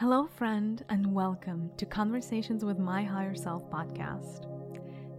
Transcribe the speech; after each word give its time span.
Hello, 0.00 0.28
friend, 0.28 0.84
and 0.90 1.12
welcome 1.12 1.72
to 1.76 1.84
Conversations 1.84 2.64
with 2.64 2.78
My 2.78 3.02
Higher 3.02 3.34
Self 3.34 3.68
podcast. 3.68 4.46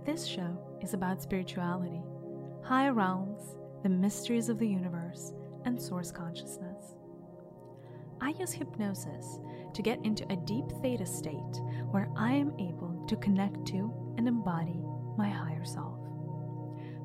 This 0.05 0.25
show 0.25 0.57
is 0.81 0.93
about 0.93 1.21
spirituality, 1.21 2.01
higher 2.63 2.93
realms, 2.93 3.57
the 3.83 3.89
mysteries 3.89 4.47
of 4.47 4.57
the 4.57 4.69
universe, 4.69 5.33
and 5.65 5.77
source 5.81 6.13
consciousness. 6.13 6.95
I 8.21 8.29
use 8.39 8.53
hypnosis 8.53 9.41
to 9.73 9.81
get 9.81 9.99
into 10.05 10.25
a 10.31 10.37
deep 10.45 10.71
theta 10.81 11.05
state 11.05 11.59
where 11.91 12.07
I 12.15 12.31
am 12.31 12.53
able 12.57 13.03
to 13.09 13.17
connect 13.17 13.65
to 13.73 13.91
and 14.17 14.29
embody 14.29 14.79
my 15.17 15.27
higher 15.27 15.65
self. 15.65 15.99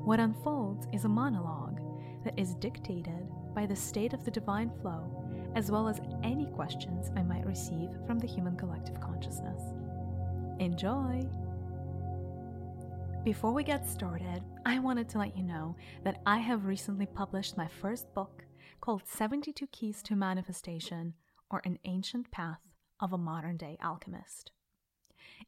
What 0.05 0.21
unfolds 0.21 0.87
is 0.93 1.07
a 1.07 1.09
monologue 1.09 1.81
that 2.25 2.39
is 2.39 2.55
dictated 2.55 3.29
by 3.53 3.67
the 3.67 3.75
state 3.75 4.13
of 4.13 4.25
the 4.25 4.31
divine 4.31 4.71
flow, 4.81 5.24
as 5.55 5.71
well 5.71 5.89
as 5.89 6.01
any 6.23 6.47
questions 6.47 7.11
I 7.17 7.23
might 7.23 7.47
receive 7.47 7.91
from 8.07 8.19
the 8.19 8.27
human 8.27 8.57
collective 8.57 9.01
consciousness. 9.01 9.61
Enjoy! 10.59 11.23
Before 13.25 13.53
we 13.53 13.65
get 13.65 13.89
started, 13.89 14.43
I 14.67 14.79
wanted 14.81 15.09
to 15.11 15.19
let 15.19 15.37
you 15.37 15.43
know 15.45 15.77
that 16.03 16.21
I 16.27 16.39
have 16.39 16.67
recently 16.67 17.07
published 17.07 17.57
my 17.57 17.69
first 17.69 18.13
book 18.13 18.45
called 18.81 19.07
72 19.07 19.67
Keys 19.69 20.03
to 20.03 20.15
Manifestation 20.15 21.15
or 21.51 21.63
An 21.65 21.79
Ancient 21.85 22.31
Path 22.31 22.61
of 23.01 23.13
a 23.13 23.19
Modern 23.19 23.57
Day 23.57 23.79
Alchemist. 23.83 24.51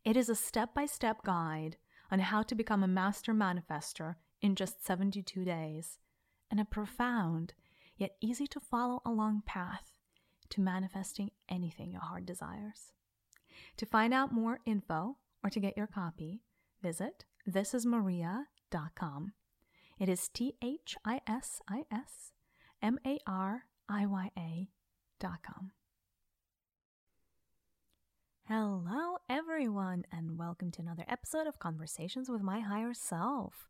It 0.04 0.16
is 0.16 0.28
a 0.28 0.34
step 0.34 0.72
by 0.72 0.86
step 0.86 1.22
guide 1.22 1.76
on 2.10 2.20
how 2.20 2.42
to 2.44 2.54
become 2.54 2.82
a 2.82 2.88
master 2.88 3.34
manifester 3.34 4.14
in 4.40 4.54
just 4.54 4.84
72 4.84 5.44
days 5.44 5.98
and 6.50 6.60
a 6.60 6.64
profound 6.64 7.54
yet 7.98 8.16
easy 8.20 8.46
to 8.46 8.60
follow 8.60 9.02
along 9.04 9.42
path 9.44 9.92
to 10.50 10.60
manifesting 10.60 11.30
anything 11.48 11.90
your 11.92 12.02
heart 12.02 12.26
desires. 12.26 12.92
To 13.78 13.86
find 13.86 14.12
out 14.12 14.32
more 14.32 14.60
info 14.66 15.16
or 15.42 15.50
to 15.50 15.60
get 15.60 15.76
your 15.76 15.86
copy, 15.86 16.42
visit 16.82 17.24
thisismariya.com. 17.48 19.32
It 19.98 20.08
is 20.08 20.28
T 20.28 20.54
H 20.62 20.96
I 21.04 21.20
S 21.26 21.60
I 21.68 21.84
S 21.90 22.32
M 22.82 22.98
A 23.06 23.18
R 23.26 23.64
I 23.88 24.06
Y 24.06 24.30
A.com. 24.36 25.72
Hello, 28.48 29.16
everyone, 29.28 30.04
and 30.12 30.38
welcome 30.38 30.70
to 30.72 30.80
another 30.80 31.04
episode 31.08 31.46
of 31.46 31.58
Conversations 31.58 32.28
with 32.28 32.42
My 32.42 32.60
Higher 32.60 32.94
Self. 32.94 33.68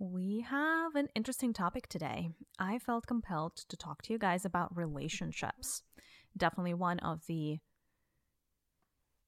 We 0.00 0.46
have 0.48 0.94
an 0.94 1.08
interesting 1.16 1.52
topic 1.52 1.88
today. 1.88 2.30
I 2.56 2.78
felt 2.78 3.08
compelled 3.08 3.56
to 3.56 3.76
talk 3.76 4.02
to 4.02 4.12
you 4.12 4.18
guys 4.18 4.44
about 4.44 4.76
relationships. 4.76 5.82
Definitely 6.36 6.74
one 6.74 7.00
of 7.00 7.26
the 7.26 7.58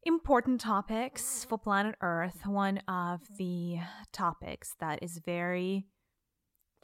important 0.05 0.61
topics 0.61 1.45
for 1.45 1.59
planet 1.59 1.97
Earth, 2.01 2.47
one 2.47 2.79
of 2.87 3.21
the 3.37 3.79
topics 4.13 4.77
that 4.79 5.03
is 5.03 5.19
very, 5.19 5.87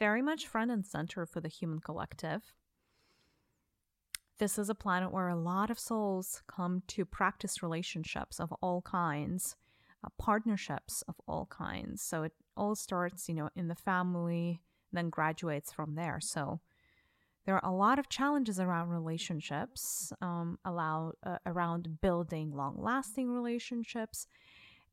very 0.00 0.20
much 0.20 0.48
front 0.48 0.72
and 0.72 0.84
center 0.84 1.24
for 1.24 1.40
the 1.40 1.48
human 1.48 1.78
collective. 1.78 2.42
This 4.38 4.58
is 4.58 4.68
a 4.68 4.74
planet 4.74 5.12
where 5.12 5.28
a 5.28 5.36
lot 5.36 5.70
of 5.70 5.78
souls 5.78 6.42
come 6.48 6.82
to 6.88 7.04
practice 7.04 7.62
relationships 7.62 8.40
of 8.40 8.52
all 8.60 8.82
kinds, 8.82 9.54
uh, 10.04 10.08
partnerships 10.18 11.02
of 11.06 11.14
all 11.28 11.46
kinds. 11.46 12.02
So 12.02 12.24
it 12.24 12.32
all 12.56 12.74
starts, 12.74 13.28
you 13.28 13.34
know, 13.34 13.50
in 13.54 13.68
the 13.68 13.74
family, 13.74 14.60
then 14.92 15.10
graduates 15.10 15.72
from 15.72 15.94
there. 15.94 16.18
So 16.20 16.60
there 17.44 17.54
are 17.54 17.70
a 17.70 17.74
lot 17.74 17.98
of 17.98 18.08
challenges 18.08 18.58
around 18.58 18.88
relationships, 18.88 20.12
um, 20.20 20.58
allow, 20.64 21.12
uh, 21.24 21.38
around 21.46 22.00
building 22.00 22.50
long 22.52 22.76
lasting 22.78 23.30
relationships. 23.30 24.26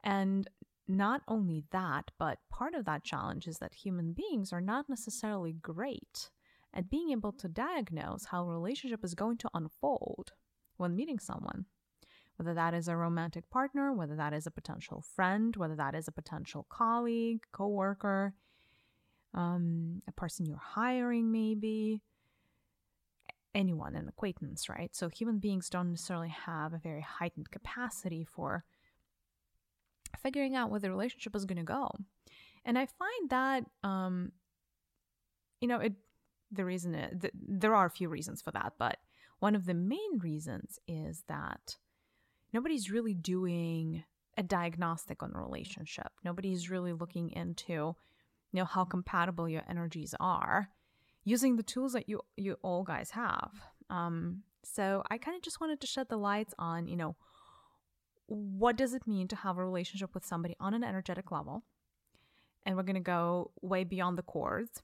And 0.03 0.47
not 0.87 1.21
only 1.27 1.63
that, 1.71 2.11
but 2.19 2.39
part 2.49 2.75
of 2.75 2.85
that 2.85 3.03
challenge 3.03 3.47
is 3.47 3.57
that 3.57 3.73
human 3.73 4.13
beings 4.13 4.53
are 4.53 4.61
not 4.61 4.89
necessarily 4.89 5.53
great 5.53 6.29
at 6.73 6.89
being 6.89 7.11
able 7.11 7.31
to 7.31 7.47
diagnose 7.47 8.25
how 8.25 8.43
a 8.43 8.51
relationship 8.51 9.03
is 9.03 9.15
going 9.15 9.37
to 9.37 9.49
unfold 9.53 10.33
when 10.77 10.95
meeting 10.95 11.19
someone 11.19 11.65
whether 12.37 12.53
that 12.53 12.73
is 12.73 12.87
a 12.87 12.95
romantic 12.95 13.49
partner, 13.49 13.93
whether 13.93 14.15
that 14.15 14.33
is 14.33 14.47
a 14.47 14.51
potential 14.51 15.03
friend, 15.15 15.55
whether 15.55 15.75
that 15.75 15.95
is 15.95 16.07
a 16.07 16.11
potential 16.11 16.65
colleague, 16.69 17.41
coworker, 17.51 18.33
um, 19.33 20.01
a 20.07 20.11
person 20.11 20.45
you're 20.45 20.57
hiring, 20.57 21.31
maybe 21.31 22.01
anyone, 23.55 23.95
an 23.95 24.07
acquaintance, 24.07 24.67
right? 24.67 24.95
So 24.95 25.09
human 25.09 25.39
beings 25.39 25.69
don't 25.69 25.91
necessarily 25.91 26.29
have 26.29 26.73
a 26.73 26.79
very 26.79 27.01
heightened 27.01 27.51
capacity 27.51 28.23
for 28.23 28.63
figuring 30.21 30.55
out 30.55 30.69
where 30.69 30.79
the 30.79 30.89
relationship 30.89 31.35
is 31.35 31.45
going 31.45 31.57
to 31.57 31.63
go. 31.63 31.91
And 32.65 32.77
I 32.77 32.85
find 32.85 33.29
that, 33.29 33.65
um, 33.83 34.31
you 35.61 35.67
know, 35.67 35.79
it 35.79 35.93
the 36.51 36.65
reason 36.65 36.93
th- 36.93 37.33
there 37.33 37.75
are 37.75 37.87
a 37.87 37.91
few 37.91 38.09
reasons 38.09 38.41
for 38.41 38.51
that, 38.51 38.73
but 38.77 38.97
one 39.39 39.55
of 39.55 39.65
the 39.65 39.73
main 39.73 40.19
reasons 40.19 40.79
is 40.87 41.23
that 41.27 41.77
nobody's 42.53 42.89
really 42.89 43.13
doing 43.13 44.03
a 44.37 44.43
diagnostic 44.43 45.21
on 45.21 45.31
a 45.35 45.41
relationship. 45.41 46.07
Nobody's 46.23 46.69
really 46.69 46.93
looking 46.93 47.31
into, 47.31 47.73
you 47.73 47.95
know, 48.53 48.65
how 48.65 48.83
compatible 48.83 49.49
your 49.49 49.63
energies 49.69 50.15
are 50.19 50.69
using 51.23 51.55
the 51.55 51.63
tools 51.63 51.93
that 51.93 52.09
you 52.09 52.21
you 52.35 52.57
all 52.61 52.83
guys 52.83 53.11
have. 53.11 53.51
Um, 53.89 54.43
so 54.63 55.03
I 55.09 55.17
kind 55.17 55.35
of 55.35 55.43
just 55.43 55.59
wanted 55.61 55.81
to 55.81 55.87
shed 55.87 56.07
the 56.09 56.17
lights 56.17 56.53
on, 56.57 56.87
you 56.87 56.95
know, 56.95 57.15
what 58.27 58.77
does 58.77 58.93
it 58.93 59.05
mean 59.05 59.27
to 59.27 59.35
have 59.35 59.57
a 59.57 59.65
relationship 59.65 60.13
with 60.13 60.25
somebody 60.25 60.55
on 60.59 60.73
an 60.73 60.83
energetic 60.83 61.31
level? 61.31 61.63
And 62.65 62.77
we're 62.77 62.83
going 62.83 62.95
to 62.95 63.01
go 63.01 63.51
way 63.61 63.83
beyond 63.83 64.17
the 64.17 64.23
cords. 64.23 64.81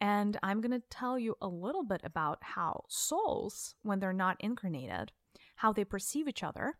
And 0.00 0.38
I'm 0.42 0.60
going 0.60 0.72
to 0.72 0.82
tell 0.90 1.18
you 1.18 1.36
a 1.40 1.48
little 1.48 1.84
bit 1.84 2.00
about 2.04 2.38
how 2.40 2.84
souls, 2.88 3.74
when 3.82 4.00
they're 4.00 4.12
not 4.12 4.36
incarnated, 4.40 5.12
how 5.56 5.72
they 5.72 5.84
perceive 5.84 6.28
each 6.28 6.42
other, 6.42 6.74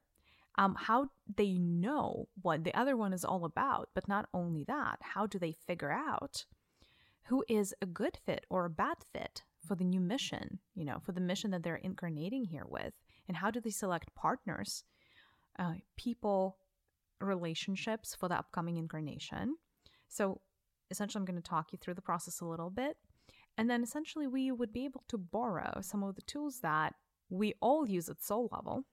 um, 0.59 0.77
how 0.79 1.09
they 1.37 1.59
know 1.59 2.29
what 2.41 2.65
the 2.65 2.75
other 2.75 2.97
one 2.97 3.13
is 3.13 3.25
all 3.25 3.45
about. 3.45 3.89
But 3.95 4.09
not 4.09 4.29
only 4.33 4.65
that, 4.65 4.99
how 5.01 5.27
do 5.27 5.39
they 5.39 5.53
figure 5.53 5.93
out 5.93 6.45
who 7.25 7.45
is 7.49 7.75
a 7.83 7.87
good 7.87 8.17
fit 8.25 8.47
or 8.49 8.65
a 8.65 8.71
bad 8.71 8.99
fit 9.13 9.43
for 9.67 9.75
the 9.75 9.85
new 9.85 10.01
mission, 10.01 10.61
you 10.75 10.85
know, 10.85 10.99
for 11.03 11.13
the 11.13 11.21
mission 11.21 11.51
that 11.51 11.63
they're 11.63 11.77
incarnating 11.77 12.45
here 12.45 12.67
with? 12.67 12.95
And 13.29 13.37
how 13.37 13.51
do 13.51 13.61
they 13.61 13.71
select 13.71 14.15
partners, 14.15 14.85
uh, 15.59 15.75
people, 15.97 16.59
relationships 17.21 18.15
for 18.15 18.29
the 18.29 18.39
upcoming 18.39 18.77
incarnation? 18.77 19.57
So 20.09 20.41
essentially, 20.91 21.21
I'm 21.21 21.27
going 21.27 21.43
to 21.43 21.49
talk 21.49 21.73
you 21.73 21.79
through 21.79 21.95
the 21.95 22.03
process 22.03 22.41
a 22.41 22.47
little 22.47 22.71
bit. 22.71 22.97
And 23.59 23.69
then 23.71 23.83
essentially, 23.83 24.27
we 24.27 24.53
would 24.53 24.73
be 24.73 24.85
able 24.85 25.03
to 25.09 25.19
borrow 25.19 25.81
some 25.81 26.03
of 26.03 26.15
the 26.15 26.23
tools 26.23 26.61
that 26.61 26.95
we 27.29 27.55
all 27.61 27.89
use 27.89 28.09
at 28.09 28.23
soul 28.23 28.49
level 28.53 28.85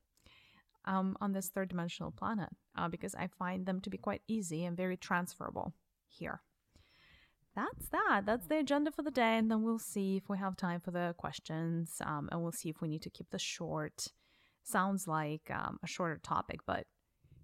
um, 0.86 1.16
on 1.22 1.34
this 1.34 1.50
third 1.50 1.70
dimensional 1.70 2.12
planet 2.12 2.50
uh, 2.78 2.88
because 2.88 3.16
I 3.16 3.28
find 3.28 3.66
them 3.66 3.82
to 3.82 3.90
be 3.90 3.98
quite 3.98 4.22
easy 4.28 4.66
and 4.66 4.76
very 4.76 4.98
transferable 4.98 5.74
here. 6.08 6.42
That's 7.56 7.90
that. 7.90 8.24
That's 8.26 8.48
the 8.48 8.60
agenda 8.60 8.92
for 8.92 9.04
the 9.04 9.12
day. 9.12 9.38
And 9.38 9.50
then 9.50 9.62
we'll 9.62 9.80
see 9.80 10.18
if 10.18 10.28
we 10.28 10.38
have 10.40 10.58
time 10.58 10.80
for 10.80 10.92
the 10.92 11.14
questions 11.18 12.02
um, 12.04 12.28
and 12.32 12.42
we'll 12.42 12.52
see 12.52 12.70
if 12.70 12.82
we 12.82 12.88
need 12.88 13.04
to 13.04 13.12
keep 13.12 13.30
this 13.30 13.42
short. 13.42 14.08
Sounds 14.64 15.08
like 15.08 15.52
um, 15.54 15.78
a 15.84 15.88
shorter 15.88 16.20
topic, 16.24 16.62
but 16.66 16.86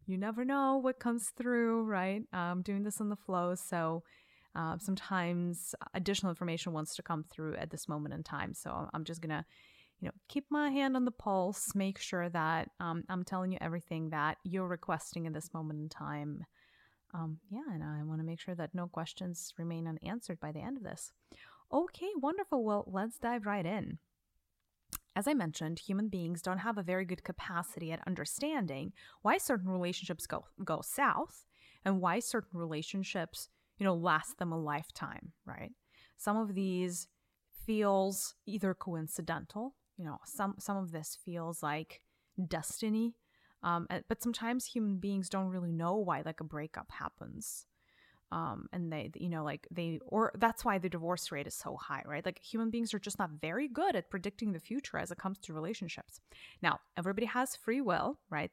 you 0.07 0.17
never 0.17 0.44
know 0.44 0.77
what 0.77 1.00
comes 1.00 1.31
through, 1.38 1.83
right? 1.83 2.23
Um, 2.33 2.63
doing 2.63 2.83
this 2.83 3.00
in 3.00 3.09
the 3.09 3.16
flow. 3.16 3.53
So 3.53 4.03
uh, 4.56 4.77
sometimes 4.79 5.75
additional 5.94 6.31
information 6.31 6.73
wants 6.73 6.95
to 6.95 7.03
come 7.03 7.23
through 7.29 7.56
at 7.57 7.69
this 7.69 7.88
moment 7.88 8.16
in 8.16 8.23
time. 8.23 8.56
So 8.56 8.89
I'm 8.91 9.03
just 9.03 9.21
going 9.21 9.29
to 9.29 9.45
you 10.00 10.08
know, 10.08 10.14
keep 10.28 10.46
my 10.50 10.70
hand 10.70 10.96
on 10.96 11.06
the 11.06 11.12
pulse, 11.12 11.76
make 11.76 12.00
sure 12.00 12.30
that 12.30 12.69
um, 12.80 13.04
I'm 13.10 13.24
telling 13.24 13.51
you 13.51 13.57
everything 13.60 14.10
that 14.12 14.38
you're 14.44 14.68
requesting 14.68 15.25
in 15.25 15.34
this 15.34 15.54
moment 15.54 15.80
in 15.80 15.90
time. 15.90 16.46
Um, 17.13 17.40
yeah, 17.50 17.63
and 17.74 17.84
I 17.84 18.04
want 18.04 18.22
to 18.22 18.25
make 18.25 18.40
sure 18.40 18.56
that 18.56 18.74
no 18.74 18.88
questions 18.88 19.54
remain 19.57 19.88
unanswered 19.88 20.40
by 20.40 20.51
the 20.51 20.62
end 20.62 20.78
of 20.78 20.84
this. 20.84 21.12
Okay, 21.72 22.10
wonderful. 22.16 22.63
Well, 22.63 22.86
let's 22.88 23.18
dive 23.18 23.46
right 23.46 23.66
in. 23.66 23.98
As 25.16 25.28
I 25.28 25.34
mentioned, 25.34 25.80
human 25.80 26.07
beings 26.07 26.42
don't 26.42 26.60
have 26.60 26.78
a 26.78 26.84
very 26.84 27.04
good 27.04 27.24
capacity 27.24 27.92
at 27.92 28.07
understanding 28.07 28.94
why 29.22 29.38
certain 29.38 29.69
relationships 29.69 30.25
go 30.25 30.45
go 30.63 30.81
south 30.81 31.45
and 31.84 32.00
why 32.00 32.19
certain 32.19 32.57
relationships, 32.57 33.50
you 33.78 33.86
know, 33.86 33.95
last 33.95 34.38
them 34.38 34.52
a 34.52 34.60
lifetime, 34.60 35.34
right? 35.45 35.72
Some 36.16 36.38
of 36.38 36.56
these 36.56 37.07
feels 37.66 38.36
either 38.45 38.74
coincidental 38.74 39.75
you 40.00 40.06
know 40.06 40.18
some 40.25 40.56
some 40.57 40.78
of 40.78 40.92
this 40.92 41.18
feels 41.24 41.62
like 41.62 42.01
destiny 42.48 43.16
um, 43.62 43.88
but 44.07 44.24
sometimes 44.24 44.66
human 44.66 44.98
beings 44.98 45.28
don't 45.28 45.50
really 45.50 45.74
know 45.74 45.98
why 45.98 46.24
like 46.25 46.40
a 46.40 46.46
breakup 46.46 46.90
happens 46.92 47.66
um, 48.31 48.68
and 48.72 48.92
they 48.92 49.12
you 49.16 49.30
know 49.30 49.44
like 49.44 49.68
they 49.72 50.00
or 50.06 50.31
that's 50.38 50.63
why 50.63 50.78
the 50.78 50.90
divorce 50.90 51.31
rate 51.31 51.48
is 51.48 51.56
so 51.56 51.75
high 51.75 52.04
right? 52.06 52.25
Like 52.25 52.40
human 52.40 52.69
beings 52.69 52.94
are 52.94 53.00
just 53.00 53.19
not 53.19 53.31
very 53.42 53.68
good 53.68 53.96
at 53.96 54.10
predicting 54.10 54.51
the 54.51 54.60
future 54.60 54.98
as 54.98 55.12
it 55.12 55.18
comes 55.18 55.40
to 55.40 55.54
relationships. 55.54 56.22
Now 56.62 56.80
everybody 56.95 57.25
has 57.25 57.56
free 57.56 57.81
will 57.81 58.19
right? 58.30 58.52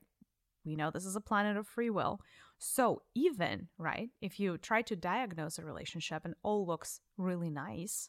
We 0.65 0.77
know 0.77 0.91
this 0.91 1.07
is 1.07 1.17
a 1.17 1.21
planet 1.21 1.57
of 1.57 1.67
free 1.67 1.91
will. 1.91 2.21
So 2.59 3.03
even 3.15 3.69
right 3.79 4.09
if 4.23 4.41
you 4.41 4.57
try 4.57 4.83
to 4.83 4.97
diagnose 4.97 5.59
a 5.59 5.65
relationship 5.65 6.23
and 6.25 6.35
all 6.43 6.67
looks 6.67 7.01
really 7.19 7.51
nice 7.51 8.09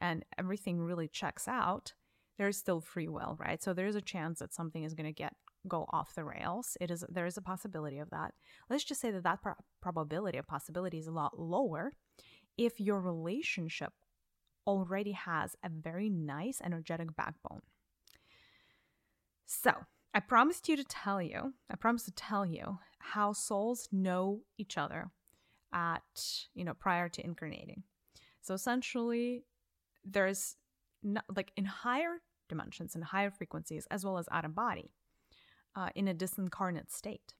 and 0.00 0.24
everything 0.38 0.80
really 0.80 1.08
checks 1.08 1.48
out 1.48 1.92
there's 2.40 2.56
still 2.56 2.80
free 2.80 3.06
will 3.06 3.36
right 3.38 3.62
so 3.62 3.72
there's 3.72 3.94
a 3.94 4.00
chance 4.00 4.40
that 4.40 4.52
something 4.52 4.82
is 4.82 4.94
going 4.94 5.06
to 5.06 5.12
get 5.12 5.34
go 5.68 5.86
off 5.90 6.14
the 6.14 6.24
rails. 6.24 6.76
It 6.80 6.90
is 6.90 7.04
there 7.08 7.26
is 7.26 7.36
a 7.36 7.42
possibility 7.42 7.98
of 7.98 8.10
that. 8.10 8.34
Let's 8.68 8.84
just 8.84 9.00
say 9.00 9.10
that 9.10 9.24
that 9.24 9.42
pro- 9.42 9.54
probability 9.80 10.38
of 10.38 10.46
possibility 10.46 10.98
is 10.98 11.06
a 11.06 11.12
lot 11.12 11.38
lower 11.38 11.92
if 12.56 12.80
your 12.80 13.00
relationship 13.00 13.92
already 14.66 15.12
has 15.12 15.56
a 15.64 15.68
very 15.68 16.10
nice 16.10 16.60
energetic 16.62 17.14
backbone. 17.16 17.62
So, 19.46 19.72
I 20.14 20.20
promised 20.20 20.68
you 20.68 20.76
to 20.76 20.84
tell 20.84 21.20
you, 21.20 21.54
I 21.70 21.76
promised 21.76 22.06
to 22.06 22.12
tell 22.12 22.44
you 22.44 22.78
how 22.98 23.32
souls 23.32 23.88
know 23.90 24.40
each 24.58 24.76
other 24.76 25.10
at, 25.72 26.02
you 26.54 26.64
know, 26.64 26.74
prior 26.74 27.08
to 27.08 27.24
incarnating. 27.24 27.84
So 28.42 28.54
essentially, 28.54 29.44
there's 30.04 30.56
not, 31.02 31.24
like 31.34 31.52
in 31.56 31.64
higher 31.64 32.20
dimensions 32.50 32.94
and 32.94 33.04
higher 33.04 33.30
frequencies, 33.30 33.86
as 33.90 34.04
well 34.04 34.18
as 34.18 34.28
out 34.30 34.44
of 34.44 34.54
body, 34.54 34.90
uh, 35.74 35.88
in 35.94 36.06
a 36.06 36.14
disincarnate 36.14 36.90
state. 36.90 37.34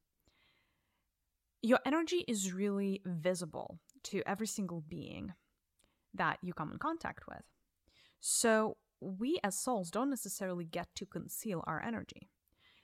Your 1.63 1.81
energy 1.85 2.25
is 2.27 2.55
really 2.55 3.03
visible 3.05 3.79
to 4.05 4.23
every 4.27 4.47
single 4.47 4.83
being 4.89 5.35
that 6.15 6.39
you 6.43 6.55
come 6.55 6.73
in 6.73 6.79
contact 6.79 7.25
with. 7.29 7.43
So, 8.21 8.79
we 9.03 9.39
as 9.43 9.59
souls 9.59 9.91
don't 9.91 10.11
necessarily 10.11 10.65
get 10.65 10.89
to 10.95 11.07
conceal 11.07 11.65
our 11.67 11.83
energy. 11.83 12.29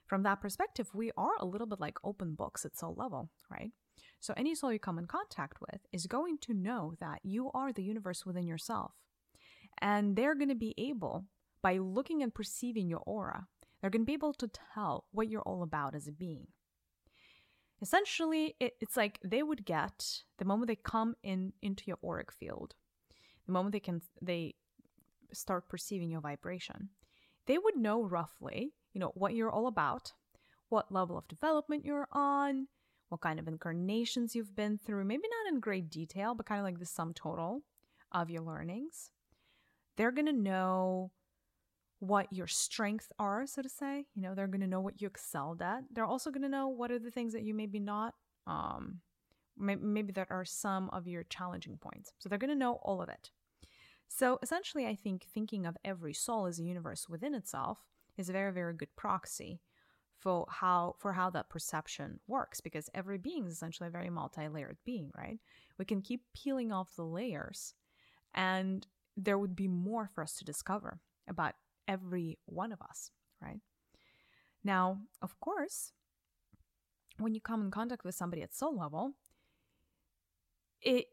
From 0.06 0.22
that 0.22 0.40
perspective, 0.40 0.88
we 0.94 1.10
are 1.16 1.36
a 1.38 1.46
little 1.46 1.66
bit 1.66 1.80
like 1.80 1.98
open 2.04 2.34
books 2.34 2.64
at 2.64 2.76
soul 2.76 2.94
level, 2.96 3.30
right? 3.50 3.72
So, 4.20 4.32
any 4.36 4.54
soul 4.54 4.72
you 4.72 4.78
come 4.78 4.98
in 4.98 5.06
contact 5.06 5.60
with 5.60 5.80
is 5.92 6.06
going 6.06 6.38
to 6.42 6.54
know 6.54 6.94
that 7.00 7.20
you 7.22 7.50
are 7.52 7.72
the 7.72 7.82
universe 7.82 8.24
within 8.24 8.46
yourself. 8.46 8.92
And 9.78 10.16
they're 10.16 10.34
going 10.34 10.48
to 10.48 10.54
be 10.54 10.74
able, 10.78 11.24
by 11.66 11.78
looking 11.78 12.22
and 12.22 12.32
perceiving 12.32 12.88
your 12.88 13.02
aura, 13.06 13.48
they're 13.80 13.90
going 13.90 14.02
to 14.02 14.06
be 14.06 14.12
able 14.12 14.32
to 14.32 14.48
tell 14.72 15.04
what 15.10 15.28
you're 15.28 15.42
all 15.42 15.64
about 15.64 15.96
as 15.96 16.06
a 16.06 16.12
being. 16.12 16.46
Essentially, 17.82 18.54
it, 18.60 18.74
it's 18.80 18.96
like 18.96 19.18
they 19.24 19.42
would 19.42 19.64
get 19.64 20.22
the 20.38 20.44
moment 20.44 20.68
they 20.68 20.76
come 20.76 21.16
in 21.24 21.52
into 21.62 21.82
your 21.88 21.98
auric 22.04 22.30
field, 22.30 22.76
the 23.46 23.52
moment 23.52 23.72
they 23.72 23.80
can 23.80 24.00
they 24.22 24.54
start 25.32 25.68
perceiving 25.68 26.08
your 26.08 26.20
vibration, 26.20 26.90
they 27.46 27.58
would 27.58 27.74
know 27.76 28.00
roughly, 28.00 28.72
you 28.92 29.00
know, 29.00 29.10
what 29.16 29.34
you're 29.34 29.50
all 29.50 29.66
about, 29.66 30.12
what 30.68 30.92
level 30.92 31.18
of 31.18 31.26
development 31.26 31.84
you're 31.84 32.06
on, 32.12 32.68
what 33.08 33.22
kind 33.22 33.40
of 33.40 33.48
incarnations 33.48 34.36
you've 34.36 34.54
been 34.54 34.78
through, 34.78 35.04
maybe 35.04 35.24
not 35.28 35.52
in 35.52 35.58
great 35.58 35.90
detail, 35.90 36.36
but 36.36 36.46
kind 36.46 36.60
of 36.60 36.64
like 36.64 36.78
the 36.78 36.86
sum 36.86 37.12
total 37.12 37.64
of 38.12 38.30
your 38.30 38.42
learnings. 38.42 39.10
They're 39.96 40.12
going 40.12 40.26
to 40.26 40.32
know 40.32 41.10
what 42.00 42.32
your 42.32 42.46
strengths 42.46 43.08
are, 43.18 43.46
so 43.46 43.62
to 43.62 43.68
say. 43.68 44.06
You 44.14 44.22
know, 44.22 44.34
they're 44.34 44.46
going 44.46 44.60
to 44.60 44.66
know 44.66 44.80
what 44.80 45.00
you 45.00 45.06
excelled 45.06 45.62
at. 45.62 45.84
They're 45.92 46.04
also 46.04 46.30
going 46.30 46.42
to 46.42 46.48
know 46.48 46.68
what 46.68 46.90
are 46.90 46.98
the 46.98 47.10
things 47.10 47.32
that 47.32 47.42
you 47.42 47.54
maybe 47.54 47.80
not, 47.80 48.14
um, 48.46 49.00
maybe, 49.56 49.82
maybe 49.82 50.12
that 50.12 50.28
are 50.30 50.44
some 50.44 50.90
of 50.90 51.06
your 51.06 51.24
challenging 51.24 51.78
points. 51.78 52.12
So 52.18 52.28
they're 52.28 52.38
going 52.38 52.50
to 52.50 52.56
know 52.56 52.78
all 52.82 53.00
of 53.00 53.08
it. 53.08 53.30
So 54.08 54.38
essentially, 54.42 54.86
I 54.86 54.94
think 54.94 55.24
thinking 55.24 55.66
of 55.66 55.76
every 55.84 56.12
soul 56.12 56.46
as 56.46 56.58
a 56.58 56.64
universe 56.64 57.08
within 57.08 57.34
itself 57.34 57.78
is 58.16 58.28
a 58.28 58.32
very, 58.32 58.52
very 58.52 58.74
good 58.74 58.94
proxy 58.96 59.60
for 60.18 60.46
how 60.48 60.94
for 60.98 61.12
how 61.12 61.30
that 61.30 61.50
perception 61.50 62.20
works 62.26 62.60
because 62.60 62.88
every 62.94 63.18
being 63.18 63.46
is 63.46 63.52
essentially 63.52 63.88
a 63.88 63.92
very 63.92 64.08
multi-layered 64.10 64.78
being 64.84 65.10
right 65.16 65.38
we 65.78 65.84
can 65.84 66.00
keep 66.00 66.22
peeling 66.34 66.72
off 66.72 66.96
the 66.96 67.04
layers 67.04 67.74
and 68.34 68.86
there 69.16 69.38
would 69.38 69.54
be 69.54 69.68
more 69.68 70.08
for 70.14 70.22
us 70.22 70.36
to 70.36 70.44
discover 70.44 71.00
about 71.28 71.54
every 71.88 72.38
one 72.46 72.72
of 72.72 72.80
us, 72.82 73.10
right? 73.40 73.60
Now, 74.64 74.98
of 75.22 75.38
course, 75.40 75.92
when 77.18 77.34
you 77.34 77.40
come 77.40 77.62
in 77.62 77.70
contact 77.70 78.04
with 78.04 78.14
somebody 78.14 78.42
at 78.42 78.54
soul 78.54 78.76
level, 78.76 79.12
it 80.82 81.06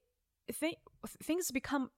th- 0.59 0.77
things 1.21 1.51
become 1.51 1.91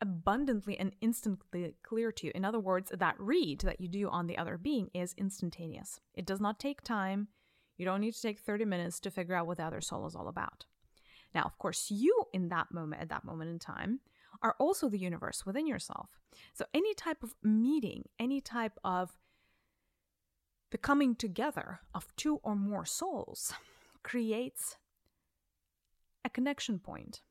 abundantly 0.00 0.78
and 0.78 0.92
instantly 1.00 1.74
clear 1.82 2.12
to 2.12 2.26
you. 2.26 2.32
In 2.34 2.44
other 2.44 2.60
words, 2.60 2.92
that 2.96 3.16
read 3.18 3.60
that 3.60 3.80
you 3.80 3.88
do 3.88 4.08
on 4.08 4.26
the 4.26 4.38
other 4.38 4.56
being 4.56 4.88
is 4.94 5.14
instantaneous. 5.16 6.00
It 6.14 6.26
does 6.26 6.40
not 6.40 6.58
take 6.58 6.82
time. 6.82 7.28
You 7.76 7.84
don't 7.84 8.00
need 8.00 8.14
to 8.14 8.22
take 8.22 8.38
30 8.40 8.64
minutes 8.64 9.00
to 9.00 9.10
figure 9.10 9.34
out 9.34 9.46
what 9.46 9.58
the 9.58 9.64
other 9.64 9.80
soul 9.80 10.06
is 10.06 10.14
all 10.14 10.28
about. 10.28 10.66
Now, 11.34 11.42
of 11.42 11.58
course, 11.58 11.90
you 11.90 12.24
in 12.32 12.48
that 12.48 12.72
moment, 12.72 13.02
at 13.02 13.08
that 13.10 13.24
moment 13.24 13.50
in 13.50 13.58
time, 13.58 14.00
are 14.42 14.54
also 14.58 14.88
the 14.88 14.98
universe 14.98 15.44
within 15.44 15.66
yourself. 15.66 16.10
So, 16.54 16.64
any 16.72 16.94
type 16.94 17.22
of 17.22 17.34
meeting, 17.42 18.04
any 18.18 18.40
type 18.40 18.78
of 18.84 19.16
the 20.70 20.78
coming 20.78 21.14
together 21.14 21.80
of 21.94 22.14
two 22.16 22.40
or 22.42 22.54
more 22.54 22.84
souls 22.84 23.52
creates 24.02 24.76
a 26.24 26.30
connection 26.30 26.78
point. 26.78 27.22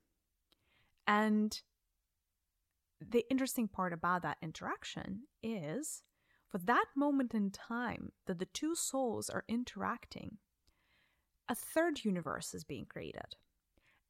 And 1.05 1.61
the 2.99 3.25
interesting 3.29 3.67
part 3.67 3.93
about 3.93 4.23
that 4.23 4.37
interaction 4.41 5.21
is 5.43 6.01
for 6.47 6.57
that 6.59 6.85
moment 6.95 7.33
in 7.33 7.51
time 7.51 8.11
that 8.25 8.39
the 8.39 8.45
two 8.45 8.75
souls 8.75 9.29
are 9.29 9.43
interacting, 9.47 10.37
a 11.47 11.55
third 11.55 12.03
universe 12.03 12.53
is 12.53 12.63
being 12.63 12.85
created. 12.85 13.35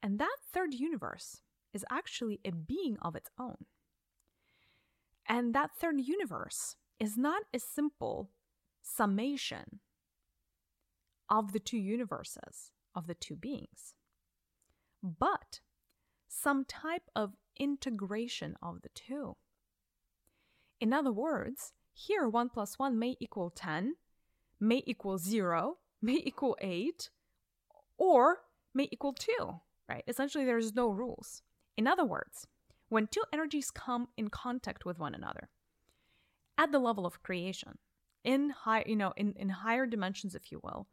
And 0.02 0.18
that 0.18 0.36
third 0.52 0.74
universe 0.74 1.42
is 1.72 1.84
actually 1.90 2.40
a 2.44 2.50
being 2.50 2.96
of 3.02 3.14
its 3.14 3.30
own. 3.38 3.66
And 5.26 5.54
that 5.54 5.70
third 5.78 6.00
universe 6.00 6.76
is 6.98 7.16
not 7.16 7.42
a 7.52 7.58
simple 7.58 8.30
summation 8.82 9.80
of 11.28 11.52
the 11.52 11.58
two 11.58 11.76
universes, 11.76 12.70
of 12.94 13.06
the 13.06 13.14
two 13.14 13.36
beings, 13.36 13.94
but 15.02 15.60
some 16.26 16.64
type 16.64 17.10
of 17.14 17.34
integration 17.58 18.56
of 18.62 18.82
the 18.82 18.88
two. 18.94 19.36
In 20.80 20.92
other 20.92 21.12
words, 21.12 21.72
here 21.92 22.28
1 22.28 22.48
plus 22.50 22.78
1 22.78 22.98
may 22.98 23.16
equal 23.20 23.50
10, 23.50 23.96
may 24.60 24.82
equal 24.86 25.18
0, 25.18 25.78
may 26.00 26.22
equal 26.24 26.56
8, 26.60 27.10
or 27.98 28.38
may 28.72 28.88
equal 28.90 29.12
2, 29.12 29.32
right? 29.88 30.04
Essentially, 30.06 30.44
there's 30.44 30.74
no 30.74 30.88
rules. 30.88 31.42
In 31.78 31.86
other 31.86 32.04
words, 32.04 32.48
when 32.88 33.06
two 33.06 33.22
energies 33.32 33.70
come 33.70 34.08
in 34.16 34.28
contact 34.28 34.84
with 34.84 34.98
one 34.98 35.14
another 35.14 35.48
at 36.58 36.72
the 36.72 36.80
level 36.80 37.06
of 37.06 37.22
creation, 37.22 37.78
in 38.24 38.50
high, 38.50 38.82
you 38.84 38.96
know, 38.96 39.12
in, 39.16 39.32
in 39.34 39.48
higher 39.48 39.86
dimensions, 39.86 40.34
if 40.34 40.50
you 40.50 40.60
will, 40.62 40.88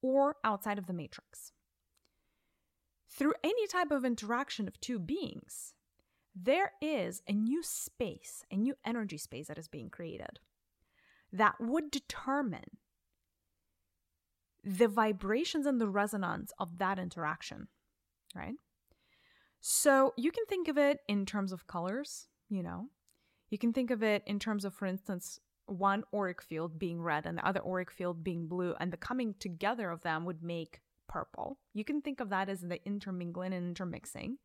or 0.00 0.36
outside 0.44 0.78
of 0.78 0.86
the 0.86 0.92
matrix. 0.92 1.52
Through 3.08 3.34
any 3.42 3.66
type 3.66 3.90
of 3.90 4.04
interaction 4.04 4.68
of 4.68 4.80
two 4.80 5.00
beings, 5.00 5.74
there 6.36 6.72
is 6.80 7.20
a 7.26 7.32
new 7.32 7.64
space, 7.64 8.44
a 8.48 8.56
new 8.56 8.76
energy 8.86 9.18
space 9.18 9.48
that 9.48 9.58
is 9.58 9.66
being 9.66 9.90
created 9.90 10.38
that 11.32 11.56
would 11.58 11.90
determine 11.90 12.78
the 14.62 14.86
vibrations 14.86 15.66
and 15.66 15.80
the 15.80 15.88
resonance 15.88 16.52
of 16.60 16.78
that 16.78 17.00
interaction, 17.00 17.66
right? 18.36 18.54
So 19.60 20.14
you 20.16 20.30
can 20.30 20.44
think 20.46 20.68
of 20.68 20.78
it 20.78 21.00
in 21.08 21.26
terms 21.26 21.52
of 21.52 21.66
colors, 21.66 22.28
you 22.48 22.62
know. 22.62 22.88
You 23.50 23.58
can 23.58 23.72
think 23.72 23.90
of 23.90 24.02
it 24.02 24.22
in 24.26 24.38
terms 24.38 24.64
of, 24.64 24.74
for 24.74 24.86
instance, 24.86 25.40
one 25.66 26.04
auric 26.14 26.42
field 26.42 26.78
being 26.78 27.02
red 27.02 27.26
and 27.26 27.36
the 27.36 27.46
other 27.46 27.60
auric 27.66 27.90
field 27.90 28.24
being 28.24 28.46
blue, 28.46 28.74
and 28.80 28.92
the 28.92 28.96
coming 28.96 29.34
together 29.38 29.90
of 29.90 30.02
them 30.02 30.24
would 30.24 30.42
make 30.42 30.80
purple. 31.08 31.58
You 31.74 31.84
can 31.84 32.00
think 32.00 32.20
of 32.20 32.30
that 32.30 32.48
as 32.48 32.60
the 32.60 32.80
intermingling 32.84 33.52
and 33.52 33.66
intermixing. 33.68 34.38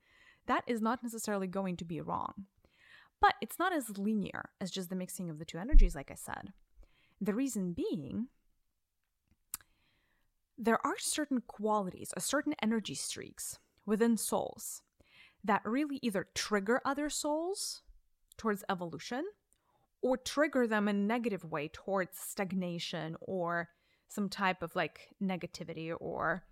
That 0.48 0.64
is 0.68 0.82
not 0.82 1.04
necessarily 1.04 1.48
going 1.48 1.78
to 1.78 1.86
be 1.86 2.02
wrong. 2.02 2.46
But 3.22 3.36
it's 3.42 3.60
not 3.60 3.74
as 3.74 3.98
linear 3.98 4.50
as 4.60 4.72
just 4.72 4.90
the 4.90 4.96
mixing 4.96 5.30
of 5.30 5.40
the 5.40 5.46
two 5.46 5.58
energies, 5.58 5.96
like 5.96 6.12
I 6.12 6.16
said. 6.16 6.52
The 7.22 7.34
reason 7.34 7.72
being, 7.72 8.28
there 10.58 10.86
are 10.86 10.98
certain 10.98 11.42
qualities 11.48 12.14
or 12.16 12.20
certain 12.20 12.56
energy 12.62 12.96
streaks 12.96 13.60
within 13.86 14.18
souls 14.18 14.82
that 15.44 15.62
really 15.66 16.00
either 16.02 16.28
trigger 16.34 16.82
other 16.86 17.10
souls 17.10 17.82
towards 18.38 18.64
evolution 18.70 19.26
or 20.02 20.18
trigger 20.18 20.68
them 20.68 20.88
in 20.88 20.96
a 20.96 21.00
negative 21.00 21.44
way 21.46 21.70
towards 21.72 22.18
stagnation 22.18 23.16
or 23.22 23.70
some 24.08 24.30
type 24.30 24.62
of 24.62 24.76
like 24.76 25.10
negativity 25.22 25.94
or 26.00 26.44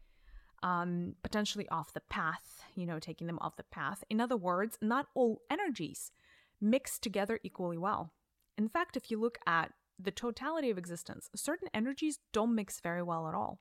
um, 0.64 1.16
potentially 1.24 1.68
off 1.70 1.94
the 1.94 2.02
path, 2.02 2.64
you 2.76 2.86
know, 2.86 3.00
taking 3.00 3.28
them 3.28 3.40
off 3.42 3.58
the 3.58 3.64
path. 3.64 4.04
In 4.10 4.22
other 4.22 4.38
words, 4.38 4.78
not 4.82 5.08
all 5.16 5.42
energies 5.50 6.12
mix 6.60 7.00
together 7.00 7.40
equally 7.44 7.78
well. 7.78 8.14
In 8.58 8.70
fact, 8.70 8.96
if 8.96 9.10
you 9.10 9.20
look 9.20 9.40
at 9.48 9.74
the 10.00 10.12
totality 10.12 10.70
of 10.70 10.78
existence, 10.78 11.30
certain 11.36 11.68
energies 11.74 12.20
don't 12.32 12.56
mix 12.56 12.80
very 12.80 13.02
well 13.02 13.28
at 13.28 13.36
all. 13.36 13.60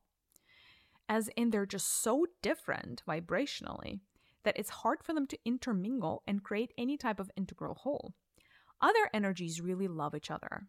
As 1.09 1.29
in, 1.37 1.51
they're 1.51 1.67
just 1.67 2.03
so 2.03 2.27
different 2.43 3.03
vibrationally 3.09 4.01
that 4.45 4.59
it's 4.59 4.71
hard 4.71 5.03
for 5.03 5.13
them 5.13 5.27
to 5.29 5.39
intermingle 5.45 6.23
and 6.27 6.43
create 6.43 6.73
any 6.79 6.97
type 6.97 7.21
of 7.21 7.31
integral 7.37 7.75
whole. 7.75 8.15
Other 8.81 9.11
energies 9.13 9.61
really 9.61 9.89
love 9.89 10.15
each 10.15 10.31
other. 10.31 10.67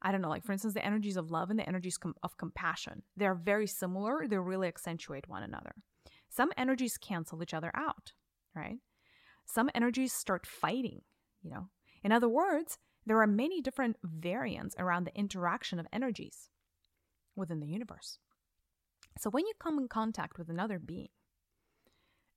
I 0.00 0.10
don't 0.10 0.22
know, 0.22 0.30
like 0.30 0.44
for 0.44 0.52
instance, 0.52 0.74
the 0.74 0.84
energies 0.84 1.16
of 1.16 1.30
love 1.30 1.50
and 1.50 1.58
the 1.58 1.68
energies 1.68 1.96
com- 1.96 2.14
of 2.22 2.36
compassion. 2.36 3.02
They're 3.16 3.34
very 3.34 3.66
similar, 3.66 4.26
they 4.26 4.38
really 4.38 4.68
accentuate 4.68 5.28
one 5.28 5.42
another. 5.42 5.72
Some 6.28 6.50
energies 6.56 6.96
cancel 6.96 7.42
each 7.42 7.54
other 7.54 7.70
out, 7.74 8.12
right? 8.54 8.78
Some 9.44 9.70
energies 9.74 10.12
start 10.12 10.46
fighting, 10.46 11.02
you 11.42 11.50
know. 11.50 11.68
In 12.02 12.10
other 12.10 12.28
words, 12.28 12.78
there 13.06 13.20
are 13.20 13.26
many 13.26 13.60
different 13.60 13.96
variants 14.02 14.74
around 14.78 15.04
the 15.04 15.16
interaction 15.16 15.78
of 15.78 15.86
energies 15.92 16.48
within 17.36 17.60
the 17.60 17.66
universe. 17.66 18.18
So 19.18 19.30
when 19.30 19.46
you 19.46 19.52
come 19.60 19.78
in 19.78 19.88
contact 19.88 20.38
with 20.38 20.48
another 20.48 20.78
being 20.78 21.08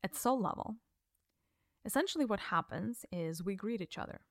at 0.06 0.16
soul 0.16 0.40
level, 0.40 0.76
essentially 1.84 2.26
what 2.26 2.40
happens 2.40 3.06
is 3.12 3.44
we 3.44 3.56
greet 3.56 3.82
each 3.82 3.98
other 3.98 4.22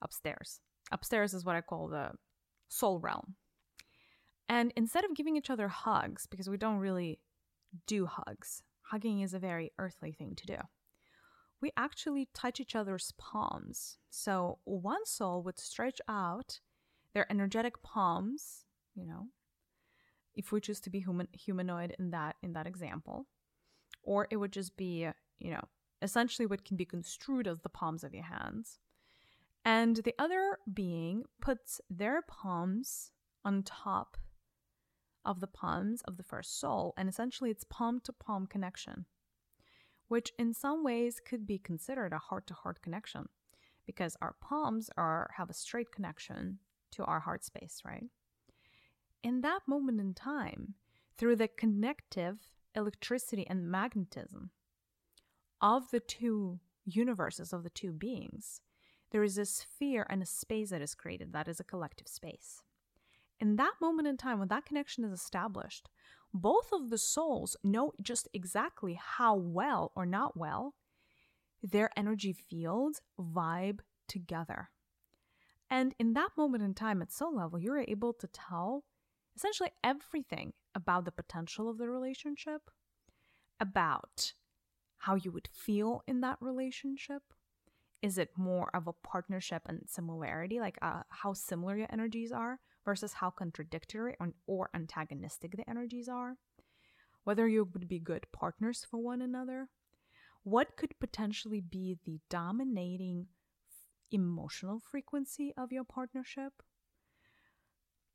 upstairs. 0.00 0.60
Upstairs 0.90 1.34
is 1.34 1.44
what 1.44 1.56
I 1.56 1.60
call 1.60 1.88
the 1.88 2.12
soul 2.68 2.98
realm. 2.98 3.34
And 4.48 4.72
instead 4.76 5.04
of 5.04 5.14
giving 5.14 5.36
each 5.36 5.50
other 5.50 5.68
hugs, 5.68 6.26
because 6.26 6.48
we 6.48 6.56
don't 6.56 6.78
really 6.78 7.20
do 7.86 8.06
hugs, 8.06 8.62
hugging 8.80 9.20
is 9.20 9.34
a 9.34 9.38
very 9.38 9.72
earthly 9.78 10.12
thing 10.12 10.34
to 10.36 10.46
do, 10.46 10.56
we 11.60 11.70
actually 11.76 12.28
touch 12.34 12.58
each 12.58 12.74
other's 12.74 13.12
palms. 13.18 13.98
So 14.08 14.58
one 14.64 15.04
soul 15.04 15.42
would 15.42 15.58
stretch 15.58 16.00
out 16.08 16.60
their 17.12 17.30
energetic 17.30 17.82
palms, 17.82 18.64
you 18.94 19.06
know, 19.06 19.26
if 20.34 20.50
we 20.50 20.62
choose 20.62 20.80
to 20.80 20.90
be 20.90 21.00
human 21.00 21.28
humanoid 21.32 21.94
in 21.98 22.10
that 22.10 22.36
in 22.42 22.54
that 22.54 22.66
example, 22.66 23.26
or 24.04 24.26
it 24.30 24.36
would 24.36 24.52
just 24.52 24.76
be, 24.76 25.08
you 25.38 25.50
know, 25.50 25.64
essentially 26.02 26.46
what 26.46 26.64
can 26.64 26.76
be 26.76 26.84
construed 26.84 27.48
as 27.48 27.60
the 27.60 27.68
palms 27.68 28.04
of 28.04 28.14
your 28.14 28.24
hands. 28.24 28.78
And 29.64 29.96
the 29.96 30.14
other 30.18 30.58
being 30.72 31.24
puts 31.40 31.80
their 31.88 32.22
palms 32.22 33.10
on 33.44 33.62
top 33.62 34.16
of 35.24 35.40
the 35.40 35.46
palms 35.46 36.02
of 36.02 36.18
the 36.18 36.22
first 36.22 36.60
soul, 36.60 36.92
and 36.96 37.08
essentially 37.08 37.50
it's 37.50 37.64
palm 37.64 38.00
to 38.04 38.12
palm 38.12 38.46
connection, 38.46 39.06
which 40.08 40.32
in 40.38 40.52
some 40.52 40.84
ways 40.84 41.20
could 41.24 41.46
be 41.46 41.58
considered 41.58 42.12
a 42.12 42.18
heart 42.18 42.46
to 42.48 42.54
heart 42.54 42.82
connection 42.82 43.28
because 43.86 44.16
our 44.20 44.36
palms 44.40 44.90
are 44.96 45.30
have 45.36 45.48
a 45.48 45.54
straight 45.54 45.90
connection 45.90 46.58
to 46.90 47.04
our 47.04 47.20
heart 47.20 47.44
space, 47.44 47.80
right? 47.84 48.04
In 49.22 49.40
that 49.40 49.60
moment 49.66 50.00
in 50.00 50.12
time, 50.12 50.74
through 51.16 51.36
the 51.36 51.48
connective 51.48 52.38
electricity 52.74 53.46
and 53.48 53.70
magnetism 53.70 54.50
of 55.60 55.90
the 55.90 56.00
two 56.00 56.60
universes 56.84 57.52
of 57.52 57.62
the 57.62 57.70
two 57.70 57.92
beings, 57.92 58.60
there 59.10 59.22
is 59.22 59.38
a 59.38 59.46
sphere 59.46 60.06
and 60.10 60.22
a 60.22 60.26
space 60.26 60.70
that 60.70 60.82
is 60.82 60.94
created 60.94 61.32
that 61.32 61.48
is 61.48 61.60
a 61.60 61.64
collective 61.64 62.08
space. 62.08 62.62
In 63.40 63.56
that 63.56 63.74
moment 63.80 64.08
in 64.08 64.16
time, 64.16 64.38
when 64.38 64.48
that 64.48 64.66
connection 64.66 65.04
is 65.04 65.12
established, 65.12 65.88
both 66.32 66.72
of 66.72 66.90
the 66.90 66.98
souls 66.98 67.56
know 67.62 67.92
just 68.02 68.28
exactly 68.34 68.98
how 69.00 69.36
well 69.36 69.92
or 69.94 70.04
not 70.04 70.36
well 70.36 70.74
their 71.62 71.90
energy 71.96 72.32
fields 72.32 73.00
vibe 73.18 73.80
together. 74.08 74.70
And 75.70 75.94
in 75.98 76.12
that 76.14 76.30
moment 76.36 76.62
in 76.62 76.74
time 76.74 77.00
at 77.00 77.12
soul 77.12 77.36
level, 77.36 77.58
you're 77.58 77.78
able 77.78 78.12
to 78.14 78.26
tell 78.26 78.84
essentially 79.36 79.70
everything 79.82 80.52
about 80.74 81.04
the 81.04 81.12
potential 81.12 81.68
of 81.68 81.78
the 81.78 81.88
relationship, 81.88 82.70
about 83.60 84.32
how 84.98 85.14
you 85.14 85.30
would 85.32 85.48
feel 85.52 86.02
in 86.06 86.20
that 86.20 86.38
relationship, 86.40 87.22
is 88.02 88.18
it 88.18 88.30
more 88.36 88.70
of 88.74 88.86
a 88.86 88.92
partnership 88.92 89.62
and 89.66 89.80
similarity, 89.86 90.60
like 90.60 90.78
uh, 90.82 91.02
how 91.08 91.32
similar 91.32 91.76
your 91.76 91.88
energies 91.90 92.32
are 92.32 92.60
versus 92.84 93.14
how 93.14 93.30
contradictory 93.30 94.14
or, 94.20 94.32
or 94.46 94.70
antagonistic 94.74 95.56
the 95.56 95.68
energies 95.68 96.08
are? 96.08 96.36
Whether 97.24 97.48
you 97.48 97.68
would 97.72 97.88
be 97.88 97.98
good 97.98 98.26
partners 98.32 98.86
for 98.88 98.98
one 98.98 99.22
another? 99.22 99.68
What 100.42 100.76
could 100.76 100.98
potentially 101.00 101.62
be 101.62 101.96
the 102.04 102.20
dominating 102.28 103.28
emotional 104.10 104.78
frequency 104.78 105.54
of 105.56 105.72
your 105.72 105.84
partnership? 105.84 106.52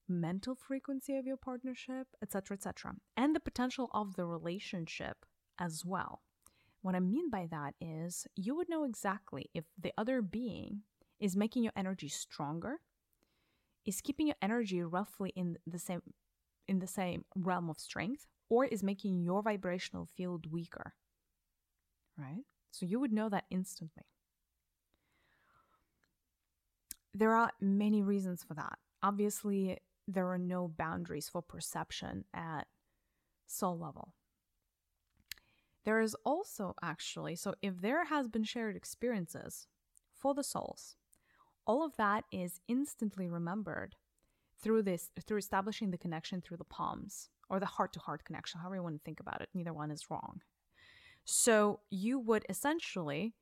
Mental 0.10 0.56
frequency 0.56 1.16
of 1.18 1.25
your 1.25 1.38
partnership, 1.38 2.08
etc., 2.22 2.56
etc., 2.56 2.96
and 3.16 3.36
the 3.36 3.39
potential 3.39 3.89
of 3.94 4.16
the 4.16 4.25
relationship 4.25 5.25
as 5.60 5.86
well. 5.86 6.22
What 6.82 6.96
I 6.96 7.00
mean 7.00 7.30
by 7.30 7.48
that 7.51 7.75
is 7.82 8.25
you 8.36 8.56
would 8.56 8.70
know 8.70 8.84
exactly 8.84 9.50
if 9.54 9.66
the 9.78 9.94
other 9.98 10.22
being 10.22 10.82
is 11.20 11.36
making 11.36 11.63
your 11.63 11.74
energy 11.75 12.08
stronger, 12.08 12.78
is 13.86 14.01
keeping 14.01 14.28
your 14.28 14.38
energy 14.42 14.82
roughly 14.82 15.32
in 15.36 15.58
the 15.68 15.80
same 15.80 16.01
in 16.68 16.80
the 16.80 16.88
same 16.88 17.25
realm 17.36 17.70
of 17.70 17.80
strength, 17.80 18.28
or 18.48 18.63
is 18.63 18.84
making 18.84 19.24
your 19.24 19.42
vibrational 19.42 20.08
field 20.16 20.51
weaker. 20.51 20.94
Right? 22.16 22.44
So 22.72 22.86
you 22.86 23.00
would 23.00 23.12
know 23.12 23.28
that 23.30 23.46
instantly. 23.50 24.04
There 27.13 27.34
are 27.34 27.51
many 27.60 28.04
reasons 28.04 28.44
for 28.44 28.54
that. 28.54 28.78
Obviously, 29.01 29.80
there 30.13 30.32
are 30.32 30.38
no 30.38 30.68
boundaries 30.68 31.30
for 31.30 31.42
perception 31.42 32.25
at 32.34 32.68
soul 33.46 33.78
level. 33.78 34.13
There 35.86 36.01
is 36.01 36.16
also 36.25 36.75
actually, 36.82 37.36
so 37.36 37.54
if 37.62 37.82
there 37.82 38.06
has 38.06 38.28
been 38.28 38.44
shared 38.44 38.75
experiences 38.75 39.68
for 40.13 40.34
the 40.34 40.44
souls, 40.44 40.96
all 41.66 41.86
of 41.86 41.96
that 41.98 42.25
is 42.32 42.60
instantly 42.68 43.30
remembered 43.30 43.96
through 44.62 44.84
this 44.84 45.10
through 45.25 45.38
establishing 45.38 45.92
the 45.92 45.98
connection 45.98 46.42
through 46.42 46.58
the 46.58 46.63
palms 46.66 47.30
or 47.50 47.60
the 47.60 47.66
heart 47.66 47.94
to 47.94 48.00
heart 48.00 48.25
connection, 48.25 48.60
however 48.60 48.75
you 48.75 48.84
want 48.84 48.96
to 48.96 49.01
think 49.04 49.20
about 49.20 49.42
it. 49.42 49.50
Neither 49.54 49.74
one 49.74 49.92
is 49.92 50.10
wrong. 50.10 50.42
So 51.24 51.80
you 51.89 52.20
would 52.20 52.46
essentially 52.50 53.36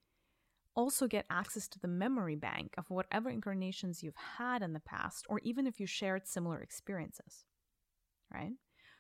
also 0.77 1.07
get 1.07 1.25
access 1.29 1.67
to 1.67 1.79
the 1.79 1.88
memory 1.88 2.36
bank 2.36 2.75
of 2.77 2.89
whatever 2.89 3.29
incarnations 3.29 4.03
you've 4.03 4.15
had 4.38 4.62
in 4.62 4.74
the 4.74 4.79
past, 4.79 5.25
or 5.27 5.39
even 5.43 5.65
if 5.65 5.79
you 5.79 5.88
shared 5.88 6.27
similar 6.27 6.62
experiences, 6.62 7.43
right? 8.31 8.53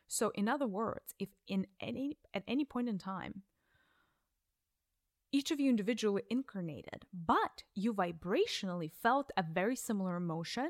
So, 0.07 0.31
in 0.33 0.49
other 0.49 0.67
words, 0.67 1.13
if 1.19 1.29
in 1.47 1.67
any 1.79 2.17
at 2.33 2.43
any 2.47 2.65
point 2.65 2.89
in 2.89 2.97
time, 2.97 3.43
each 5.31 5.51
of 5.51 5.59
you 5.59 5.69
individually 5.69 6.23
incarnated, 6.29 7.05
but 7.13 7.63
you 7.75 7.93
vibrationally 7.93 8.91
felt 8.91 9.31
a 9.37 9.43
very 9.43 9.75
similar 9.75 10.15
emotion, 10.15 10.69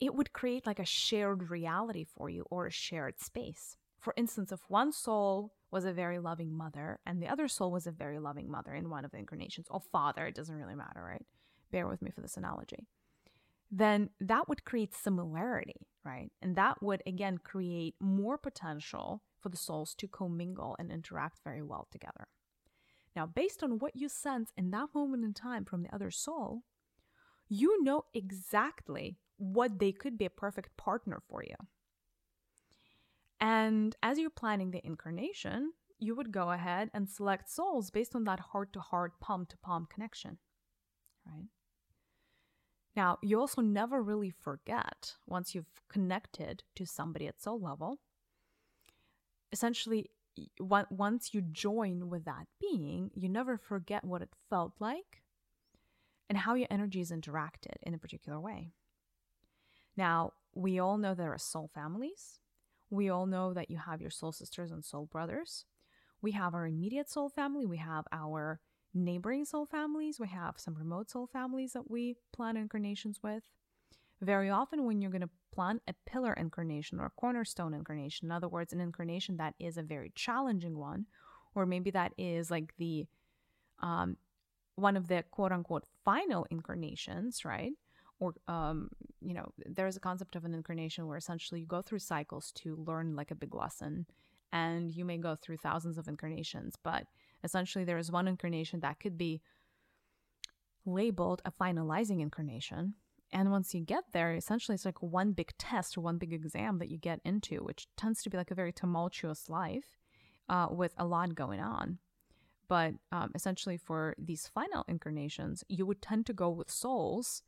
it 0.00 0.14
would 0.14 0.32
create 0.32 0.66
like 0.66 0.78
a 0.78 0.86
shared 0.86 1.50
reality 1.50 2.04
for 2.04 2.30
you 2.30 2.46
or 2.50 2.66
a 2.66 2.70
shared 2.70 3.20
space. 3.20 3.76
For 3.98 4.14
instance, 4.16 4.52
if 4.52 4.60
one 4.68 4.92
soul 4.92 5.54
was 5.70 5.84
a 5.84 5.92
very 5.92 6.18
loving 6.18 6.56
mother 6.56 7.00
and 7.04 7.22
the 7.22 7.28
other 7.28 7.48
soul 7.48 7.70
was 7.70 7.86
a 7.86 7.92
very 7.92 8.18
loving 8.18 8.50
mother 8.50 8.74
in 8.74 8.90
one 8.90 9.04
of 9.04 9.10
the 9.10 9.18
incarnations, 9.18 9.66
or 9.70 9.80
father, 9.80 10.26
it 10.26 10.34
doesn't 10.34 10.54
really 10.54 10.74
matter, 10.74 11.02
right? 11.02 11.24
Bear 11.70 11.86
with 11.86 12.00
me 12.00 12.10
for 12.10 12.20
this 12.20 12.36
analogy 12.36 12.86
then 13.70 14.10
that 14.20 14.48
would 14.48 14.64
create 14.64 14.94
similarity, 14.94 15.86
right? 16.04 16.30
And 16.40 16.56
that 16.56 16.82
would 16.82 17.02
again 17.06 17.38
create 17.38 17.94
more 18.00 18.38
potential 18.38 19.22
for 19.40 19.48
the 19.48 19.56
souls 19.56 19.94
to 19.96 20.08
commingle 20.08 20.74
and 20.78 20.90
interact 20.90 21.38
very 21.44 21.62
well 21.62 21.86
together. 21.90 22.28
Now, 23.14 23.26
based 23.26 23.62
on 23.62 23.78
what 23.78 23.96
you 23.96 24.08
sense 24.08 24.52
in 24.56 24.70
that 24.70 24.88
moment 24.94 25.24
in 25.24 25.34
time 25.34 25.64
from 25.64 25.82
the 25.82 25.94
other 25.94 26.10
soul, 26.10 26.62
you 27.48 27.82
know 27.82 28.04
exactly 28.14 29.16
what 29.36 29.78
they 29.78 29.92
could 29.92 30.18
be 30.18 30.24
a 30.24 30.30
perfect 30.30 30.76
partner 30.76 31.20
for 31.28 31.42
you. 31.42 31.54
And 33.40 33.94
as 34.02 34.18
you're 34.18 34.30
planning 34.30 34.70
the 34.70 34.84
incarnation, 34.84 35.72
you 35.98 36.14
would 36.14 36.32
go 36.32 36.50
ahead 36.50 36.90
and 36.92 37.08
select 37.08 37.48
souls 37.48 37.90
based 37.90 38.14
on 38.14 38.24
that 38.24 38.40
heart 38.40 38.72
to 38.72 38.80
heart, 38.80 39.20
palm 39.20 39.46
to 39.46 39.56
palm 39.58 39.86
connection, 39.92 40.38
right? 41.26 41.46
Now, 42.96 43.18
you 43.22 43.38
also 43.38 43.60
never 43.60 44.02
really 44.02 44.30
forget 44.30 45.14
once 45.26 45.54
you've 45.54 45.70
connected 45.88 46.64
to 46.74 46.84
somebody 46.84 47.28
at 47.28 47.40
soul 47.40 47.60
level. 47.60 48.00
Essentially, 49.52 50.10
once 50.60 51.32
you 51.32 51.40
join 51.42 52.08
with 52.08 52.24
that 52.24 52.46
being, 52.60 53.10
you 53.14 53.28
never 53.28 53.56
forget 53.56 54.04
what 54.04 54.22
it 54.22 54.30
felt 54.50 54.72
like 54.80 55.22
and 56.28 56.38
how 56.38 56.54
your 56.54 56.68
energies 56.70 57.12
interacted 57.12 57.76
in 57.82 57.94
a 57.94 57.98
particular 57.98 58.40
way. 58.40 58.72
Now, 59.96 60.32
we 60.54 60.78
all 60.78 60.98
know 60.98 61.14
there 61.14 61.32
are 61.32 61.38
soul 61.38 61.70
families. 61.72 62.40
We 62.90 63.08
all 63.08 63.26
know 63.26 63.52
that 63.52 63.70
you 63.70 63.76
have 63.76 64.00
your 64.00 64.10
soul 64.10 64.32
sisters 64.32 64.70
and 64.70 64.84
soul 64.84 65.06
brothers. 65.06 65.64
We 66.20 66.32
have 66.32 66.54
our 66.54 66.66
immediate 66.66 67.10
soul 67.10 67.28
family. 67.28 67.66
We 67.66 67.76
have 67.78 68.06
our 68.12 68.60
neighboring 68.94 69.44
soul 69.44 69.66
families. 69.66 70.18
We 70.18 70.28
have 70.28 70.54
some 70.58 70.74
remote 70.74 71.10
soul 71.10 71.26
families 71.26 71.72
that 71.72 71.90
we 71.90 72.16
plan 72.32 72.56
incarnations 72.56 73.20
with. 73.22 73.44
Very 74.20 74.50
often, 74.50 74.84
when 74.84 75.00
you're 75.00 75.12
going 75.12 75.20
to 75.20 75.30
plan 75.54 75.80
a 75.86 75.94
pillar 76.06 76.32
incarnation 76.32 76.98
or 76.98 77.06
a 77.06 77.10
cornerstone 77.10 77.74
incarnation, 77.74 78.26
in 78.26 78.32
other 78.32 78.48
words, 78.48 78.72
an 78.72 78.80
incarnation 78.80 79.36
that 79.36 79.54
is 79.60 79.76
a 79.76 79.82
very 79.82 80.10
challenging 80.14 80.76
one, 80.76 81.06
or 81.54 81.66
maybe 81.66 81.90
that 81.92 82.12
is 82.18 82.50
like 82.50 82.74
the 82.78 83.06
um, 83.80 84.16
one 84.74 84.96
of 84.96 85.06
the 85.08 85.24
quote 85.30 85.52
unquote 85.52 85.84
final 86.04 86.46
incarnations, 86.50 87.44
right? 87.44 87.72
Or, 88.20 88.34
um, 88.48 88.90
you 89.20 89.34
know, 89.34 89.52
there's 89.64 89.96
a 89.96 90.00
concept 90.00 90.34
of 90.34 90.44
an 90.44 90.54
incarnation 90.54 91.06
where 91.06 91.16
essentially 91.16 91.60
you 91.60 91.66
go 91.66 91.82
through 91.82 92.00
cycles 92.00 92.52
to 92.56 92.76
learn 92.76 93.14
like 93.14 93.30
a 93.30 93.36
big 93.36 93.54
lesson, 93.54 94.06
and 94.52 94.90
you 94.90 95.04
may 95.04 95.18
go 95.18 95.36
through 95.36 95.58
thousands 95.58 95.98
of 95.98 96.08
incarnations, 96.08 96.74
but 96.82 97.04
essentially 97.44 97.84
there 97.84 97.98
is 97.98 98.10
one 98.10 98.26
incarnation 98.26 98.80
that 98.80 98.98
could 98.98 99.16
be 99.16 99.40
labeled 100.84 101.42
a 101.44 101.52
finalizing 101.52 102.20
incarnation 102.20 102.94
and 103.32 103.50
once 103.50 103.74
you 103.74 103.80
get 103.80 104.04
there, 104.12 104.34
essentially 104.34 104.74
it's 104.74 104.84
like 104.84 105.02
one 105.02 105.32
big 105.32 105.52
test 105.58 105.96
or 105.96 106.00
one 106.00 106.18
big 106.18 106.32
exam 106.32 106.78
that 106.78 106.88
you 106.88 106.96
get 106.96 107.20
into, 107.24 107.56
which 107.56 107.86
tends 107.96 108.22
to 108.22 108.30
be 108.30 108.36
like 108.36 108.50
a 108.50 108.54
very 108.54 108.72
tumultuous 108.72 109.48
life 109.50 109.98
uh, 110.48 110.68
with 110.70 110.94
a 110.96 111.04
lot 111.04 111.34
going 111.34 111.60
on. 111.60 111.98
But 112.68 112.94
um, 113.12 113.32
essentially, 113.34 113.76
for 113.76 114.14
these 114.18 114.46
final 114.46 114.84
incarnations, 114.88 115.64
you 115.68 115.86
would 115.86 116.02
tend 116.02 116.26
to 116.26 116.32
go 116.32 116.50
with 116.50 116.70
souls 116.70 117.42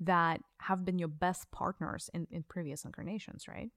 that 0.00 0.40
have 0.60 0.84
been 0.84 0.98
your 0.98 1.08
best 1.08 1.50
partners 1.50 2.10
in, 2.12 2.26
in 2.30 2.42
previous 2.42 2.84
incarnations, 2.84 3.46
right? 3.48 3.70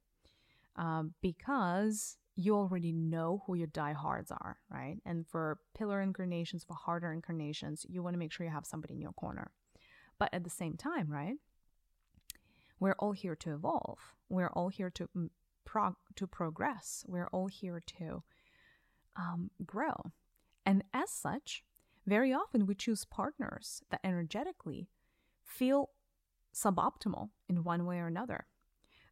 Um, 0.76 1.14
because 1.22 2.18
you 2.36 2.56
already 2.56 2.92
know 2.92 3.44
who 3.46 3.56
your 3.56 3.68
diehards 3.68 4.32
are, 4.32 4.58
right? 4.70 4.98
And 5.06 5.28
for 5.28 5.60
pillar 5.76 6.02
incarnations, 6.02 6.64
for 6.64 6.76
harder 6.76 7.12
incarnations, 7.12 7.86
you 7.90 8.04
want 8.04 8.14
to 8.14 8.20
make 8.20 8.32
sure 8.32 8.46
you 8.46 8.52
have 8.52 8.66
somebody 8.66 8.94
in 8.94 9.02
your 9.02 9.14
corner. 9.14 9.52
But 10.20 10.34
at 10.34 10.44
the 10.44 10.50
same 10.50 10.76
time, 10.78 11.10
right? 11.10 11.36
We're 12.80 12.96
all 13.00 13.14
here 13.14 13.36
to 13.36 13.54
evolve. 13.54 14.00
We're 14.30 14.50
all 14.50 14.70
here 14.70 14.92
to 14.92 15.10
prog- 15.66 15.96
to 16.16 16.28
progress. 16.28 17.04
We're 17.08 17.30
all 17.32 17.48
here 17.48 17.82
to 18.00 18.24
um, 19.16 19.50
grow. 19.66 20.12
And 20.66 20.84
as 20.94 21.10
such, 21.10 21.64
very 22.06 22.32
often 22.32 22.68
we 22.68 22.76
choose 22.76 23.04
partners 23.04 23.82
that 23.90 24.02
energetically 24.04 24.90
feel 25.44 25.90
suboptimal 26.58 27.30
in 27.48 27.64
one 27.64 27.86
way 27.86 28.00
or 28.00 28.08
another. 28.08 28.48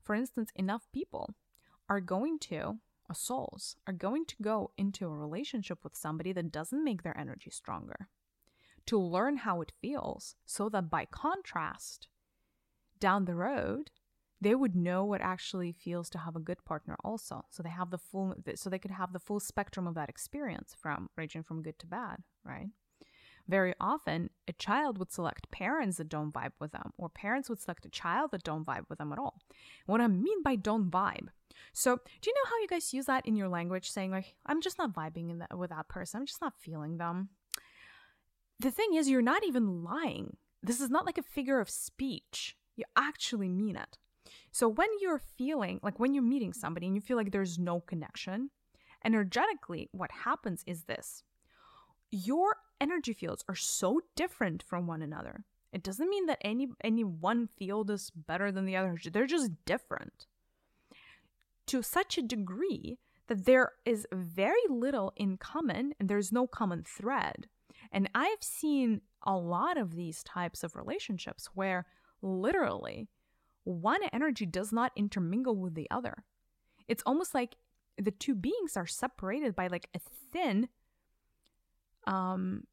For 0.02 0.16
instance, 0.16 0.52
enough 0.56 0.88
people 0.92 1.36
are 1.90 2.00
going 2.00 2.40
to, 2.40 2.80
or 3.10 3.16
souls, 3.16 3.76
are 3.86 3.94
going 3.94 4.26
to 4.26 4.36
go 4.42 4.72
into 4.78 5.06
a 5.06 5.16
relationship 5.16 5.80
with 5.84 5.96
somebody 5.96 6.32
that 6.34 6.52
doesn't 6.52 6.84
make 6.84 7.04
their 7.04 7.18
energy 7.18 7.50
stronger 7.50 8.10
to 8.86 9.00
learn 9.00 9.38
how 9.38 9.62
it 9.62 9.72
feels 9.82 10.36
so 10.46 10.70
that 10.70 10.90
by 10.90 11.06
contrast, 11.06 12.08
down 13.00 13.26
the 13.26 13.36
road, 13.36 13.92
they 14.40 14.54
would 14.54 14.76
know 14.76 15.04
what 15.04 15.22
actually 15.22 15.72
feels 15.72 16.10
to 16.10 16.20
have 16.20 16.36
a 16.36 16.40
good 16.40 16.64
partner 16.66 16.96
also. 17.04 17.46
So 17.50 17.64
they 17.64 17.70
have 17.70 17.90
the 17.90 17.98
full 17.98 18.36
so 18.56 18.70
they 18.70 18.80
could 18.80 18.92
have 18.92 19.14
the 19.14 19.20
full 19.20 19.40
spectrum 19.40 19.88
of 19.88 19.96
that 19.96 20.10
experience 20.10 20.76
from 20.80 21.10
ranging 21.16 21.44
from 21.44 21.64
good 21.64 21.80
to 21.80 21.88
bad, 21.88 22.18
right? 22.44 22.68
Very 23.48 23.74
often, 23.80 24.32
a 24.48 24.54
child 24.54 24.98
would 24.98 25.12
select 25.12 25.52
parents 25.52 25.98
that 25.98 26.10
don't 26.10 26.34
vibe 26.34 26.54
with 26.60 26.72
them, 26.72 26.92
or 26.98 27.10
parents 27.10 27.48
would 27.50 27.62
select 27.62 27.86
a 27.86 27.90
child 27.90 28.32
that 28.32 28.44
don't 28.44 28.66
vibe 28.66 28.86
with 28.90 28.98
them 28.98 29.12
at 29.12 29.20
all. 29.20 29.40
What 29.86 30.02
I 30.02 30.08
mean 30.08 30.42
by 30.42 30.56
don't 30.56 30.90
vibe. 30.90 31.28
So, 31.72 31.96
do 31.96 32.30
you 32.30 32.34
know 32.34 32.50
how 32.50 32.60
you 32.62 32.68
guys 32.68 32.94
use 32.94 33.06
that 33.06 33.26
in 33.26 33.36
your 33.36 33.50
language, 33.50 33.90
saying 33.90 34.12
like, 34.12 34.36
"I'm 34.46 34.62
just 34.62 34.78
not 34.78 34.94
vibing 34.94 35.40
that, 35.40 35.58
with 35.58 35.70
that 35.70 35.88
person. 35.88 36.20
I'm 36.20 36.26
just 36.26 36.42
not 36.42 36.60
feeling 36.60 36.98
them." 36.98 37.30
The 38.60 38.72
thing 38.72 38.94
is, 38.96 39.10
you're 39.10 39.22
not 39.22 39.46
even 39.46 39.84
lying. 39.84 40.38
This 40.64 40.82
is 40.82 40.90
not 40.90 41.06
like 41.06 41.18
a 41.18 41.24
figure 41.24 41.60
of 41.60 41.70
speech. 41.70 42.58
You 42.76 42.86
actually 42.96 43.50
mean 43.50 43.76
it. 43.76 43.98
So 44.52 44.68
when 44.68 44.90
you're 45.00 45.20
feeling 45.20 45.80
like 45.84 46.00
when 46.00 46.14
you're 46.14 46.24
meeting 46.24 46.54
somebody 46.54 46.88
and 46.88 46.96
you 46.96 47.02
feel 47.02 47.18
like 47.18 47.32
there's 47.32 47.60
no 47.60 47.80
connection, 47.82 48.50
energetically, 49.04 49.90
what 49.92 50.12
happens 50.12 50.64
is 50.66 50.84
this 50.84 51.24
your 52.16 52.58
energy 52.80 53.14
fields 53.14 53.44
are 53.50 53.56
so 53.56 54.00
different 54.16 54.64
from 54.64 54.88
one 54.88 55.02
another. 55.02 55.44
It 55.74 55.84
doesn't 55.84 56.10
mean 56.10 56.26
that 56.28 56.38
any 56.42 56.70
any 56.82 57.04
one 57.04 57.50
field 57.58 57.90
is 57.90 58.12
better 58.12 58.52
than 58.52 58.66
the 58.66 58.78
other. 58.78 58.98
They're 59.12 59.26
just 59.26 59.52
different. 59.66 60.26
To 61.68 61.82
such 61.82 62.18
a 62.18 62.22
degree 62.22 63.00
that 63.28 63.46
there 63.46 63.74
is 63.86 64.08
very 64.14 64.62
little 64.70 65.12
in 65.18 65.38
common 65.38 65.94
and 66.00 66.08
there's 66.08 66.32
no 66.32 66.48
common 66.48 66.84
thread. 66.84 67.48
And 67.92 68.10
I've 68.16 68.42
seen 68.42 69.02
a 69.24 69.36
lot 69.36 69.78
of 69.78 69.96
these 69.96 70.24
types 70.24 70.64
of 70.64 70.76
relationships 70.76 71.50
where 71.54 71.86
literally, 72.22 73.10
one 73.64 74.02
energy 74.14 74.46
does 74.46 74.72
not 74.72 74.92
intermingle 74.96 75.58
with 75.58 75.74
the 75.74 75.90
other. 75.92 76.24
It's 76.88 77.04
almost 77.06 77.34
like 77.34 77.56
the 77.98 78.12
two 78.12 78.36
beings 78.36 78.78
are 78.78 78.88
separated 78.88 79.56
by 79.56 79.68
like 79.68 79.90
a 79.94 80.00
thin, 80.32 80.70
um, 82.08 82.64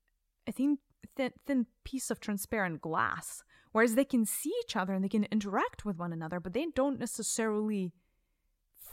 a 0.46 0.52
thin, 0.52 0.78
thin, 1.16 1.32
thin 1.46 1.66
piece 1.84 2.10
of 2.10 2.20
transparent 2.20 2.80
glass. 2.80 3.42
Whereas 3.72 3.94
they 3.94 4.04
can 4.04 4.26
see 4.26 4.52
each 4.62 4.76
other 4.76 4.92
and 4.92 5.02
they 5.02 5.08
can 5.08 5.24
interact 5.24 5.84
with 5.84 5.96
one 5.96 6.12
another, 6.12 6.40
but 6.40 6.52
they 6.52 6.66
don't 6.74 7.00
necessarily 7.00 7.92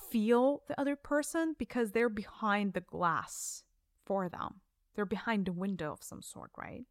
feel 0.10 0.64
the 0.68 0.80
other 0.80 0.96
person 0.96 1.56
because 1.58 1.92
they're 1.92 2.10
behind 2.10 2.74
the 2.74 2.82
glass 2.82 3.64
for 4.06 4.30
them. 4.30 4.62
They're 4.96 5.06
behind 5.06 5.48
a 5.48 5.54
window 5.54 5.92
of 5.92 6.04
some 6.04 6.22
sort, 6.22 6.52
right? 6.58 6.86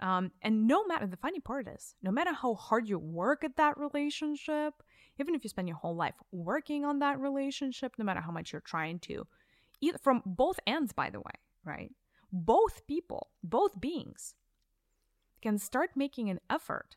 Um, 0.00 0.30
and 0.42 0.68
no 0.68 0.86
matter 0.86 1.06
the 1.06 1.16
funny 1.16 1.40
part 1.40 1.66
is, 1.66 1.96
no 2.02 2.12
matter 2.12 2.32
how 2.32 2.54
hard 2.54 2.88
you 2.88 2.98
work 2.98 3.42
at 3.42 3.56
that 3.56 3.76
relationship, 3.76 4.74
even 5.18 5.34
if 5.34 5.42
you 5.42 5.50
spend 5.50 5.66
your 5.66 5.76
whole 5.76 5.96
life 5.96 6.14
working 6.30 6.84
on 6.84 7.00
that 7.00 7.18
relationship, 7.18 7.94
no 7.98 8.04
matter 8.04 8.20
how 8.20 8.30
much 8.30 8.52
you're 8.52 8.60
trying 8.60 9.00
to, 9.00 9.26
either 9.80 9.98
from 9.98 10.22
both 10.24 10.60
ends, 10.66 10.92
by 10.92 11.10
the 11.10 11.18
way, 11.18 11.32
right? 11.64 11.90
Both 12.32 12.86
people, 12.86 13.28
both 13.42 13.80
beings 13.80 14.34
can 15.40 15.58
start 15.58 15.90
making 15.94 16.28
an 16.30 16.40
effort. 16.50 16.96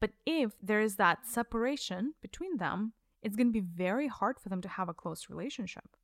But 0.00 0.12
if 0.26 0.52
there 0.62 0.80
is 0.80 0.96
that 0.96 1.26
separation 1.26 2.14
between 2.20 2.58
them, 2.58 2.92
it's 3.22 3.36
going 3.36 3.46
to 3.46 3.52
be 3.52 3.60
very 3.60 4.08
hard 4.08 4.38
for 4.38 4.50
them 4.50 4.60
to 4.60 4.68
have 4.68 4.88
a 4.88 4.94
close 4.94 5.30
relationship, 5.30 5.96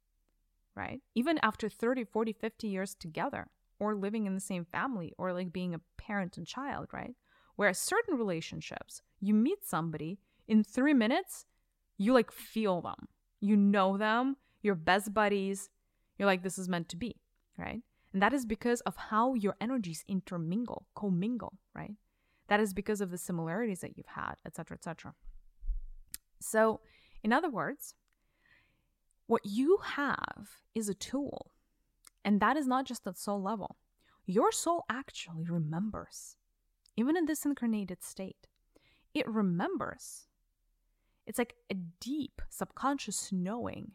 right? 0.74 1.02
Even 1.14 1.38
after 1.42 1.68
30, 1.68 2.04
40, 2.04 2.32
50 2.32 2.68
years 2.68 2.94
together 2.94 3.48
or 3.78 3.94
living 3.94 4.26
in 4.26 4.34
the 4.34 4.40
same 4.40 4.64
family 4.64 5.12
or 5.18 5.32
like 5.32 5.52
being 5.52 5.74
a 5.74 5.80
parent 5.98 6.38
and 6.38 6.46
child, 6.46 6.88
right? 6.92 7.14
Whereas 7.56 7.78
certain 7.78 8.16
relationships, 8.16 9.02
you 9.20 9.34
meet 9.34 9.66
somebody 9.66 10.18
in 10.48 10.64
three 10.64 10.94
minutes, 10.94 11.44
you 11.98 12.14
like 12.14 12.32
feel 12.32 12.80
them, 12.80 13.08
you 13.40 13.54
know 13.54 13.98
them, 13.98 14.36
you're 14.62 14.74
best 14.74 15.12
buddies, 15.12 15.68
you're 16.16 16.26
like, 16.26 16.42
this 16.42 16.58
is 16.58 16.68
meant 16.68 16.88
to 16.90 16.96
be, 16.96 17.16
right? 17.58 17.82
And 18.12 18.22
that 18.22 18.32
is 18.32 18.44
because 18.44 18.80
of 18.82 18.96
how 18.96 19.34
your 19.34 19.56
energies 19.60 20.04
intermingle, 20.08 20.86
commingle, 20.94 21.58
right? 21.74 21.94
That 22.48 22.60
is 22.60 22.74
because 22.74 23.00
of 23.00 23.10
the 23.10 23.18
similarities 23.18 23.80
that 23.80 23.96
you've 23.96 24.06
had, 24.06 24.34
etc., 24.44 24.76
etc. 24.76 25.14
So, 26.40 26.80
in 27.22 27.32
other 27.32 27.50
words, 27.50 27.94
what 29.26 29.42
you 29.44 29.78
have 29.84 30.48
is 30.74 30.88
a 30.88 30.94
tool 30.94 31.52
and 32.24 32.40
that 32.40 32.56
is 32.56 32.66
not 32.66 32.86
just 32.86 33.06
at 33.06 33.18
soul 33.18 33.42
level. 33.42 33.76
Your 34.26 34.52
soul 34.52 34.84
actually 34.88 35.46
remembers, 35.48 36.36
even 36.96 37.16
in 37.16 37.26
this 37.26 37.44
incarnated 37.44 38.02
state. 38.02 38.46
It 39.14 39.26
remembers. 39.26 40.28
It's 41.26 41.38
like 41.38 41.54
a 41.70 41.74
deep 41.74 42.42
subconscious 42.48 43.32
knowing. 43.32 43.92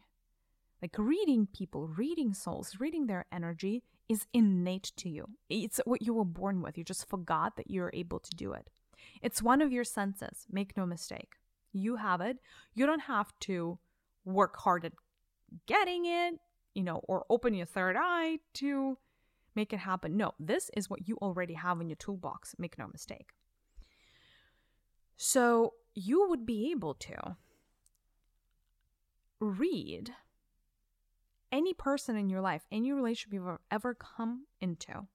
Like 0.82 0.96
reading 0.98 1.48
people, 1.52 1.86
reading 1.86 2.34
souls, 2.34 2.76
reading 2.78 3.06
their 3.06 3.24
energy 3.32 3.82
is 4.08 4.26
innate 4.32 4.92
to 4.96 5.08
you. 5.08 5.28
It's 5.48 5.80
what 5.84 6.02
you 6.02 6.14
were 6.14 6.24
born 6.24 6.62
with. 6.62 6.78
You 6.78 6.84
just 6.84 7.08
forgot 7.08 7.56
that 7.56 7.70
you're 7.70 7.90
able 7.92 8.20
to 8.20 8.30
do 8.30 8.52
it. 8.52 8.68
It's 9.22 9.42
one 9.42 9.60
of 9.60 9.72
your 9.72 9.84
senses. 9.84 10.46
Make 10.50 10.76
no 10.76 10.86
mistake. 10.86 11.34
You 11.72 11.96
have 11.96 12.20
it. 12.20 12.38
You 12.74 12.86
don't 12.86 13.00
have 13.00 13.32
to 13.40 13.78
work 14.24 14.56
hard 14.56 14.84
at 14.84 14.92
getting 15.66 16.06
it 16.06 16.40
you 16.76 16.82
know, 16.82 17.00
or 17.08 17.24
open 17.30 17.54
your 17.54 17.66
third 17.66 17.96
eye 17.98 18.38
to 18.52 18.98
make 19.54 19.72
it 19.72 19.78
happen. 19.78 20.14
No, 20.14 20.34
this 20.38 20.70
is 20.76 20.90
what 20.90 21.08
you 21.08 21.16
already 21.22 21.54
have 21.54 21.80
in 21.80 21.88
your 21.88 21.96
toolbox. 21.96 22.54
Make 22.58 22.78
no 22.78 22.86
mistake. 22.86 23.30
So 25.16 25.72
you 25.94 26.28
would 26.28 26.44
be 26.44 26.70
able 26.70 26.92
to 26.94 27.36
read 29.40 30.12
any 31.52 31.74
person 31.74 32.16
in 32.16 32.28
your 32.28 32.40
life, 32.40 32.66
any 32.70 32.92
relationship 32.92 33.32
you've 33.32 33.58
ever 33.70 33.94
come 33.94 34.46
into, 34.60 35.06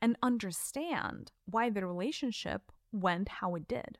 and 0.00 0.16
understand 0.22 1.32
why 1.46 1.70
the 1.70 1.86
relationship 1.86 2.72
went 2.92 3.28
how 3.28 3.54
it 3.54 3.66
did. 3.66 3.98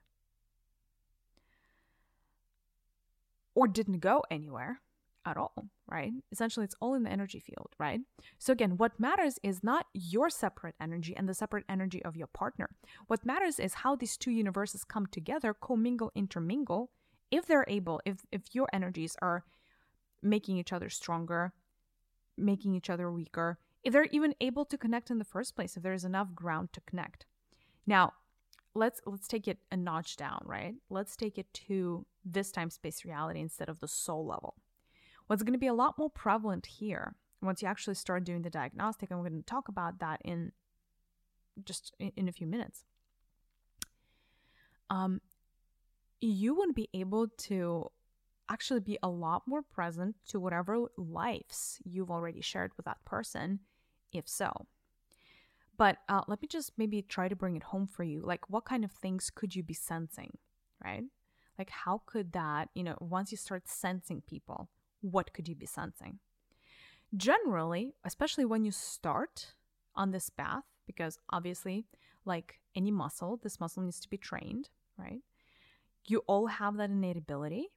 Or 3.53 3.67
didn't 3.67 3.99
go 3.99 4.23
anywhere 4.29 4.81
at 5.25 5.37
all, 5.37 5.69
right? 5.87 6.11
Essentially, 6.31 6.63
it's 6.63 6.75
all 6.79 6.93
in 6.93 7.03
the 7.03 7.11
energy 7.11 7.39
field, 7.39 7.69
right? 7.79 8.01
So, 8.37 8.53
again, 8.53 8.77
what 8.77 8.99
matters 8.99 9.39
is 9.43 9.63
not 9.63 9.87
your 9.93 10.29
separate 10.29 10.75
energy 10.79 11.15
and 11.15 11.27
the 11.27 11.33
separate 11.33 11.65
energy 11.67 12.03
of 12.03 12.15
your 12.15 12.27
partner. 12.27 12.69
What 13.07 13.25
matters 13.25 13.59
is 13.59 13.75
how 13.75 13.95
these 13.95 14.17
two 14.17 14.31
universes 14.31 14.83
come 14.83 15.07
together, 15.07 15.53
commingle, 15.53 16.11
intermingle. 16.15 16.91
If 17.31 17.47
they're 17.47 17.65
able, 17.67 18.01
if, 18.05 18.25
if 18.31 18.43
your 18.53 18.67
energies 18.71 19.15
are 19.21 19.43
making 20.21 20.57
each 20.57 20.73
other 20.73 20.89
stronger, 20.89 21.53
making 22.37 22.75
each 22.75 22.89
other 22.89 23.11
weaker, 23.11 23.57
if 23.83 23.93
they're 23.93 24.05
even 24.05 24.33
able 24.41 24.65
to 24.65 24.77
connect 24.77 25.11
in 25.11 25.19
the 25.19 25.23
first 25.23 25.55
place, 25.55 25.77
if 25.77 25.83
there's 25.83 26.03
enough 26.03 26.33
ground 26.33 26.73
to 26.73 26.81
connect. 26.81 27.25
Now, 27.85 28.13
let's 28.73 28.99
let's 29.05 29.27
take 29.27 29.47
it 29.47 29.59
a 29.71 29.77
notch 29.77 30.17
down, 30.17 30.41
right? 30.45 30.75
Let's 30.89 31.15
take 31.15 31.37
it 31.37 31.51
to 31.67 32.05
this 32.23 32.51
time 32.51 32.69
space 32.69 33.05
reality 33.05 33.39
instead 33.39 33.69
of 33.69 33.79
the 33.79 33.87
soul 33.87 34.25
level. 34.25 34.55
What's 35.27 35.43
going 35.43 35.53
to 35.53 35.59
be 35.59 35.67
a 35.67 35.73
lot 35.73 35.97
more 35.97 36.09
prevalent 36.09 36.65
here 36.65 37.15
once 37.41 37.61
you 37.61 37.67
actually 37.67 37.95
start 37.95 38.23
doing 38.23 38.41
the 38.41 38.49
diagnostic, 38.49 39.09
and 39.09 39.19
we're 39.19 39.29
going 39.29 39.41
to 39.41 39.45
talk 39.45 39.67
about 39.67 39.99
that 39.99 40.21
in 40.23 40.51
just 41.63 41.93
in, 41.99 42.27
a 42.27 42.31
few 42.31 42.47
minutes. 42.47 42.83
Um, 44.89 45.21
you 46.21 46.55
wouldn't 46.55 46.75
be 46.75 46.89
able 46.93 47.27
to 47.27 47.91
actually 48.49 48.79
be 48.79 48.97
a 49.01 49.09
lot 49.09 49.43
more 49.47 49.61
present 49.61 50.15
to 50.29 50.39
whatever 50.39 50.85
lives 50.97 51.79
you've 51.83 52.11
already 52.11 52.41
shared 52.41 52.71
with 52.77 52.85
that 52.85 53.03
person, 53.05 53.59
if 54.11 54.27
so. 54.27 54.67
But 55.77 55.97
uh, 56.07 56.21
let 56.27 56.41
me 56.41 56.47
just 56.47 56.71
maybe 56.77 57.01
try 57.01 57.27
to 57.27 57.35
bring 57.35 57.55
it 57.55 57.63
home 57.63 57.87
for 57.87 58.03
you. 58.03 58.21
Like, 58.21 58.49
what 58.49 58.65
kind 58.65 58.85
of 58.85 58.91
things 58.91 59.29
could 59.33 59.55
you 59.55 59.63
be 59.63 59.73
sensing, 59.73 60.37
right? 60.83 61.03
Like, 61.57 61.69
how 61.69 62.01
could 62.05 62.31
that, 62.33 62.69
you 62.73 62.83
know, 62.83 62.95
once 62.99 63.31
you 63.31 63.37
start 63.37 63.67
sensing 63.67 64.21
people, 64.27 64.69
what 65.01 65.33
could 65.33 65.47
you 65.47 65.55
be 65.55 65.65
sensing? 65.65 66.19
Generally, 67.15 67.95
especially 68.03 68.45
when 68.45 68.63
you 68.63 68.71
start 68.71 69.53
on 69.95 70.11
this 70.11 70.29
path, 70.29 70.63
because 70.85 71.17
obviously, 71.29 71.85
like 72.25 72.59
any 72.75 72.91
muscle, 72.91 73.39
this 73.41 73.59
muscle 73.59 73.83
needs 73.83 73.99
to 74.01 74.09
be 74.09 74.17
trained, 74.17 74.69
right? 74.97 75.21
You 76.07 76.23
all 76.27 76.47
have 76.47 76.77
that 76.77 76.89
innate 76.89 77.17
ability. 77.17 77.69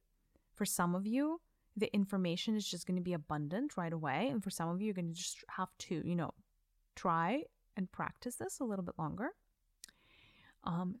For 0.59 0.65
some 0.65 0.93
of 0.93 1.07
you, 1.07 1.39
the 1.77 1.89
information 1.93 2.57
is 2.57 2.67
just 2.67 2.85
going 2.85 2.97
to 2.97 3.01
be 3.01 3.13
abundant 3.13 3.77
right 3.77 3.93
away. 3.93 4.27
And 4.29 4.43
for 4.43 4.49
some 4.49 4.67
of 4.67 4.81
you, 4.81 4.87
you're 4.87 4.93
going 4.93 5.07
to 5.07 5.17
just 5.17 5.37
have 5.47 5.69
to, 5.87 6.05
you 6.05 6.17
know, 6.17 6.33
try 6.97 7.43
and 7.77 7.89
practice 7.89 8.35
this 8.35 8.59
a 8.59 8.65
little 8.65 8.83
bit 8.83 8.95
longer. 8.99 9.29
Um, 10.65 10.95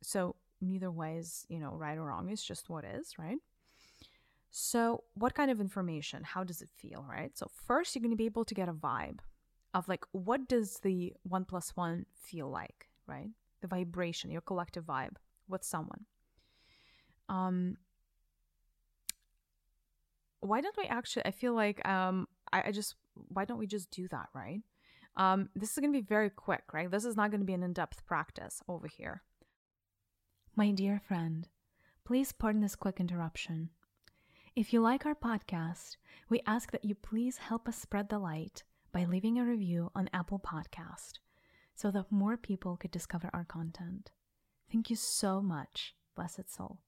so 0.00 0.36
neither 0.62 0.90
way 0.90 1.18
is, 1.18 1.44
you 1.50 1.58
know, 1.58 1.74
right 1.74 1.98
or 1.98 2.04
wrong. 2.04 2.30
It's 2.30 2.42
just 2.42 2.70
what 2.70 2.82
is, 2.86 3.18
right? 3.18 3.36
So, 4.50 5.04
what 5.12 5.34
kind 5.34 5.50
of 5.50 5.60
information? 5.60 6.22
How 6.24 6.44
does 6.44 6.62
it 6.62 6.70
feel, 6.74 7.04
right? 7.06 7.36
So, 7.36 7.50
first, 7.66 7.94
you're 7.94 8.00
going 8.00 8.10
to 8.10 8.16
be 8.16 8.24
able 8.24 8.46
to 8.46 8.54
get 8.54 8.70
a 8.70 8.72
vibe 8.72 9.18
of 9.74 9.86
like, 9.86 10.06
what 10.12 10.48
does 10.48 10.78
the 10.78 11.12
one 11.24 11.44
plus 11.44 11.76
one 11.76 12.06
feel 12.14 12.48
like, 12.48 12.88
right? 13.06 13.28
The 13.60 13.68
vibration, 13.68 14.30
your 14.30 14.40
collective 14.40 14.84
vibe 14.84 15.16
with 15.46 15.62
someone. 15.62 16.06
Um, 17.28 17.76
why 20.44 20.60
don't 20.60 20.76
we 20.76 20.84
actually? 20.84 21.24
I 21.24 21.30
feel 21.30 21.54
like 21.54 21.86
um, 21.88 22.28
I, 22.52 22.64
I 22.66 22.72
just 22.72 22.94
why 23.28 23.44
don't 23.44 23.58
we 23.58 23.66
just 23.66 23.90
do 23.90 24.08
that, 24.08 24.28
right? 24.34 24.60
Um, 25.16 25.48
this 25.54 25.70
is 25.70 25.78
going 25.78 25.92
to 25.92 25.98
be 25.98 26.04
very 26.04 26.30
quick, 26.30 26.64
right? 26.72 26.90
This 26.90 27.04
is 27.04 27.16
not 27.16 27.30
going 27.30 27.40
to 27.40 27.46
be 27.46 27.54
an 27.54 27.62
in 27.62 27.72
depth 27.72 28.04
practice 28.04 28.60
over 28.68 28.88
here. 28.88 29.22
My 30.56 30.70
dear 30.72 31.00
friend, 31.06 31.48
please 32.04 32.32
pardon 32.32 32.62
this 32.62 32.74
quick 32.76 32.98
interruption. 32.98 33.70
If 34.56 34.72
you 34.72 34.80
like 34.80 35.06
our 35.06 35.14
podcast, 35.14 35.96
we 36.28 36.42
ask 36.46 36.70
that 36.72 36.84
you 36.84 36.94
please 36.94 37.38
help 37.38 37.68
us 37.68 37.76
spread 37.76 38.08
the 38.08 38.18
light 38.18 38.64
by 38.92 39.04
leaving 39.04 39.38
a 39.38 39.44
review 39.44 39.90
on 39.94 40.10
Apple 40.12 40.38
Podcast 40.38 41.18
so 41.74 41.90
that 41.90 42.10
more 42.10 42.36
people 42.36 42.76
could 42.76 42.92
discover 42.92 43.30
our 43.32 43.44
content. 43.44 44.12
Thank 44.70 44.90
you 44.90 44.96
so 44.96 45.40
much, 45.40 45.94
blessed 46.14 46.52
soul. 46.54 46.78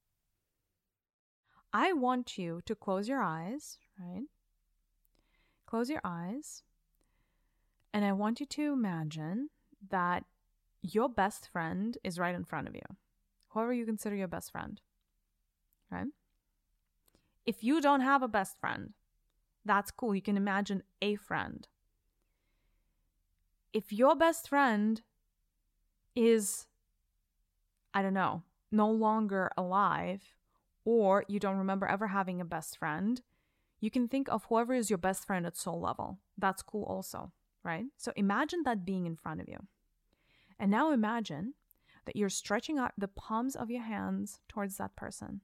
I 1.76 1.92
want 1.92 2.38
you 2.38 2.62
to 2.64 2.74
close 2.74 3.06
your 3.06 3.20
eyes, 3.20 3.76
right? 4.00 4.24
Close 5.66 5.90
your 5.90 6.00
eyes 6.04 6.62
and 7.92 8.02
I 8.02 8.12
want 8.12 8.40
you 8.40 8.46
to 8.46 8.72
imagine 8.72 9.50
that 9.90 10.24
your 10.80 11.10
best 11.10 11.50
friend 11.52 11.98
is 12.02 12.18
right 12.18 12.34
in 12.34 12.44
front 12.46 12.66
of 12.66 12.74
you, 12.74 12.96
whoever 13.48 13.74
you 13.74 13.84
consider 13.84 14.16
your 14.16 14.26
best 14.26 14.52
friend. 14.52 14.80
Right? 15.90 16.06
If 17.44 17.62
you 17.62 17.82
don't 17.82 18.00
have 18.00 18.22
a 18.22 18.28
best 18.28 18.58
friend, 18.58 18.94
that's 19.62 19.90
cool. 19.90 20.14
You 20.14 20.22
can 20.22 20.38
imagine 20.38 20.82
a 21.02 21.16
friend. 21.16 21.68
If 23.74 23.92
your 23.92 24.16
best 24.16 24.48
friend 24.48 25.02
is, 26.14 26.68
I 27.92 28.00
don't 28.00 28.14
know, 28.14 28.44
no 28.72 28.90
longer 28.90 29.50
alive, 29.58 30.22
or 30.86 31.26
you 31.28 31.38
don't 31.38 31.58
remember 31.58 31.86
ever 31.86 32.06
having 32.06 32.40
a 32.40 32.46
best 32.46 32.78
friend, 32.78 33.20
you 33.80 33.90
can 33.90 34.08
think 34.08 34.28
of 34.30 34.44
whoever 34.44 34.72
is 34.72 34.88
your 34.88 34.96
best 34.98 35.26
friend 35.26 35.44
at 35.44 35.58
soul 35.58 35.78
level. 35.78 36.18
That's 36.38 36.62
cool 36.62 36.84
also 36.84 37.32
right? 37.66 37.86
So 37.98 38.12
imagine 38.14 38.62
that 38.64 38.86
being 38.86 39.04
in 39.06 39.16
front 39.16 39.40
of 39.40 39.48
you. 39.48 39.58
And 40.58 40.70
now 40.70 40.92
imagine 40.92 41.54
that 42.06 42.14
you're 42.14 42.28
stretching 42.30 42.78
out 42.78 42.92
the 42.96 43.08
palms 43.08 43.56
of 43.56 43.70
your 43.70 43.82
hands 43.82 44.38
towards 44.48 44.76
that 44.76 44.94
person. 44.94 45.40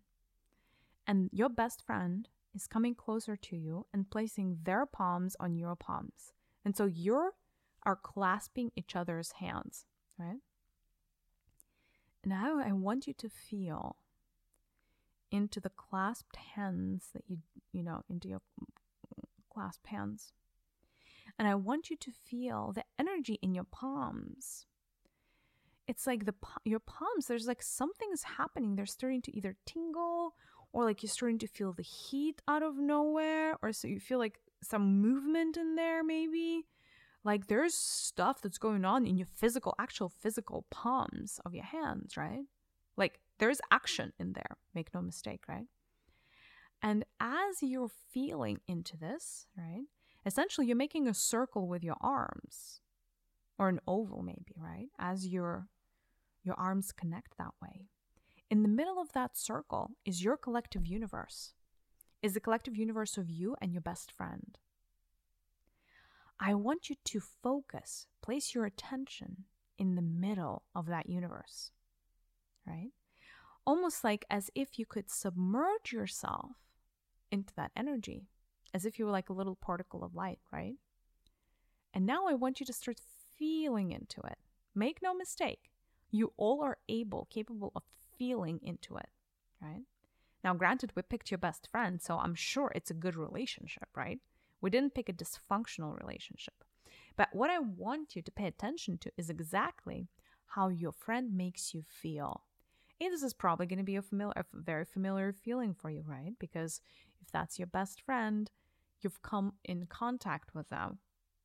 And 1.07 1.29
your 1.33 1.49
best 1.49 1.85
friend 1.85 2.29
is 2.55 2.69
coming 2.69 2.95
closer 2.95 3.35
to 3.37 3.57
you 3.57 3.87
and 3.93 4.09
placing 4.09 4.59
their 4.63 4.87
palms 4.87 5.37
on 5.41 5.57
your 5.57 5.75
palms. 5.75 6.33
And 6.65 6.77
so 6.77 6.87
you 6.87 7.33
are 7.83 7.97
clasping 7.97 8.71
each 8.77 8.95
other's 8.95 9.33
hands, 9.33 9.85
right? 10.17 10.39
Now 12.25 12.61
I 12.65 12.71
want 12.71 13.09
you 13.09 13.15
to 13.15 13.29
feel 13.29 13.97
into 15.33 15.59
the 15.59 15.71
clasped 15.71 16.37
hands 16.55 17.09
that 17.15 17.25
you, 17.27 17.39
you 17.73 17.83
know, 17.83 18.05
into 18.09 18.29
your 18.29 18.43
clasped 19.53 19.89
hands. 19.89 20.33
And 21.39 21.49
I 21.49 21.55
want 21.55 21.91
you 21.91 21.97
to 21.97 22.11
feel 22.11 22.73
the 22.75 22.85
energy 22.99 23.39
in 23.43 23.55
your 23.55 23.65
palms. 23.65 24.67
It's 25.89 26.07
like 26.07 26.27
the 26.27 26.35
your 26.65 26.79
palms, 26.79 27.27
there's 27.27 27.47
like 27.49 27.63
something's 27.63 28.23
happening. 28.23 28.77
They're 28.77 28.87
starting 28.87 29.23
to 29.23 29.37
either 29.37 29.57
tingle 29.67 30.35
or 30.73 30.85
like 30.85 31.03
you're 31.03 31.11
starting 31.11 31.39
to 31.39 31.47
feel 31.47 31.73
the 31.73 31.83
heat 31.83 32.41
out 32.47 32.63
of 32.63 32.77
nowhere 32.79 33.57
or 33.63 33.73
so 33.73 33.89
you 33.89 34.01
feel 34.01 34.19
like 34.19 34.39
some 34.63 35.01
movement 35.01 35.57
in 35.57 35.75
there 35.75 36.05
maybe. 36.05 36.67
Like 37.25 37.47
there's 37.47 37.75
stuff 37.75 38.41
that's 38.41 38.59
going 38.59 38.85
on 38.85 39.07
in 39.07 39.17
your 39.17 39.29
physical, 39.37 39.75
actual 39.79 40.09
physical 40.09 40.67
palms 40.71 41.41
of 41.45 41.55
your 41.55 41.65
hands, 41.65 42.17
right? 42.17 42.45
Like 43.43 43.49
there's 43.49 43.61
action 43.71 44.13
in 44.19 44.33
there. 44.33 44.57
Make 44.75 44.95
no 44.95 45.03
mistake, 45.03 45.43
right? 45.49 45.67
And 46.83 47.05
as 47.21 47.63
you're 47.63 47.91
feeling 48.13 48.61
into 48.67 48.97
this, 48.97 49.47
right? 49.57 49.87
essentially 50.25 50.67
you're 50.67 50.77
making 50.77 51.09
a 51.09 51.15
circle 51.15 51.67
with 51.67 51.83
your 51.83 51.97
arms 52.01 52.81
or 53.59 53.69
an 53.69 53.81
oval 53.87 54.23
maybe 54.23 54.55
right 54.57 54.89
as 54.99 55.27
your 55.27 55.69
your 56.43 56.55
arms 56.59 56.93
connect 56.93 57.37
that 57.39 57.53
way 57.61 57.87
in 58.51 58.63
the 58.63 58.69
middle 58.69 59.01
of 59.01 59.13
that 59.13 59.37
circle 59.37 59.91
is 60.05 60.23
your 60.23 60.37
collective 60.37 60.87
universe 60.87 61.53
is 62.23 62.35
the 62.35 62.41
collective 62.41 62.77
universe 62.77 63.17
of 63.17 63.31
you 63.31 63.57
and 63.61 63.73
your 63.73 63.81
best 63.81 64.11
friend 64.11 64.59
i 66.39 66.55
want 66.55 66.89
you 66.89 66.97
to 67.05 67.21
focus 67.21 68.07
place 68.23 68.55
your 68.55 68.65
attention 68.65 69.45
in 69.79 69.97
the 69.97 70.03
middle 70.03 70.63
of 70.75 70.87
that 70.87 71.09
universe 71.09 71.71
right 72.67 72.91
almost 73.67 74.05
like 74.05 74.25
as 74.31 74.51
if 74.55 74.79
you 74.79 74.87
could 74.87 75.11
submerge 75.11 75.93
yourself 75.93 76.51
into 77.31 77.55
that 77.55 77.73
energy 77.77 78.29
as 78.75 78.87
if 78.87 78.99
you 78.99 79.05
were 79.05 79.11
like 79.11 79.29
a 79.29 79.35
little 79.35 79.55
particle 79.55 80.03
of 80.03 80.15
light, 80.15 80.39
right? 80.53 80.75
And 81.95 82.07
now 82.07 82.27
I 82.27 82.35
want 82.35 82.61
you 82.61 82.67
to 82.67 82.73
start 82.73 83.01
feeling 83.37 83.93
into 83.93 84.21
it. 84.23 84.39
Make 84.75 85.03
no 85.03 85.15
mistake, 85.15 85.71
you 86.11 86.33
all 86.37 86.63
are 86.63 86.79
able, 86.89 87.27
capable 87.31 87.73
of 87.77 87.83
feeling 88.17 88.61
into 88.63 88.97
it, 88.97 89.11
right? 89.61 89.83
Now, 90.43 90.55
granted, 90.55 90.93
we 90.95 91.03
picked 91.03 91.31
your 91.31 91.39
best 91.39 91.69
friend, 91.71 92.01
so 92.01 92.19
I'm 92.19 92.35
sure 92.35 92.73
it's 92.75 92.91
a 92.91 92.95
good 92.95 93.15
relationship, 93.15 93.89
right? 93.95 94.19
We 94.61 94.71
didn't 94.71 94.95
pick 94.95 95.09
a 95.09 95.13
dysfunctional 95.13 95.99
relationship. 96.01 96.55
But 97.17 97.29
what 97.33 97.51
I 97.51 97.59
want 97.59 98.17
you 98.17 98.23
to 98.23 98.31
pay 98.31 98.47
attention 98.47 98.99
to 98.99 99.13
is 99.17 99.29
exactly 99.29 100.09
how 100.47 100.69
your 100.69 100.93
friend 100.93 101.37
makes 101.37 101.75
you 101.75 101.85
feel. 101.87 102.43
This 103.11 103.23
is 103.23 103.35
probably 103.35 103.67
going 103.67 103.79
to 103.79 103.85
be 103.85 103.97
a 103.97 104.03
familiar, 104.03 104.33
a 104.37 104.45
very 104.53 104.85
familiar 104.85 105.33
feeling 105.33 105.75
for 105.75 105.91
you, 105.91 106.03
right? 106.07 106.33
Because 106.39 106.81
if 107.21 107.31
that's 107.31 107.59
your 107.59 107.67
best 107.67 108.01
friend, 108.01 108.51
you've 109.01 109.23
come 109.23 109.55
in 109.65 109.87
contact 109.87 110.55
with 110.55 110.69
them 110.69 110.99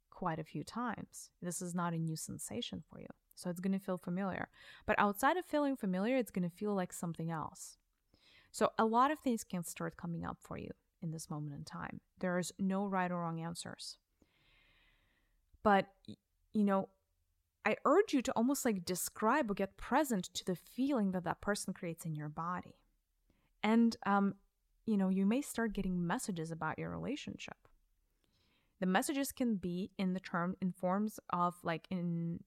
quite 0.10 0.40
a 0.40 0.44
few 0.44 0.64
times. 0.64 1.30
This 1.42 1.62
is 1.62 1.76
not 1.76 1.94
a 1.94 1.98
new 1.98 2.16
sensation 2.16 2.84
for 2.90 3.00
you. 3.00 3.08
So 3.36 3.50
it's 3.50 3.60
going 3.60 3.78
to 3.78 3.86
feel 3.86 3.98
familiar. 3.98 4.50
But 4.86 4.98
outside 4.98 5.38
of 5.38 5.46
feeling 5.46 5.76
familiar, 5.76 6.18
it's 6.18 6.32
going 6.32 6.50
to 6.50 6.56
feel 6.56 6.74
like 6.74 6.92
something 6.92 7.30
else. 7.30 7.78
So 8.52 8.72
a 8.80 8.86
lot 8.86 9.12
of 9.12 9.20
things 9.20 9.44
can 9.44 9.64
start 9.64 9.98
coming 9.98 10.26
up 10.26 10.38
for 10.42 10.58
you. 10.58 10.72
in 11.02 11.12
this 11.12 11.30
moment 11.30 11.54
in 11.54 11.64
time. 11.64 12.00
There's 12.20 12.52
no 12.60 12.86
right 12.86 13.12
or 13.12 13.20
wrong 13.20 13.40
answers. 13.40 13.98
But, 15.64 15.88
you 16.54 16.64
know, 16.64 16.90
I 17.68 17.76
urge 17.84 18.14
you 18.14 18.22
to 18.22 18.32
almost 18.32 18.64
like 18.64 18.86
describe 18.86 19.52
or 19.52 19.54
get 19.54 19.76
present 19.76 20.34
to 20.36 20.46
the 20.46 20.56
feeling 20.56 21.12
that 21.12 21.26
that 21.26 21.42
person 21.42 21.74
creates 21.74 22.06
in 22.06 22.16
your 22.16 22.30
body. 22.30 22.80
And, 23.62 23.98
um, 24.06 24.36
you 24.86 24.96
know, 24.96 25.10
you 25.10 25.26
may 25.26 25.42
start 25.42 25.74
getting 25.74 26.08
messages 26.08 26.50
about 26.50 26.80
your 26.80 26.90
relationship. 26.90 27.58
The 28.80 28.86
messages 28.86 29.34
can 29.34 29.56
be 29.56 29.92
in 29.98 30.14
the 30.14 30.22
term 30.22 30.56
in 30.62 30.72
forms 30.72 31.20
of 31.30 31.56
like 31.62 31.88
in 31.92 32.40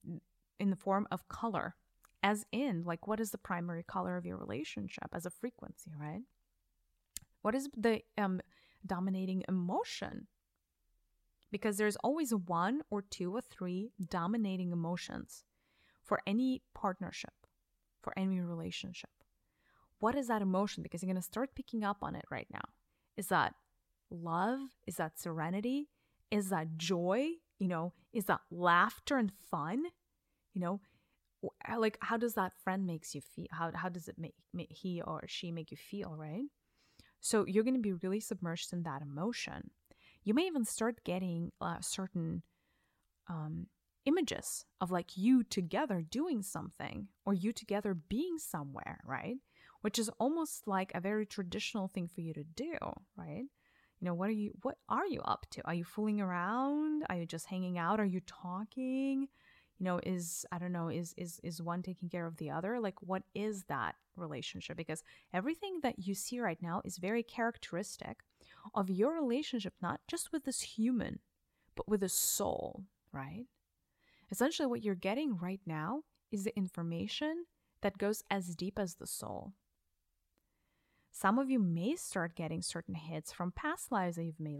in 0.59 0.71
the 0.71 0.75
form 0.75 1.07
of 1.11 1.27
color, 1.27 1.75
as 2.23 2.43
in 2.51 2.83
like 2.83 3.05
what 3.05 3.19
is 3.19 3.29
the 3.29 3.37
primary 3.37 3.83
color 3.83 4.17
of 4.17 4.25
your 4.25 4.37
relationship 4.37 5.09
as 5.13 5.27
a 5.27 5.29
frequency, 5.29 5.91
right? 5.99 6.23
What 7.43 7.53
is 7.53 7.69
the 7.77 8.01
um, 8.17 8.41
dominating 8.87 9.43
emotion 9.47 10.25
because 11.51 11.77
there's 11.77 11.97
always 11.97 12.33
one 12.33 12.81
or 12.89 13.01
two 13.01 13.35
or 13.35 13.41
three 13.41 13.91
dominating 14.09 14.71
emotions 14.71 15.43
for 16.01 16.21
any 16.25 16.61
partnership, 16.73 17.33
for 18.01 18.17
any 18.17 18.39
relationship. 18.39 19.09
What 19.99 20.15
is 20.15 20.27
that 20.27 20.41
emotion? 20.41 20.81
Because 20.81 21.03
you're 21.03 21.11
going 21.11 21.21
to 21.21 21.27
start 21.27 21.55
picking 21.55 21.83
up 21.83 21.97
on 22.01 22.15
it 22.15 22.25
right 22.31 22.47
now. 22.51 22.63
Is 23.17 23.27
that 23.27 23.53
love? 24.09 24.59
Is 24.87 24.95
that 24.95 25.19
serenity? 25.19 25.89
Is 26.31 26.49
that 26.49 26.77
joy? 26.77 27.29
You 27.59 27.67
know, 27.67 27.93
is 28.13 28.25
that 28.25 28.41
laughter 28.49 29.17
and 29.17 29.31
fun? 29.49 29.83
You 30.53 30.61
know, 30.61 30.81
like 31.77 31.97
how 32.01 32.17
does 32.17 32.33
that 32.35 32.53
friend 32.63 32.85
makes 32.85 33.13
you 33.13 33.21
feel? 33.21 33.47
How 33.51 33.71
how 33.73 33.89
does 33.89 34.07
it 34.07 34.15
make, 34.17 34.35
make 34.53 34.71
he 34.71 35.01
or 35.01 35.23
she 35.27 35.51
make 35.51 35.71
you 35.71 35.77
feel, 35.77 36.15
right? 36.17 36.45
So 37.19 37.45
you're 37.45 37.63
going 37.63 37.75
to 37.75 37.81
be 37.81 37.93
really 37.93 38.19
submerged 38.19 38.73
in 38.73 38.83
that 38.83 39.01
emotion 39.01 39.69
you 40.23 40.33
may 40.33 40.43
even 40.43 40.65
start 40.65 41.03
getting 41.03 41.51
uh, 41.61 41.77
certain 41.81 42.43
um, 43.27 43.67
images 44.05 44.65
of 44.79 44.91
like 44.91 45.17
you 45.17 45.43
together 45.43 46.01
doing 46.01 46.41
something 46.41 47.07
or 47.25 47.33
you 47.33 47.51
together 47.51 47.93
being 47.93 48.37
somewhere, 48.37 48.99
right? 49.05 49.37
Which 49.81 49.97
is 49.97 50.09
almost 50.19 50.67
like 50.67 50.91
a 50.93 51.01
very 51.01 51.25
traditional 51.25 51.87
thing 51.87 52.07
for 52.07 52.21
you 52.21 52.33
to 52.33 52.43
do, 52.43 52.77
right? 53.15 53.45
You 53.99 54.05
know, 54.05 54.13
what 54.13 54.29
are 54.29 54.33
you 54.33 54.51
what 54.63 54.77
are 54.89 55.05
you 55.05 55.21
up 55.21 55.45
to? 55.51 55.61
Are 55.65 55.73
you 55.73 55.83
fooling 55.83 56.21
around? 56.21 57.03
Are 57.09 57.17
you 57.17 57.25
just 57.25 57.47
hanging 57.47 57.77
out? 57.77 57.99
Are 57.99 58.05
you 58.05 58.21
talking? 58.21 59.27
You 59.77 59.85
know, 59.85 59.99
is 60.03 60.45
I 60.51 60.57
don't 60.57 60.71
know, 60.71 60.89
is 60.89 61.13
is 61.17 61.39
is 61.43 61.61
one 61.61 61.81
taking 61.83 62.09
care 62.09 62.25
of 62.25 62.37
the 62.37 62.49
other? 62.49 62.79
Like 62.79 63.01
what 63.01 63.23
is 63.35 63.63
that 63.69 63.95
relationship? 64.15 64.77
Because 64.77 65.03
everything 65.33 65.79
that 65.83 65.99
you 65.99 66.15
see 66.15 66.39
right 66.39 66.61
now 66.61 66.81
is 66.83 66.97
very 66.97 67.23
characteristic 67.23 68.17
of 68.73 68.89
your 68.89 69.13
relationship, 69.13 69.73
not 69.81 70.01
just 70.07 70.31
with 70.31 70.45
this 70.45 70.61
human, 70.61 71.19
but 71.75 71.87
with 71.87 72.03
a 72.03 72.09
soul, 72.09 72.83
right? 73.11 73.45
Essentially, 74.31 74.67
what 74.67 74.83
you're 74.83 74.95
getting 74.95 75.37
right 75.37 75.61
now 75.65 76.03
is 76.31 76.43
the 76.43 76.55
information 76.57 77.45
that 77.81 77.97
goes 77.97 78.23
as 78.29 78.55
deep 78.55 78.79
as 78.79 78.95
the 78.95 79.07
soul. 79.07 79.53
Some 81.11 81.39
of 81.39 81.49
you 81.49 81.59
may 81.59 81.95
start 81.95 82.35
getting 82.35 82.61
certain 82.61 82.95
hits 82.95 83.31
from 83.31 83.51
past 83.51 83.91
lives 83.91 84.15
that 84.15 84.23
you 84.23 84.33
may 84.39 84.57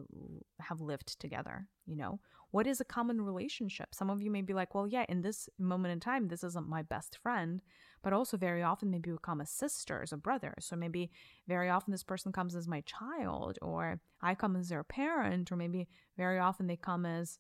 have 0.59 0.81
lived 0.81 1.19
together, 1.19 1.67
you 1.85 1.95
know, 1.95 2.19
what 2.51 2.67
is 2.67 2.81
a 2.81 2.85
common 2.85 3.21
relationship? 3.21 3.95
Some 3.95 4.09
of 4.09 4.21
you 4.21 4.29
may 4.29 4.41
be 4.41 4.53
like, 4.53 4.75
well, 4.75 4.85
yeah, 4.85 5.05
in 5.07 5.21
this 5.21 5.47
moment 5.57 5.93
in 5.93 6.01
time, 6.01 6.27
this 6.27 6.43
isn't 6.43 6.67
my 6.67 6.81
best 6.81 7.17
friend, 7.17 7.61
but 8.03 8.11
also 8.11 8.35
very 8.35 8.61
often 8.61 8.91
maybe 8.91 9.11
we 9.11 9.17
come 9.23 9.39
as 9.39 9.49
sisters 9.49 10.11
or 10.11 10.17
brothers. 10.17 10.65
So 10.65 10.75
maybe 10.75 11.11
very 11.47 11.69
often 11.69 11.91
this 11.91 12.03
person 12.03 12.33
comes 12.33 12.53
as 12.53 12.67
my 12.67 12.81
child, 12.81 13.57
or 13.61 14.01
I 14.21 14.35
come 14.35 14.57
as 14.57 14.67
their 14.67 14.83
parent, 14.83 15.51
or 15.51 15.55
maybe 15.55 15.87
very 16.17 16.39
often 16.39 16.67
they 16.67 16.75
come 16.75 17.05
as, 17.05 17.39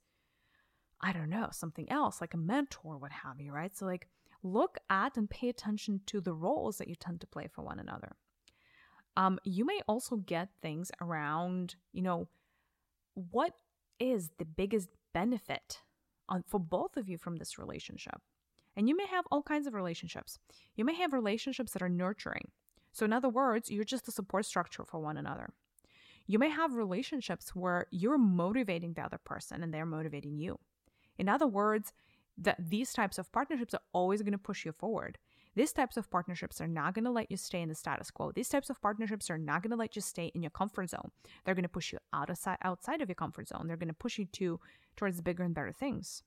I 1.01 1.11
don't 1.11 1.29
know, 1.29 1.49
something 1.51 1.91
else, 1.91 2.21
like 2.21 2.33
a 2.33 2.37
mentor, 2.37 2.97
what 2.97 3.11
have 3.11 3.41
you, 3.41 3.51
right? 3.51 3.75
So, 3.75 3.85
like, 3.85 4.07
look 4.43 4.77
at 4.89 5.17
and 5.17 5.29
pay 5.29 5.49
attention 5.49 6.01
to 6.07 6.21
the 6.21 6.33
roles 6.33 6.77
that 6.77 6.87
you 6.87 6.95
tend 6.95 7.19
to 7.21 7.27
play 7.27 7.49
for 7.53 7.63
one 7.63 7.79
another. 7.79 8.15
Um, 9.17 9.39
you 9.43 9.65
may 9.65 9.81
also 9.87 10.17
get 10.17 10.49
things 10.61 10.91
around, 11.01 11.75
you 11.91 12.01
know, 12.01 12.27
what 13.13 13.53
is 13.99 14.29
the 14.37 14.45
biggest 14.45 14.89
benefit 15.13 15.79
on, 16.29 16.43
for 16.47 16.59
both 16.59 16.97
of 16.97 17.09
you 17.09 17.17
from 17.17 17.37
this 17.37 17.57
relationship. 17.57 18.21
And 18.75 18.87
you 18.87 18.95
may 18.95 19.05
have 19.07 19.25
all 19.29 19.43
kinds 19.43 19.67
of 19.67 19.73
relationships. 19.73 20.39
You 20.75 20.85
may 20.85 20.95
have 20.95 21.11
relationships 21.11 21.73
that 21.73 21.81
are 21.81 21.89
nurturing. 21.89 22.51
So, 22.93 23.05
in 23.05 23.13
other 23.13 23.29
words, 23.29 23.69
you're 23.69 23.83
just 23.83 24.07
a 24.07 24.11
support 24.11 24.45
structure 24.45 24.85
for 24.85 24.99
one 24.99 25.17
another. 25.17 25.49
You 26.27 26.39
may 26.39 26.49
have 26.49 26.73
relationships 26.73 27.55
where 27.55 27.87
you're 27.91 28.17
motivating 28.17 28.93
the 28.93 29.01
other 29.01 29.17
person 29.17 29.63
and 29.63 29.73
they're 29.73 29.85
motivating 29.85 30.37
you. 30.37 30.59
In 31.17 31.27
other 31.27 31.47
words, 31.47 31.91
that 32.37 32.57
these 32.69 32.93
types 32.93 33.17
of 33.17 33.31
partnerships 33.31 33.73
are 33.73 33.81
always 33.91 34.21
going 34.21 34.31
to 34.31 34.37
push 34.37 34.65
you 34.65 34.71
forward. 34.71 35.17
These 35.55 35.73
types 35.73 35.97
of 35.97 36.09
partnerships 36.09 36.61
are 36.61 36.67
not 36.67 36.93
going 36.93 37.03
to 37.03 37.11
let 37.11 37.29
you 37.29 37.37
stay 37.37 37.61
in 37.61 37.69
the 37.69 37.75
status 37.75 38.09
quo. 38.09 38.31
These 38.31 38.49
types 38.49 38.69
of 38.69 38.81
partnerships 38.81 39.29
are 39.29 39.37
not 39.37 39.61
going 39.61 39.71
to 39.71 39.77
let 39.77 39.95
you 39.95 40.01
stay 40.01 40.31
in 40.33 40.41
your 40.41 40.49
comfort 40.51 40.89
zone. 40.89 41.11
They're 41.43 41.55
going 41.55 41.63
to 41.63 41.69
push 41.69 41.91
you 41.91 41.99
out 42.13 42.29
of, 42.29 42.39
outside 42.63 43.01
of 43.01 43.09
your 43.09 43.15
comfort 43.15 43.49
zone. 43.49 43.67
They're 43.67 43.77
going 43.77 43.89
to 43.89 43.93
push 43.93 44.17
you 44.17 44.25
to 44.25 44.59
towards 44.95 45.21
bigger 45.21 45.43
and 45.43 45.53
better 45.53 45.73
things. 45.73 46.23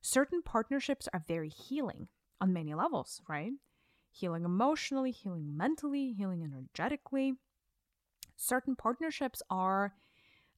Certain 0.00 0.42
partnerships 0.42 1.08
are 1.12 1.24
very 1.26 1.48
healing 1.48 2.08
on 2.40 2.52
many 2.52 2.74
levels, 2.74 3.20
right? 3.28 3.52
Healing 4.10 4.44
emotionally, 4.44 5.10
healing 5.10 5.56
mentally, 5.56 6.12
healing 6.12 6.42
energetically. 6.42 7.34
Certain 8.36 8.74
partnerships 8.74 9.42
are, 9.48 9.94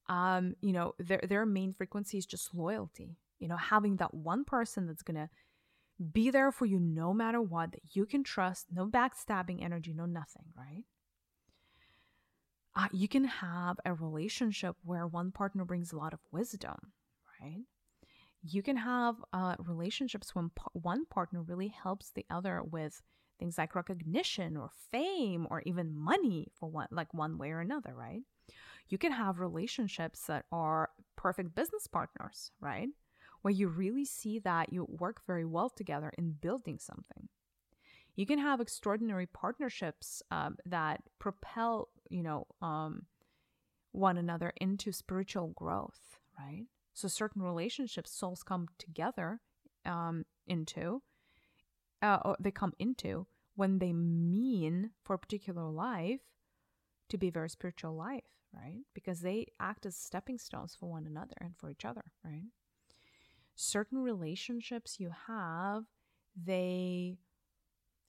um, 0.07 0.55
you 0.61 0.73
know, 0.73 0.95
their 0.97 1.21
their 1.27 1.45
main 1.45 1.73
frequency 1.73 2.17
is 2.17 2.25
just 2.25 2.55
loyalty. 2.55 3.17
You 3.39 3.47
know, 3.47 3.57
having 3.57 3.97
that 3.97 4.13
one 4.13 4.43
person 4.43 4.87
that's 4.87 5.03
gonna 5.03 5.29
be 6.11 6.29
there 6.29 6.51
for 6.51 6.65
you 6.65 6.79
no 6.79 7.13
matter 7.13 7.41
what, 7.41 7.71
that 7.71 7.81
you 7.95 8.05
can 8.05 8.23
trust, 8.23 8.67
no 8.71 8.85
backstabbing 8.87 9.63
energy, 9.63 9.93
no 9.93 10.05
nothing, 10.05 10.45
right? 10.55 10.83
Uh, 12.75 12.87
you 12.91 13.07
can 13.07 13.23
have 13.23 13.79
a 13.85 13.93
relationship 13.93 14.75
where 14.83 15.07
one 15.07 15.31
partner 15.31 15.63
brings 15.63 15.93
a 15.93 15.97
lot 15.97 16.13
of 16.13 16.19
wisdom, 16.31 16.91
right? 17.41 17.63
You 18.43 18.61
can 18.61 18.75
have 18.75 19.15
uh, 19.31 19.55
relationships 19.59 20.35
when 20.35 20.49
p- 20.49 20.61
one 20.73 21.05
partner 21.05 21.41
really 21.41 21.69
helps 21.69 22.11
the 22.11 22.25
other 22.29 22.61
with 22.61 23.01
things 23.39 23.57
like 23.57 23.75
recognition 23.75 24.57
or 24.57 24.69
fame 24.91 25.47
or 25.49 25.61
even 25.65 25.95
money 25.95 26.47
for 26.53 26.69
one, 26.69 26.87
like 26.91 27.13
one 27.13 27.37
way 27.37 27.51
or 27.51 27.61
another, 27.61 27.93
right? 27.95 28.21
You 28.89 28.97
can 28.97 29.13
have 29.13 29.39
relationships 29.39 30.25
that 30.27 30.45
are 30.51 30.89
perfect 31.15 31.55
business 31.55 31.87
partners, 31.87 32.51
right? 32.59 32.89
Where 33.45 33.53
you 33.53 33.67
really 33.67 34.05
see 34.05 34.39
that 34.39 34.73
you 34.73 34.87
work 34.89 35.21
very 35.27 35.45
well 35.45 35.69
together 35.69 36.11
in 36.17 36.31
building 36.31 36.79
something. 36.79 37.29
You 38.15 38.25
can 38.25 38.39
have 38.39 38.59
extraordinary 38.59 39.27
partnerships 39.27 40.23
um, 40.31 40.57
that 40.65 41.03
propel, 41.19 41.89
you 42.09 42.23
know, 42.23 42.47
um, 42.63 43.05
one 43.91 44.17
another 44.17 44.51
into 44.59 44.91
spiritual 44.91 45.49
growth, 45.49 46.17
right? 46.39 46.65
So 46.95 47.07
certain 47.07 47.43
relationships 47.43 48.09
souls 48.09 48.41
come 48.41 48.67
together 48.79 49.41
um, 49.85 50.25
into, 50.47 51.03
uh, 52.01 52.17
or 52.25 52.37
they 52.39 52.49
come 52.49 52.73
into 52.79 53.27
when 53.53 53.77
they 53.77 53.93
mean 53.93 54.89
for 55.03 55.13
a 55.13 55.19
particular 55.19 55.69
life 55.69 56.21
to 57.09 57.17
be 57.19 57.29
very 57.29 57.51
spiritual 57.51 57.95
life, 57.95 58.23
right? 58.51 58.81
Because 58.95 59.19
they 59.19 59.45
act 59.59 59.85
as 59.85 59.95
stepping 59.95 60.39
stones 60.39 60.75
for 60.75 60.89
one 60.89 61.05
another 61.05 61.35
and 61.39 61.55
for 61.59 61.69
each 61.69 61.85
other, 61.85 62.05
right? 62.23 62.45
Certain 63.55 63.99
relationships 63.99 64.99
you 64.99 65.11
have, 65.27 65.83
they 66.35 67.17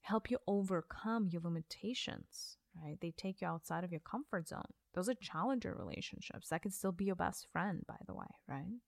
help 0.01 0.29
you 0.29 0.37
overcome 0.47 1.27
your 1.31 1.41
limitations, 1.41 2.57
right? 2.81 2.97
They 3.01 3.11
take 3.11 3.41
you 3.41 3.47
outside 3.47 3.83
of 3.83 3.91
your 3.91 4.01
comfort 4.01 4.47
zone. 4.47 4.73
Those 4.93 5.09
are 5.09 5.15
challenger 5.15 5.75
relationships. 5.77 6.49
That 6.49 6.61
can 6.61 6.71
still 6.71 6.91
be 6.91 7.05
your 7.05 7.15
best 7.15 7.47
friend, 7.51 7.83
by 7.87 7.97
the 8.05 8.13
way, 8.13 8.27
right? 8.47 8.79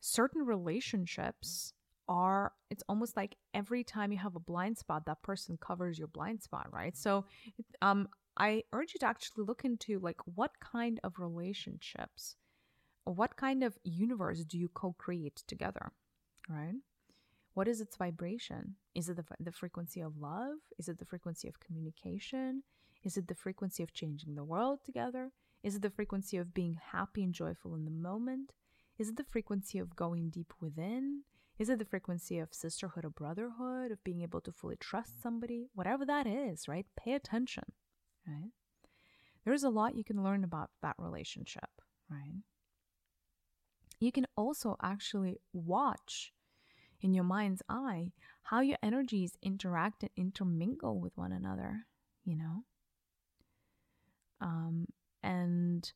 Certain 0.00 0.44
relationships 0.44 1.72
are, 2.08 2.52
it's 2.70 2.82
almost 2.88 3.16
like 3.16 3.36
every 3.54 3.84
time 3.84 4.12
you 4.12 4.18
have 4.18 4.36
a 4.36 4.40
blind 4.40 4.76
spot, 4.78 5.06
that 5.06 5.22
person 5.22 5.56
covers 5.56 5.98
your 5.98 6.08
blind 6.08 6.42
spot, 6.42 6.66
right? 6.72 6.96
So, 6.96 7.24
um, 7.80 8.08
I 8.36 8.64
urge 8.72 8.94
you 8.94 9.00
to 9.00 9.06
actually 9.06 9.44
look 9.44 9.64
into 9.64 9.98
like 9.98 10.16
what 10.24 10.52
kind 10.60 10.98
of 11.04 11.18
relationships 11.18 12.36
what 13.04 13.36
kind 13.36 13.62
of 13.62 13.78
universe 13.82 14.44
do 14.44 14.58
you 14.58 14.68
co-create 14.68 15.42
together 15.46 15.92
right? 16.48 16.74
What 17.54 17.68
is 17.68 17.80
its 17.80 17.96
vibration? 17.96 18.76
Is 18.94 19.08
it 19.08 19.16
the, 19.16 19.24
the 19.38 19.52
frequency 19.52 20.00
of 20.00 20.18
love? 20.18 20.56
Is 20.78 20.88
it 20.88 20.98
the 20.98 21.04
frequency 21.04 21.48
of 21.48 21.60
communication? 21.60 22.62
Is 23.04 23.16
it 23.16 23.28
the 23.28 23.34
frequency 23.34 23.82
of 23.82 23.92
changing 23.92 24.34
the 24.34 24.44
world 24.44 24.80
together? 24.84 25.32
Is 25.62 25.76
it 25.76 25.82
the 25.82 25.90
frequency 25.90 26.36
of 26.38 26.54
being 26.54 26.78
happy 26.92 27.22
and 27.22 27.34
joyful 27.34 27.74
in 27.74 27.84
the 27.84 27.90
moment? 27.90 28.52
Is 28.98 29.08
it 29.08 29.16
the 29.16 29.24
frequency 29.24 29.78
of 29.78 29.96
going 29.96 30.30
deep 30.30 30.52
within? 30.60 31.22
Is 31.58 31.68
it 31.68 31.78
the 31.78 31.84
frequency 31.84 32.38
of 32.38 32.54
sisterhood 32.54 33.04
or 33.04 33.10
brotherhood 33.10 33.92
of 33.92 34.02
being 34.02 34.22
able 34.22 34.40
to 34.40 34.52
fully 34.52 34.76
trust 34.76 35.22
somebody? 35.22 35.68
Whatever 35.74 36.04
that 36.06 36.26
is 36.26 36.66
right? 36.66 36.86
Pay 36.96 37.12
attention 37.12 37.64
right? 38.26 38.50
There's 39.44 39.64
a 39.64 39.70
lot 39.70 39.96
you 39.96 40.04
can 40.04 40.22
learn 40.22 40.44
about 40.44 40.70
that 40.82 40.96
relationship, 40.98 41.68
right? 42.10 42.42
You 44.02 44.10
can 44.10 44.26
also 44.36 44.74
actually 44.82 45.38
watch 45.52 46.32
in 47.00 47.14
your 47.14 47.22
mind's 47.22 47.62
eye 47.68 48.10
how 48.42 48.60
your 48.60 48.78
energies 48.82 49.38
interact 49.40 50.02
and 50.02 50.10
intermingle 50.16 50.98
with 50.98 51.16
one 51.16 51.30
another, 51.30 51.86
you 52.24 52.34
know? 52.34 52.64
Um, 54.40 54.86
and 55.22 55.92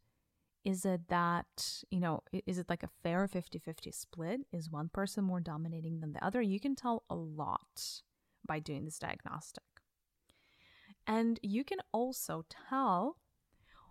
is 0.64 0.84
it 0.84 1.08
that, 1.08 1.82
you 1.90 1.98
know, 1.98 2.22
is 2.46 2.58
it 2.58 2.70
like 2.70 2.84
a 2.84 2.90
fair 3.02 3.26
50 3.26 3.58
50 3.58 3.90
split? 3.90 4.42
Is 4.52 4.70
one 4.70 4.88
person 4.88 5.24
more 5.24 5.40
dominating 5.40 5.98
than 5.98 6.12
the 6.12 6.24
other? 6.24 6.40
You 6.40 6.60
can 6.60 6.76
tell 6.76 7.02
a 7.10 7.16
lot 7.16 8.02
by 8.46 8.60
doing 8.60 8.84
this 8.84 9.00
diagnostic. 9.00 9.64
And 11.08 11.40
you 11.42 11.64
can 11.64 11.78
also 11.90 12.44
tell 12.68 13.16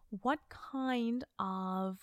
what 0.10 0.40
kind 0.48 1.26
of 1.38 2.00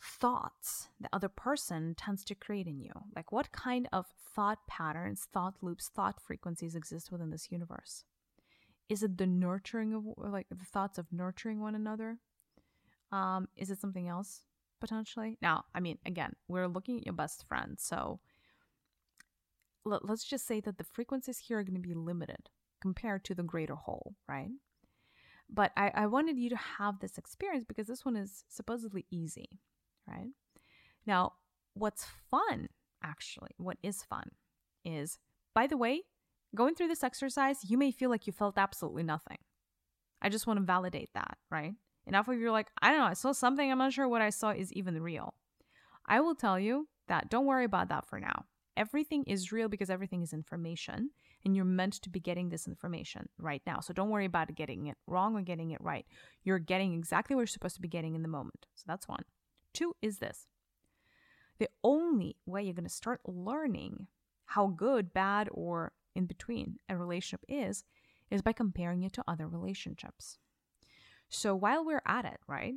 thoughts 0.00 0.88
the 1.00 1.08
other 1.12 1.28
person 1.28 1.94
tends 1.96 2.24
to 2.24 2.34
create 2.34 2.66
in 2.66 2.80
you. 2.80 2.92
Like, 3.14 3.32
what 3.32 3.52
kind 3.52 3.88
of 3.92 4.06
thought 4.34 4.66
patterns, 4.68 5.26
thought 5.32 5.54
loops, 5.60 5.90
thought 5.94 6.20
frequencies 6.20 6.74
exist 6.74 7.10
within 7.10 7.30
this 7.30 7.50
universe? 7.50 8.04
Is 8.88 9.02
it 9.02 9.18
the 9.18 9.26
nurturing 9.26 9.92
of, 9.92 10.04
like, 10.16 10.46
the 10.50 10.64
thoughts 10.64 10.98
of 10.98 11.12
nurturing 11.12 11.60
one 11.60 11.74
another? 11.74 12.18
Um, 13.12 13.48
is 13.56 13.70
it 13.70 13.80
something 13.80 14.08
else 14.08 14.42
potentially? 14.80 15.36
Now, 15.42 15.64
I 15.74 15.80
mean, 15.80 15.98
again, 16.06 16.34
we're 16.46 16.68
looking 16.68 16.98
at 16.98 17.06
your 17.06 17.14
best 17.14 17.46
friend. 17.46 17.76
So 17.78 18.20
let, 19.84 20.04
let's 20.04 20.24
just 20.24 20.46
say 20.46 20.60
that 20.60 20.78
the 20.78 20.84
frequencies 20.84 21.38
here 21.38 21.58
are 21.58 21.62
going 21.62 21.80
to 21.80 21.88
be 21.88 21.94
limited 21.94 22.50
compared 22.80 23.24
to 23.24 23.34
the 23.34 23.42
greater 23.42 23.74
whole, 23.74 24.14
right? 24.28 24.50
But 25.50 25.72
I, 25.76 25.90
I 25.94 26.06
wanted 26.06 26.38
you 26.38 26.50
to 26.50 26.56
have 26.56 27.00
this 27.00 27.18
experience 27.18 27.64
because 27.64 27.86
this 27.86 28.04
one 28.04 28.16
is 28.16 28.44
supposedly 28.48 29.06
easy, 29.10 29.60
right? 30.08 30.30
Now, 31.06 31.34
what's 31.74 32.06
fun, 32.30 32.68
actually, 33.02 33.50
what 33.56 33.78
is 33.82 34.02
fun 34.02 34.30
is, 34.84 35.18
by 35.54 35.66
the 35.66 35.76
way, 35.76 36.02
going 36.54 36.74
through 36.74 36.88
this 36.88 37.04
exercise, 37.04 37.58
you 37.62 37.78
may 37.78 37.90
feel 37.90 38.10
like 38.10 38.26
you 38.26 38.32
felt 38.32 38.58
absolutely 38.58 39.02
nothing. 39.02 39.38
I 40.20 40.28
just 40.28 40.46
want 40.46 40.58
to 40.58 40.64
validate 40.64 41.10
that, 41.14 41.38
right? 41.50 41.74
Enough 42.06 42.28
of 42.28 42.38
you're 42.38 42.50
like, 42.50 42.68
I 42.80 42.90
don't 42.90 42.98
know, 42.98 43.04
I 43.04 43.14
saw 43.14 43.32
something, 43.32 43.70
I'm 43.70 43.78
not 43.78 43.92
sure 43.92 44.08
what 44.08 44.22
I 44.22 44.30
saw 44.30 44.50
is 44.50 44.72
even 44.72 45.00
real. 45.00 45.34
I 46.06 46.20
will 46.20 46.34
tell 46.34 46.58
you 46.58 46.88
that 47.06 47.30
don't 47.30 47.46
worry 47.46 47.64
about 47.64 47.90
that 47.90 48.06
for 48.06 48.18
now. 48.18 48.46
Everything 48.76 49.24
is 49.24 49.50
real 49.50 49.68
because 49.68 49.90
everything 49.90 50.22
is 50.22 50.32
information 50.32 51.10
and 51.44 51.56
you're 51.56 51.64
meant 51.64 51.94
to 51.94 52.10
be 52.10 52.20
getting 52.20 52.48
this 52.48 52.68
information 52.68 53.28
right 53.36 53.60
now. 53.66 53.80
So 53.80 53.92
don't 53.92 54.10
worry 54.10 54.24
about 54.24 54.54
getting 54.54 54.86
it 54.86 54.96
wrong 55.06 55.36
or 55.36 55.42
getting 55.42 55.72
it 55.72 55.80
right. 55.80 56.06
You're 56.44 56.60
getting 56.60 56.94
exactly 56.94 57.34
what 57.34 57.40
you're 57.40 57.48
supposed 57.48 57.74
to 57.74 57.82
be 57.82 57.88
getting 57.88 58.14
in 58.14 58.22
the 58.22 58.28
moment. 58.28 58.66
So 58.76 58.84
that's 58.86 59.08
one. 59.08 59.24
Two 59.72 59.94
is 60.02 60.18
this 60.18 60.46
the 61.58 61.68
only 61.82 62.36
way 62.46 62.62
you're 62.62 62.74
going 62.74 62.84
to 62.84 62.90
start 62.90 63.20
learning 63.26 64.06
how 64.46 64.68
good, 64.68 65.12
bad, 65.12 65.48
or 65.52 65.92
in 66.14 66.26
between 66.26 66.78
a 66.88 66.96
relationship 66.96 67.44
is, 67.48 67.84
is 68.30 68.42
by 68.42 68.52
comparing 68.52 69.02
it 69.02 69.12
to 69.12 69.24
other 69.26 69.46
relationships. 69.46 70.38
So 71.28 71.54
while 71.54 71.84
we're 71.84 72.02
at 72.06 72.24
it, 72.24 72.38
right, 72.46 72.74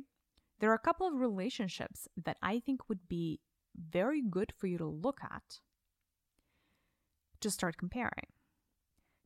there 0.60 0.70
are 0.70 0.74
a 0.74 0.78
couple 0.78 1.06
of 1.06 1.14
relationships 1.14 2.08
that 2.22 2.36
I 2.42 2.60
think 2.60 2.88
would 2.88 3.08
be 3.08 3.40
very 3.76 4.22
good 4.22 4.52
for 4.56 4.66
you 4.66 4.78
to 4.78 4.86
look 4.86 5.20
at 5.22 5.60
to 7.40 7.50
start 7.50 7.78
comparing. 7.78 8.28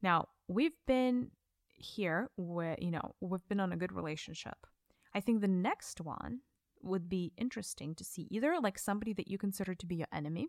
Now, 0.03 0.29
we've 0.49 0.77
been 0.87 1.31
here 1.67 2.31
where, 2.37 2.77
you 2.81 2.91
know, 2.91 3.15
we've 3.21 3.47
been 3.49 3.61
on 3.61 3.73
a 3.73 3.77
good 3.77 3.93
relationship. 3.93 4.67
I 5.15 5.21
think 5.21 5.41
the 5.41 5.49
next 5.49 6.01
one 6.01 6.41
would 6.87 7.09
be 7.09 7.33
interesting 7.37 7.95
to 7.95 8.05
see 8.05 8.27
either 8.31 8.57
like 8.63 8.79
somebody 8.79 9.13
that 9.15 9.29
you 9.29 9.39
consider 9.39 9.75
to 9.75 9.87
be 9.87 9.97
your 9.97 10.09
enemy 10.13 10.49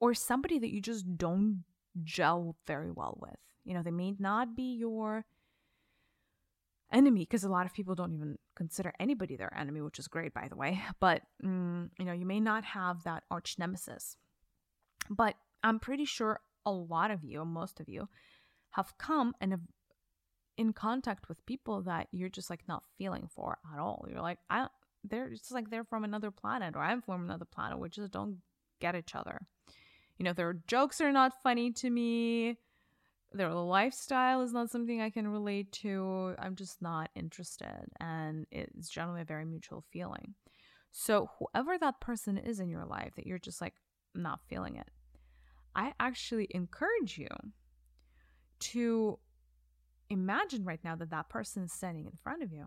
or 0.00 0.14
somebody 0.14 0.58
that 0.58 0.72
you 0.72 0.80
just 0.80 1.16
don't 1.16 1.64
gel 2.02 2.56
very 2.66 2.90
well 2.90 3.18
with. 3.20 3.38
You 3.64 3.74
know, 3.74 3.82
they 3.82 3.90
may 3.90 4.14
not 4.18 4.56
be 4.56 4.74
your 4.74 5.24
enemy 6.92 7.20
because 7.20 7.44
a 7.44 7.48
lot 7.48 7.66
of 7.66 7.72
people 7.72 7.94
don't 7.94 8.12
even 8.12 8.36
consider 8.54 8.92
anybody 8.98 9.36
their 9.36 9.56
enemy, 9.56 9.80
which 9.80 9.98
is 9.98 10.08
great, 10.08 10.34
by 10.34 10.48
the 10.48 10.56
way. 10.56 10.80
But, 11.00 11.22
mm, 11.44 11.88
you 11.98 12.04
know, 12.04 12.12
you 12.12 12.26
may 12.26 12.40
not 12.40 12.64
have 12.64 13.04
that 13.04 13.22
arch 13.30 13.56
nemesis. 13.58 14.16
But 15.08 15.36
I'm 15.62 15.78
pretty 15.78 16.04
sure 16.04 16.40
a 16.66 16.72
lot 16.72 17.10
of 17.10 17.24
you, 17.24 17.44
most 17.44 17.80
of 17.80 17.88
you, 17.88 18.08
have 18.70 18.96
come 18.98 19.34
and 19.40 19.52
have 19.52 19.60
in 20.56 20.72
contact 20.72 21.28
with 21.28 21.44
people 21.46 21.82
that 21.82 22.08
you're 22.12 22.28
just 22.28 22.50
like 22.50 22.62
not 22.68 22.84
feeling 22.98 23.28
for 23.34 23.58
at 23.72 23.80
all. 23.80 24.06
You're 24.08 24.20
like, 24.20 24.38
I 24.50 24.68
they're 25.04 25.30
just 25.30 25.52
like 25.52 25.70
they're 25.70 25.84
from 25.84 26.04
another 26.04 26.30
planet 26.30 26.76
or 26.76 26.80
I'm 26.80 27.02
from 27.02 27.24
another 27.24 27.44
planet. 27.44 27.78
We 27.78 27.88
just 27.88 28.12
don't 28.12 28.38
get 28.80 28.94
each 28.94 29.14
other. 29.14 29.40
You 30.18 30.24
know, 30.24 30.32
their 30.32 30.54
jokes 30.66 31.00
are 31.00 31.12
not 31.12 31.42
funny 31.42 31.72
to 31.72 31.90
me. 31.90 32.58
Their 33.32 33.52
lifestyle 33.52 34.42
is 34.42 34.52
not 34.52 34.70
something 34.70 35.00
I 35.00 35.10
can 35.10 35.26
relate 35.26 35.72
to. 35.72 36.34
I'm 36.38 36.54
just 36.54 36.82
not 36.82 37.10
interested. 37.14 37.86
And 37.98 38.46
it's 38.50 38.88
generally 38.88 39.22
a 39.22 39.24
very 39.26 39.46
mutual 39.46 39.84
feeling. 39.90 40.34
So, 40.90 41.30
whoever 41.38 41.78
that 41.78 42.00
person 42.00 42.36
is 42.36 42.60
in 42.60 42.68
your 42.68 42.84
life 42.84 43.14
that 43.16 43.26
you're 43.26 43.38
just 43.38 43.62
like 43.62 43.74
not 44.14 44.40
feeling 44.48 44.76
it, 44.76 44.90
I 45.74 45.94
actually 45.98 46.48
encourage 46.50 47.16
you 47.16 47.28
to 48.60 49.18
imagine 50.10 50.64
right 50.64 50.80
now 50.84 50.94
that 50.96 51.10
that 51.10 51.30
person 51.30 51.64
is 51.64 51.72
standing 51.72 52.04
in 52.04 52.12
front 52.22 52.42
of 52.42 52.52
you. 52.52 52.66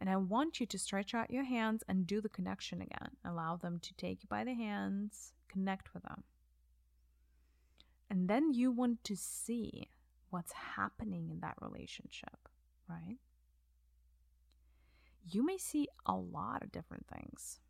And 0.00 0.08
I 0.08 0.16
want 0.16 0.60
you 0.60 0.66
to 0.66 0.78
stretch 0.78 1.14
out 1.14 1.30
your 1.30 1.44
hands 1.44 1.84
and 1.86 2.06
do 2.06 2.20
the 2.20 2.28
connection 2.28 2.80
again. 2.80 3.10
Allow 3.24 3.56
them 3.56 3.78
to 3.80 3.94
take 3.94 4.22
you 4.22 4.28
by 4.28 4.44
the 4.44 4.54
hands, 4.54 5.32
connect 5.48 5.92
with 5.92 6.02
them. 6.04 6.24
And 8.08 8.28
then 8.28 8.54
you 8.54 8.72
want 8.72 9.04
to 9.04 9.14
see 9.16 9.88
what's 10.30 10.52
happening 10.52 11.28
in 11.30 11.40
that 11.40 11.56
relationship, 11.60 12.48
right? 12.88 13.18
You 15.30 15.44
may 15.44 15.58
see 15.58 15.88
a 16.06 16.14
lot 16.14 16.62
of 16.62 16.72
different 16.72 17.06
things. 17.06 17.60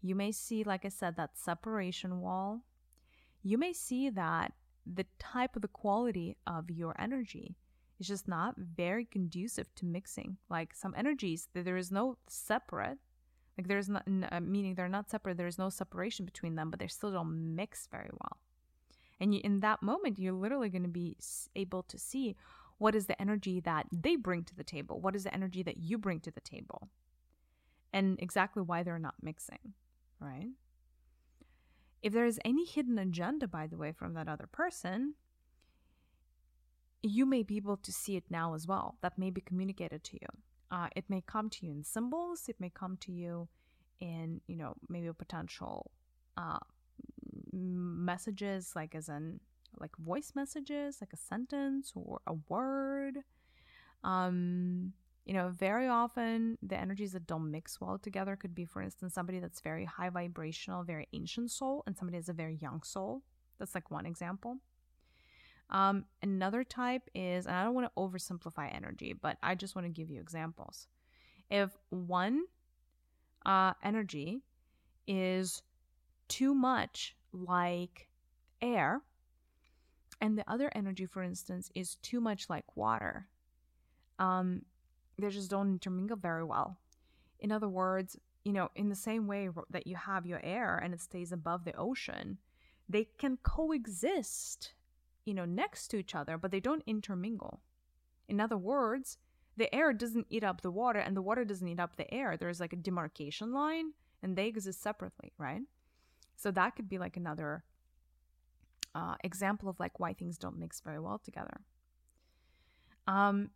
You 0.00 0.14
may 0.14 0.30
see, 0.30 0.62
like 0.62 0.84
I 0.84 0.90
said, 0.90 1.16
that 1.16 1.36
separation 1.36 2.20
wall 2.20 2.62
you 3.46 3.58
may 3.58 3.72
see 3.72 4.10
that 4.10 4.54
the 4.84 5.06
type 5.20 5.54
of 5.54 5.62
the 5.62 5.68
quality 5.68 6.36
of 6.48 6.68
your 6.68 7.00
energy 7.00 7.54
is 7.98 8.08
just 8.08 8.28
not 8.28 8.56
very 8.56 9.04
conducive 9.04 9.74
to 9.76 9.86
mixing. 9.86 10.36
Like 10.48 10.74
some 10.74 10.94
energies, 10.96 11.48
that 11.54 11.64
there 11.64 11.76
is 11.76 11.90
no 11.90 12.18
separate, 12.28 12.98
like 13.56 13.68
there's 13.68 13.88
not, 13.88 14.04
uh, 14.30 14.40
meaning 14.40 14.74
they're 14.74 14.88
not 14.88 15.10
separate, 15.10 15.36
there's 15.36 15.58
no 15.58 15.70
separation 15.70 16.24
between 16.24 16.56
them, 16.56 16.70
but 16.70 16.78
they 16.78 16.88
still 16.88 17.12
don't 17.12 17.54
mix 17.54 17.88
very 17.90 18.10
well. 18.12 18.38
And 19.18 19.34
you, 19.34 19.40
in 19.42 19.60
that 19.60 19.82
moment, 19.82 20.18
you're 20.18 20.32
literally 20.32 20.68
going 20.68 20.82
to 20.82 20.88
be 20.88 21.16
able 21.54 21.82
to 21.84 21.98
see 21.98 22.36
what 22.78 22.94
is 22.94 23.06
the 23.06 23.20
energy 23.20 23.60
that 23.60 23.86
they 23.90 24.16
bring 24.16 24.44
to 24.44 24.54
the 24.54 24.64
table, 24.64 25.00
what 25.00 25.16
is 25.16 25.24
the 25.24 25.34
energy 25.34 25.62
that 25.62 25.78
you 25.78 25.96
bring 25.96 26.20
to 26.20 26.30
the 26.30 26.40
table, 26.40 26.88
and 27.92 28.20
exactly 28.20 28.62
why 28.62 28.82
they're 28.82 28.98
not 28.98 29.14
mixing, 29.22 29.72
right? 30.20 30.48
If 32.02 32.12
there 32.12 32.26
is 32.26 32.38
any 32.44 32.66
hidden 32.66 32.98
agenda, 32.98 33.48
by 33.48 33.66
the 33.66 33.78
way, 33.78 33.92
from 33.92 34.12
that 34.14 34.28
other 34.28 34.46
person, 34.46 35.14
you 37.06 37.26
may 37.26 37.42
be 37.42 37.56
able 37.56 37.76
to 37.78 37.92
see 37.92 38.16
it 38.16 38.24
now 38.30 38.54
as 38.54 38.66
well. 38.66 38.96
That 39.02 39.18
may 39.18 39.30
be 39.30 39.40
communicated 39.40 40.04
to 40.04 40.14
you. 40.14 40.28
Uh, 40.70 40.88
it 40.96 41.04
may 41.08 41.22
come 41.26 41.48
to 41.50 41.66
you 41.66 41.72
in 41.72 41.84
symbols. 41.84 42.48
It 42.48 42.56
may 42.58 42.70
come 42.70 42.96
to 42.98 43.12
you 43.12 43.48
in, 44.00 44.40
you 44.46 44.56
know, 44.56 44.74
maybe 44.88 45.06
a 45.06 45.14
potential 45.14 45.90
uh, 46.36 46.58
messages, 47.52 48.72
like 48.74 48.94
as 48.94 49.08
in 49.08 49.40
like 49.78 49.96
voice 49.96 50.32
messages, 50.34 50.98
like 51.00 51.12
a 51.12 51.16
sentence 51.16 51.92
or 51.94 52.20
a 52.26 52.34
word. 52.48 53.18
Um, 54.04 54.92
you 55.24 55.34
know, 55.34 55.48
very 55.48 55.88
often 55.88 56.56
the 56.62 56.76
energies 56.76 57.12
that 57.12 57.26
don't 57.26 57.50
mix 57.50 57.80
well 57.80 57.98
together 57.98 58.36
could 58.36 58.54
be, 58.54 58.64
for 58.64 58.80
instance, 58.80 59.14
somebody 59.14 59.40
that's 59.40 59.60
very 59.60 59.84
high 59.84 60.08
vibrational, 60.08 60.84
very 60.84 61.08
ancient 61.12 61.50
soul, 61.50 61.82
and 61.86 61.96
somebody 61.96 62.18
that's 62.18 62.28
a 62.28 62.32
very 62.32 62.56
young 62.56 62.82
soul. 62.82 63.22
That's 63.58 63.74
like 63.74 63.90
one 63.90 64.06
example. 64.06 64.58
Um, 65.70 66.04
another 66.22 66.62
type 66.62 67.10
is, 67.14 67.46
and 67.46 67.56
I 67.56 67.64
don't 67.64 67.74
want 67.74 67.88
to 67.88 68.00
oversimplify 68.00 68.74
energy, 68.74 69.12
but 69.12 69.36
I 69.42 69.54
just 69.54 69.74
want 69.74 69.86
to 69.86 69.92
give 69.92 70.10
you 70.10 70.20
examples. 70.20 70.86
If 71.50 71.76
one 71.90 72.44
uh, 73.44 73.72
energy 73.82 74.42
is 75.06 75.62
too 76.28 76.54
much 76.54 77.16
like 77.32 78.08
air, 78.62 79.02
and 80.20 80.38
the 80.38 80.50
other 80.50 80.70
energy, 80.74 81.04
for 81.04 81.22
instance, 81.22 81.70
is 81.74 81.96
too 81.96 82.20
much 82.20 82.48
like 82.48 82.76
water, 82.76 83.28
um, 84.18 84.62
they 85.18 85.28
just 85.30 85.50
don't 85.50 85.72
intermingle 85.72 86.16
very 86.16 86.44
well. 86.44 86.78
In 87.40 87.52
other 87.52 87.68
words, 87.68 88.16
you 88.44 88.52
know, 88.52 88.70
in 88.76 88.88
the 88.88 88.94
same 88.94 89.26
way 89.26 89.48
that 89.70 89.86
you 89.86 89.96
have 89.96 90.24
your 90.24 90.40
air 90.42 90.78
and 90.78 90.94
it 90.94 91.00
stays 91.00 91.32
above 91.32 91.64
the 91.64 91.76
ocean, 91.76 92.38
they 92.88 93.08
can 93.18 93.36
coexist, 93.42 94.72
you 95.26 95.34
know, 95.34 95.44
next 95.44 95.88
to 95.88 95.98
each 95.98 96.14
other, 96.14 96.38
but 96.38 96.50
they 96.50 96.60
don't 96.60 96.82
intermingle. 96.86 97.60
In 98.28 98.40
other 98.40 98.56
words, 98.56 99.18
the 99.56 99.72
air 99.74 99.92
doesn't 99.92 100.26
eat 100.30 100.44
up 100.44 100.60
the 100.62 100.70
water 100.70 101.00
and 101.00 101.16
the 101.16 101.22
water 101.22 101.44
doesn't 101.44 101.68
eat 101.68 101.80
up 101.80 101.96
the 101.96 102.12
air. 102.12 102.36
There's 102.36 102.60
like 102.60 102.72
a 102.72 102.76
demarcation 102.76 103.52
line 103.52 103.92
and 104.22 104.36
they 104.36 104.46
exist 104.46 104.82
separately, 104.82 105.32
right? 105.36 105.62
So 106.36 106.50
that 106.52 106.76
could 106.76 106.88
be 106.88 106.98
like 106.98 107.16
another 107.16 107.64
uh, 108.94 109.16
example 109.24 109.68
of 109.68 109.80
like 109.80 109.98
why 109.98 110.12
things 110.14 110.38
don't 110.38 110.58
mix 110.58 110.80
very 110.80 110.98
well 110.98 111.18
together. 111.18 111.60
Um, 113.06 113.50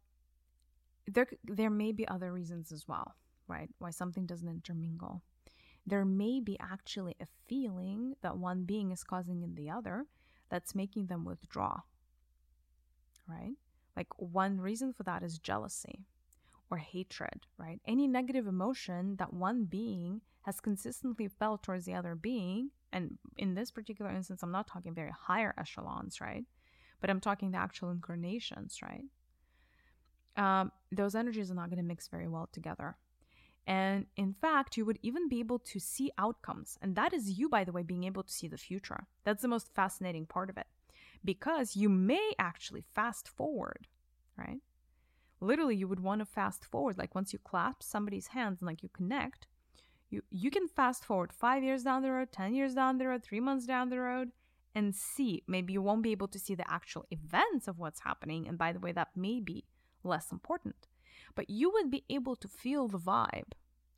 there 1.07 1.29
there 1.45 1.71
may 1.71 1.93
be 1.93 2.07
other 2.09 2.33
reasons 2.33 2.73
as 2.73 2.87
well, 2.87 3.15
right? 3.49 3.69
Why 3.79 3.91
something 3.91 4.27
doesn't 4.27 4.49
intermingle. 4.49 5.23
There 5.87 6.05
may 6.05 6.41
be 6.41 6.59
actually 6.61 7.17
a 7.21 7.27
feeling 7.49 8.15
that 8.23 8.37
one 8.37 8.65
being 8.65 8.93
is 8.93 9.03
causing 9.03 9.43
in 9.43 9.55
the 9.55 9.71
other 9.71 10.07
that's 10.51 10.75
making 10.75 11.07
them 11.07 11.25
withdraw. 11.25 11.81
Right? 13.29 13.55
Like 13.97 14.09
one 14.17 14.61
reason 14.61 14.93
for 14.93 15.05
that 15.05 15.23
is 15.23 15.39
jealousy 15.39 16.07
or 16.71 16.79
hatred, 16.79 17.47
right? 17.59 17.81
Any 17.87 18.07
negative 18.07 18.47
emotion 18.47 19.17
that 19.17 19.33
one 19.33 19.65
being 19.65 20.21
has 20.43 20.61
consistently 20.61 21.29
felt 21.29 21.63
towards 21.63 21.85
the 21.85 21.95
other 21.95 22.15
being, 22.15 22.71
and 22.93 23.19
in 23.37 23.55
this 23.55 23.71
particular 23.71 24.11
instance, 24.11 24.43
I'm 24.43 24.53
not 24.53 24.67
talking 24.67 24.95
very 24.95 25.13
higher 25.17 25.55
echelons, 25.59 26.21
right? 26.21 26.45
But 27.01 27.11
I'm 27.11 27.21
talking 27.21 27.51
the 27.51 27.59
actual 27.59 27.91
incarnations, 27.91 28.79
right? 28.83 29.05
Um, 30.37 30.73
those 30.93 31.15
energies 31.15 31.51
are 31.51 31.55
not 31.55 31.71
going 31.71 31.83
to 31.83 31.85
mix 31.85 32.09
very 32.09 32.29
well 32.29 32.49
together. 32.53 32.97
And 33.71 34.07
in 34.17 34.35
fact, 34.35 34.77
you 34.77 34.85
would 34.85 34.99
even 35.01 35.29
be 35.29 35.39
able 35.39 35.61
to 35.61 35.79
see 35.79 36.11
outcomes. 36.19 36.77
And 36.83 36.97
that 36.97 37.13
is 37.13 37.39
you, 37.39 37.49
by 37.49 37.63
the 37.63 37.71
way, 37.71 37.85
being 37.85 38.03
able 38.03 38.25
to 38.25 38.33
see 38.33 38.49
the 38.49 38.59
future. 38.59 39.07
That's 39.23 39.43
the 39.43 39.49
most 39.49 39.73
fascinating 39.77 40.27
part 40.27 40.51
of 40.51 40.59
it. 40.59 40.67
Because 41.25 41.77
you 41.77 41.89
may 41.89 42.33
actually 42.37 42.81
fast 42.81 43.29
forward, 43.29 43.87
right? 44.37 44.59
Literally, 45.41 45.77
you 45.77 45.87
would 45.87 46.01
want 46.01 46.19
to 46.19 46.25
fast 46.25 46.65
forward. 46.65 46.99
Like 46.99 47.15
once 47.15 47.33
you 47.33 47.39
clasp 47.39 47.85
somebody's 47.85 48.27
hands 48.27 48.61
and 48.61 48.67
like 48.67 48.83
you 48.83 48.89
connect, 48.89 49.47
you, 50.11 50.23
you 50.33 50.51
can 50.51 50.67
fast 50.67 51.05
forward 51.05 51.33
five 51.33 51.63
years 51.63 51.85
down 51.85 52.03
the 52.03 52.11
road, 52.11 52.33
10 52.33 52.57
years 52.57 52.75
down 52.75 52.99
the 52.99 53.07
road, 53.07 53.23
three 53.23 53.39
months 53.39 53.67
down 53.67 53.89
the 53.89 54.01
road, 54.01 54.33
and 54.75 54.97
see. 54.97 55.45
Maybe 55.47 55.75
you 55.75 55.81
won't 55.81 56.03
be 56.03 56.11
able 56.11 56.27
to 56.27 56.41
see 56.41 56.57
the 56.57 56.69
actual 56.69 57.07
events 57.13 57.69
of 57.69 57.79
what's 57.79 58.01
happening. 58.01 58.49
And 58.49 58.59
by 58.59 58.73
the 58.73 58.81
way, 58.81 58.91
that 58.91 59.17
may 59.17 59.39
be 59.39 59.67
less 60.03 60.33
important 60.33 60.89
but 61.35 61.51
you 61.51 61.71
would 61.71 61.91
be 61.91 62.05
able 62.09 62.37
to 62.37 62.49
feel 62.49 62.89
the 62.89 62.99
vibe, 62.99 63.53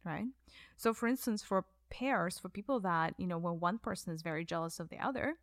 right? 0.04 0.26
So, 0.76 0.92
for 0.94 1.06
instance, 1.06 1.42
for 1.42 1.64
pairs, 1.90 2.38
for 2.38 2.48
people 2.48 2.80
that, 2.80 3.14
you 3.18 3.26
know, 3.26 3.38
when 3.38 3.60
one 3.60 3.78
person 3.78 4.12
is 4.12 4.22
very 4.22 4.44
jealous 4.44 4.80
of 4.80 4.88
the 4.88 4.98
other, 4.98 5.36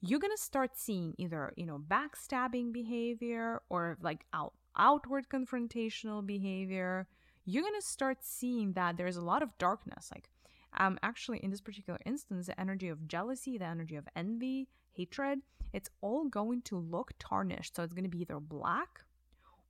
you're 0.00 0.20
going 0.20 0.34
to 0.36 0.42
start 0.42 0.70
seeing 0.76 1.14
either, 1.18 1.52
you 1.56 1.66
know, 1.66 1.78
backstabbing 1.78 2.72
behavior 2.72 3.62
or 3.68 3.98
like 4.00 4.24
out 4.32 4.54
outward 4.76 5.28
confrontational 5.28 6.24
behavior. 6.24 7.06
You're 7.44 7.62
going 7.62 7.80
to 7.80 7.86
start 7.86 8.18
seeing 8.20 8.74
that 8.74 8.96
there's 8.96 9.16
a 9.16 9.24
lot 9.24 9.42
of 9.42 9.56
darkness. 9.58 10.10
Like, 10.14 10.28
um, 10.76 10.98
actually, 11.02 11.38
in 11.38 11.50
this 11.50 11.60
particular 11.60 11.98
instance, 12.04 12.46
the 12.46 12.60
energy 12.60 12.88
of 12.88 13.08
jealousy, 13.08 13.58
the 13.58 13.64
energy 13.64 13.96
of 13.96 14.06
envy, 14.14 14.68
hatred, 14.92 15.40
it's 15.72 15.90
all 16.00 16.24
going 16.24 16.62
to 16.62 16.76
look 16.76 17.12
tarnished. 17.18 17.76
So 17.76 17.82
it's 17.82 17.94
going 17.94 18.04
to 18.04 18.10
be 18.10 18.20
either 18.20 18.40
black 18.40 19.00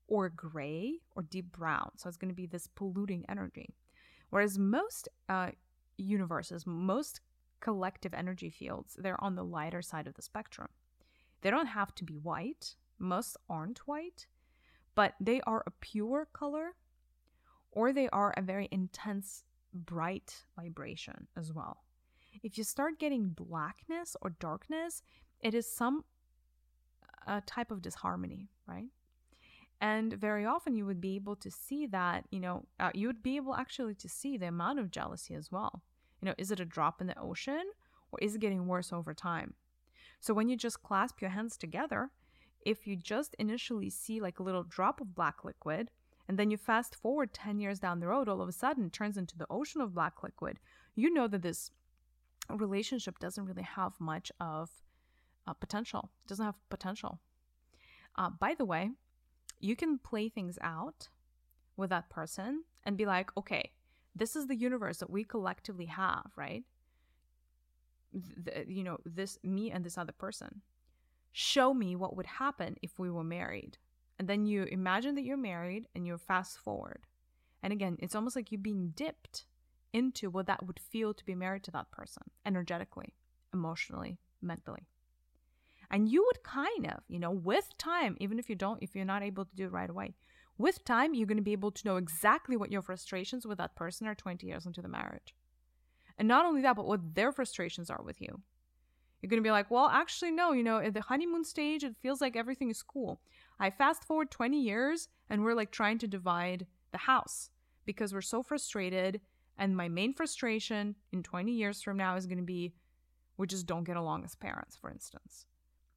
or 0.09 0.29
gray 0.31 0.95
or 1.15 1.23
deep 1.23 1.53
brown. 1.53 1.91
So 1.97 2.09
it's 2.09 2.17
going 2.17 2.31
to 2.31 2.35
be 2.35 2.47
this 2.47 2.67
polluting 2.67 3.25
energy. 3.29 3.75
Whereas 4.31 4.59
most 4.59 5.09
uh, 5.29 5.51
universes, 5.97 6.67
most 6.67 7.21
collective 7.61 8.15
energy 8.15 8.51
fields, 8.51 8.97
they're 8.99 9.23
on 9.23 9.35
the 9.35 9.45
lighter 9.45 9.83
side 9.83 10.07
of 10.07 10.15
the 10.15 10.23
spectrum. 10.23 10.69
They 11.43 11.51
don't 11.51 11.67
have 11.67 11.95
to 11.97 12.05
be 12.05 12.15
white, 12.15 12.75
most 12.99 13.37
aren't 13.49 13.79
white, 13.87 14.27
but 14.95 15.15
they 15.21 15.41
are 15.43 15.63
a 15.67 15.73
pure 15.81 16.27
color 16.33 16.75
or 17.71 17.93
they 17.93 18.09
are 18.09 18.35
a 18.37 18.43
very 18.43 18.69
intense, 18.73 19.45
bright 19.73 20.45
vibration 20.57 21.29
as 21.37 21.53
well. 21.53 21.85
If 22.43 22.59
you 22.59 22.65
start 22.65 22.99
getting 22.99 23.29
blackness 23.29 24.17
or 24.23 24.31
darkness, 24.31 25.03
it 25.41 25.55
is 25.55 25.71
some 25.71 26.05
uh, 27.27 27.41
type 27.47 27.71
of 27.71 27.83
disharmony, 27.83 28.49
right? 28.67 28.89
And 29.81 30.13
very 30.13 30.45
often 30.45 30.75
you 30.75 30.87
would 30.87 31.01
be 31.01 31.15
able 31.15 31.37
to 31.37 31.51
see 31.51 31.87
that, 31.87 32.25
you 32.31 32.41
know, 32.41 32.67
uh, 32.81 32.91
you 32.95 33.07
would 33.07 33.23
be 33.23 33.37
able 33.37 33.55
actually 33.55 33.95
to 33.95 34.09
see 34.09 34.37
the 34.37 34.49
amount 34.49 34.81
of 34.81 34.91
jealousy 34.91 35.35
as 35.35 35.53
well. 35.53 35.83
You 36.21 36.27
know, 36.27 36.35
is 36.37 36.51
it 36.51 36.59
a 36.61 36.65
drop 36.65 37.01
in 37.01 37.07
the 37.07 37.19
ocean 37.19 37.63
or 38.11 38.19
is 38.21 38.35
it 38.35 38.41
getting 38.41 38.67
worse 38.67 38.93
over 38.93 39.15
time? 39.15 39.55
So 40.21 40.35
when 40.35 40.49
you 40.49 40.57
just 40.57 40.83
clasp 40.83 41.21
your 41.21 41.31
hands 41.31 41.57
together, 41.57 42.11
if 42.67 42.87
you 42.87 42.97
just 42.97 43.37
initially 43.39 43.89
see 43.89 44.21
like 44.21 44.41
a 44.41 44.43
little 44.43 44.65
drop 44.65 45.01
of 45.01 45.15
black 45.15 45.45
liquid, 45.45 45.91
and 46.29 46.39
then 46.39 46.51
you 46.51 46.57
fast 46.57 46.95
forward 46.95 47.33
10 47.33 47.61
years 47.61 47.79
down 47.79 48.01
the 48.01 48.09
road, 48.09 48.29
all 48.29 48.43
of 48.43 48.49
a 48.49 48.53
sudden 48.53 48.87
it 48.87 48.93
turns 48.93 49.17
into 49.17 49.39
the 49.39 49.47
ocean 49.49 49.81
of 49.81 49.95
black 49.95 50.23
liquid, 50.23 50.59
you 50.95 51.13
know 51.13 51.29
that 51.29 51.43
this 51.43 51.71
relationship 52.51 53.19
doesn't 53.19 53.45
really 53.45 53.63
have 53.63 53.93
much 54.01 54.33
of 54.41 54.71
uh, 55.47 55.53
potential. 55.55 56.11
It 56.25 56.29
doesn't 56.29 56.45
have 56.45 56.57
potential. 56.69 57.21
Uh, 58.17 58.31
by 58.31 58.55
the 58.55 58.65
way, 58.65 58.91
you 59.61 59.77
can 59.77 59.99
play 59.99 60.29
things 60.29 60.59
out 60.63 61.09
with 61.77 61.91
that 61.91 62.11
person 62.11 62.65
and 62.85 62.97
be 62.97 63.07
like, 63.07 63.31
okay, 63.37 63.73
this 64.15 64.37
is 64.37 64.47
the 64.47 64.57
universe 64.57 64.99
that 64.99 65.11
we 65.11 65.25
collectively 65.25 65.87
have, 65.87 66.31
right? 66.37 66.65
The, 68.13 68.65
you 68.67 68.83
know, 68.83 68.99
this, 69.05 69.39
me 69.43 69.71
and 69.71 69.85
this 69.85 69.99
other 69.99 70.13
person. 70.13 70.63
Show 71.33 71.75
me 71.75 71.95
what 71.95 72.17
would 72.17 72.27
happen 72.27 72.77
if 72.83 72.99
we 72.99 73.11
were 73.11 73.25
married. 73.25 73.79
And 74.19 74.27
then 74.27 74.47
you 74.47 74.65
imagine 74.65 75.15
that 75.15 75.25
you're 75.25 75.37
married 75.37 75.87
and 75.95 76.07
you 76.07 76.17
fast 76.19 76.59
forward. 76.59 77.07
And 77.63 77.73
again, 77.73 77.97
it's 78.01 78.15
almost 78.15 78.35
like 78.35 78.51
you're 78.51 78.61
being 78.61 78.93
dipped 78.97 79.47
into 79.93 80.31
what 80.31 80.47
that 80.47 80.67
would 80.67 80.81
feel 80.81 81.15
to 81.15 81.25
be 81.25 81.35
married 81.35 81.65
to 81.65 81.71
that 81.73 81.91
person 81.91 82.25
energetically, 82.45 83.15
emotionally, 83.53 84.19
mentally 84.43 84.89
and 85.91 86.09
you 86.09 86.25
would 86.25 86.43
kind 86.43 86.87
of 86.87 87.01
you 87.09 87.19
know 87.19 87.31
with 87.31 87.77
time 87.79 88.17
even 88.21 88.39
if 88.39 88.49
you 88.49 88.55
don't 88.55 88.83
if 88.83 88.95
you're 88.95 89.05
not 89.05 89.23
able 89.23 89.45
to 89.45 89.57
do 89.57 89.65
it 89.65 89.73
right 89.73 89.91
away 89.91 90.15
with 90.59 90.85
time 90.85 91.15
you're 91.15 91.27
going 91.27 91.39
to 91.39 91.43
be 91.43 91.53
able 91.53 91.71
to 91.71 91.87
know 91.87 91.97
exactly 91.97 92.57
what 92.57 92.73
your 92.73 92.83
frustrations 92.83 93.47
with 93.47 93.59
that 93.59 93.77
person 93.77 94.07
are 94.07 94.15
20 94.15 94.47
years 94.47 94.67
into 94.67 94.83
the 94.83 94.89
marriage. 94.89 95.35
And 96.19 96.27
not 96.27 96.45
only 96.45 96.63
that 96.63 96.77
but 96.77 96.87
what 96.87 97.15
their 97.15 97.33
frustrations 97.33 97.91
are 97.91 98.03
with 98.03 98.21
you. 98.21 98.41
You're 99.23 99.31
going 99.31 99.43
to 99.43 99.47
be 99.47 99.53
like 99.53 99.71
well 99.71 99.87
actually 99.87 100.33
no 100.33 100.53
you 100.53 100.65
know 100.65 100.79
at 100.79 100.95
the 100.95 101.01
honeymoon 101.01 101.45
stage 101.45 101.85
it 101.85 101.97
feels 102.03 102.21
like 102.21 102.37
everything 102.37 102.71
is 102.71 102.83
cool. 102.83 103.21
I 103.61 103.71
fast 103.71 104.05
forward 104.05 104.31
20 104.31 104.61
years 104.61 105.09
and 105.31 105.45
we're 105.45 105.55
like 105.55 105.71
trying 105.71 105.99
to 105.99 106.09
divide 106.09 106.67
the 106.91 106.99
house 106.99 107.51
because 107.87 108.13
we're 108.13 108.21
so 108.21 108.43
frustrated 108.43 109.21
and 109.57 109.77
my 109.77 109.89
main 109.89 110.13
frustration 110.13 110.97
in 111.13 111.23
20 111.23 111.53
years 111.53 111.83
from 111.83 111.97
now 111.97 112.17
is 112.17 112.27
going 112.27 112.39
to 112.39 112.45
be 112.45 112.75
we 113.37 113.47
just 113.47 113.67
don't 113.67 113.85
get 113.85 113.97
along 113.97 114.25
as 114.25 114.35
parents 114.35 114.77
for 114.77 114.91
instance 114.91 115.47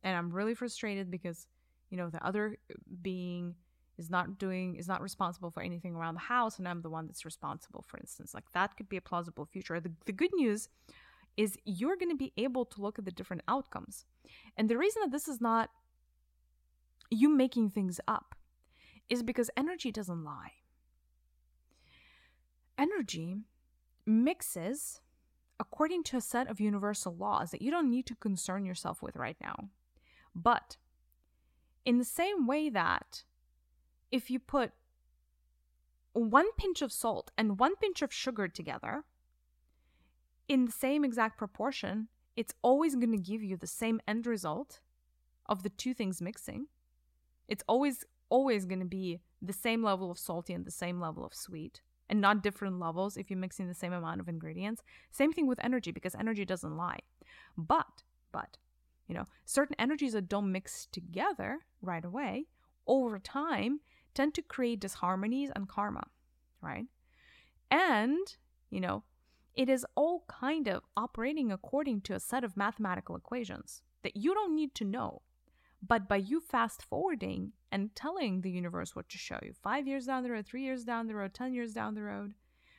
and 0.04 0.16
i'm 0.16 0.32
really 0.32 0.54
frustrated 0.54 1.10
because 1.10 1.48
you 1.90 1.98
know 1.98 2.10
the 2.10 2.26
other 2.26 2.58
being 3.02 3.56
is 3.98 4.10
not 4.10 4.40
doing 4.40 4.76
is 4.76 4.88
not 4.88 5.02
responsible 5.02 5.52
for 5.52 5.62
anything 5.62 5.96
around 5.96 6.16
the 6.16 6.22
house 6.22 6.58
and 6.58 6.68
i'm 6.68 6.82
the 6.82 6.90
one 6.90 7.08
that's 7.08 7.26
responsible 7.26 7.84
for 7.88 7.98
instance. 7.98 8.34
Like 8.34 8.52
that 8.54 8.76
could 8.78 8.90
be 8.90 8.98
a 8.98 9.02
plausible 9.02 9.46
future. 9.46 9.80
The, 9.80 9.92
the 10.06 10.12
good 10.12 10.32
news 10.34 10.70
is 11.38 11.58
you're 11.66 11.96
going 11.96 12.10
to 12.10 12.18
be 12.18 12.34
able 12.38 12.66
to 12.66 12.82
look 12.82 13.00
at 13.00 13.06
the 13.06 13.12
different 13.12 13.44
outcomes. 13.48 14.06
And 14.58 14.70
the 14.70 14.78
reason 14.78 15.02
that 15.04 15.12
this 15.12 15.28
is 15.28 15.40
not 15.40 15.70
you 17.10 17.30
making 17.30 17.70
things 17.70 18.00
up 18.08 18.36
is 19.10 19.24
because 19.24 19.50
energy 19.56 19.92
doesn't 19.92 20.24
lie. 20.24 20.54
Energy 22.78 23.38
mixes 24.06 25.02
according 25.60 26.04
to 26.04 26.18
a 26.18 26.22
set 26.22 26.50
of 26.50 26.60
universal 26.60 27.16
laws 27.16 27.52
that 27.52 27.62
you 27.62 27.70
don't 27.70 27.90
need 27.90 28.06
to 28.08 28.16
concern 28.16 28.66
yourself 28.66 29.02
with 29.02 29.16
right 29.16 29.38
now 29.40 29.70
but 30.36 30.78
in 31.86 31.98
the 31.98 32.06
same 32.06 32.46
way 32.48 32.70
that 32.70 33.24
if 34.12 34.30
you 34.30 34.40
put 34.40 34.72
one 36.14 36.52
pinch 36.58 36.82
of 36.82 36.92
salt 36.92 37.32
and 37.38 37.60
one 37.60 37.76
pinch 37.78 38.02
of 38.02 38.14
sugar 38.14 38.48
together 38.48 39.04
in 40.48 40.66
the 40.66 40.72
same 40.72 41.06
exact 41.06 41.38
proportion, 41.38 42.10
it's 42.36 42.54
always 42.62 42.96
going 42.96 43.12
to 43.12 43.18
give 43.18 43.44
you 43.44 43.56
the 43.56 43.68
same 43.68 44.02
end 44.08 44.28
result 44.28 44.80
of 45.48 45.64
the 45.64 45.70
two 45.70 45.94
things 45.94 46.22
mixing. 46.22 46.68
It's 47.48 47.64
always, 47.68 48.06
always 48.30 48.66
going 48.66 48.80
to 48.80 48.86
be 48.86 49.20
the 49.42 49.54
same 49.54 49.84
level 49.84 50.12
of 50.12 50.20
salty 50.20 50.54
and 50.54 50.66
the 50.66 50.72
same 50.72 51.00
level 51.00 51.26
of 51.26 51.34
sweet 51.34 51.82
and 52.10 52.20
not 52.20 52.44
different 52.44 52.80
levels 52.80 53.16
if 53.16 53.30
you're 53.30 53.40
mixing 53.40 53.68
the 53.68 53.74
same 53.74 53.94
amount 53.94 54.20
of 54.20 54.28
ingredients. 54.28 54.84
Same 55.12 55.32
thing 55.32 55.48
with 55.48 55.64
energy 55.64 55.92
because 55.92 56.14
energy 56.16 56.44
doesn't 56.44 56.76
lie. 56.76 57.00
But, 57.58 58.04
but, 58.32 58.58
you 59.12 59.18
know, 59.18 59.26
certain 59.44 59.76
energies 59.78 60.14
that 60.14 60.30
don't 60.30 60.54
mix 60.54 60.86
together 60.86 61.60
right 61.82 62.06
away 62.06 62.46
over 62.88 63.20
time 63.20 63.82
tend 64.14 64.34
to 64.34 64.42
create 64.42 64.80
disharmonies 64.80 65.52
and 65.54 65.68
karma, 65.68 66.04
right? 66.62 66.86
And, 67.70 68.26
you 68.70 68.80
know, 68.80 69.04
it 69.54 69.68
is 69.68 69.86
all 69.96 70.24
kind 70.30 70.70
of 70.70 70.84
operating 70.96 71.52
according 71.52 72.00
to 72.02 72.14
a 72.14 72.22
set 72.22 72.46
of 72.46 72.56
mathematical 72.56 73.18
equations 73.18 73.82
that 74.04 74.16
you 74.16 74.34
don't 74.34 74.56
need 74.56 74.74
to 74.76 74.86
know. 74.86 75.24
But 75.86 76.08
by 76.08 76.16
you 76.16 76.40
fast 76.40 76.82
forwarding 76.82 77.52
and 77.70 77.94
telling 77.94 78.40
the 78.40 78.52
universe 78.52 78.96
what 78.96 79.10
to 79.10 79.18
show 79.18 79.40
you, 79.44 79.52
five 79.52 79.90
years 79.90 80.06
down 80.06 80.24
the 80.24 80.32
road, 80.32 80.46
three 80.46 80.64
years 80.64 80.86
down 80.86 81.08
the 81.08 81.16
road, 81.16 81.34
10 81.34 81.54
years 81.54 81.74
down 81.74 81.96
the 81.96 82.04
road, 82.04 82.34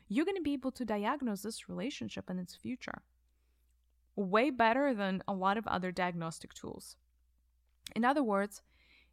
you're 0.08 0.24
going 0.24 0.36
to 0.36 0.42
be 0.42 0.54
able 0.54 0.72
to 0.72 0.86
diagnose 0.86 1.42
this 1.42 1.68
relationship 1.68 2.30
and 2.30 2.40
its 2.40 2.54
future 2.54 3.02
way 4.16 4.50
better 4.50 4.94
than 4.94 5.22
a 5.26 5.32
lot 5.32 5.56
of 5.56 5.66
other 5.66 5.90
diagnostic 5.92 6.54
tools. 6.54 6.96
In 7.94 8.04
other 8.04 8.22
words, 8.22 8.62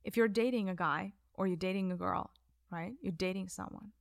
if 0.03 0.17
you're 0.17 0.27
dating 0.27 0.69
a 0.69 0.75
guy 0.75 1.13
or 1.33 1.47
you're 1.47 1.57
dating 1.57 1.91
a 1.91 1.95
girl, 1.95 2.31
right? 2.71 2.93
You're 3.01 3.11
dating 3.11 3.49
someone. 3.49 3.91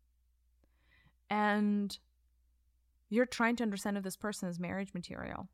And 1.30 1.96
you're 3.08 3.26
trying 3.26 3.56
to 3.56 3.62
understand 3.62 3.96
if 3.96 4.04
this 4.04 4.16
person 4.16 4.48
is 4.48 4.58
marriage 4.58 4.92
material. 4.94 5.48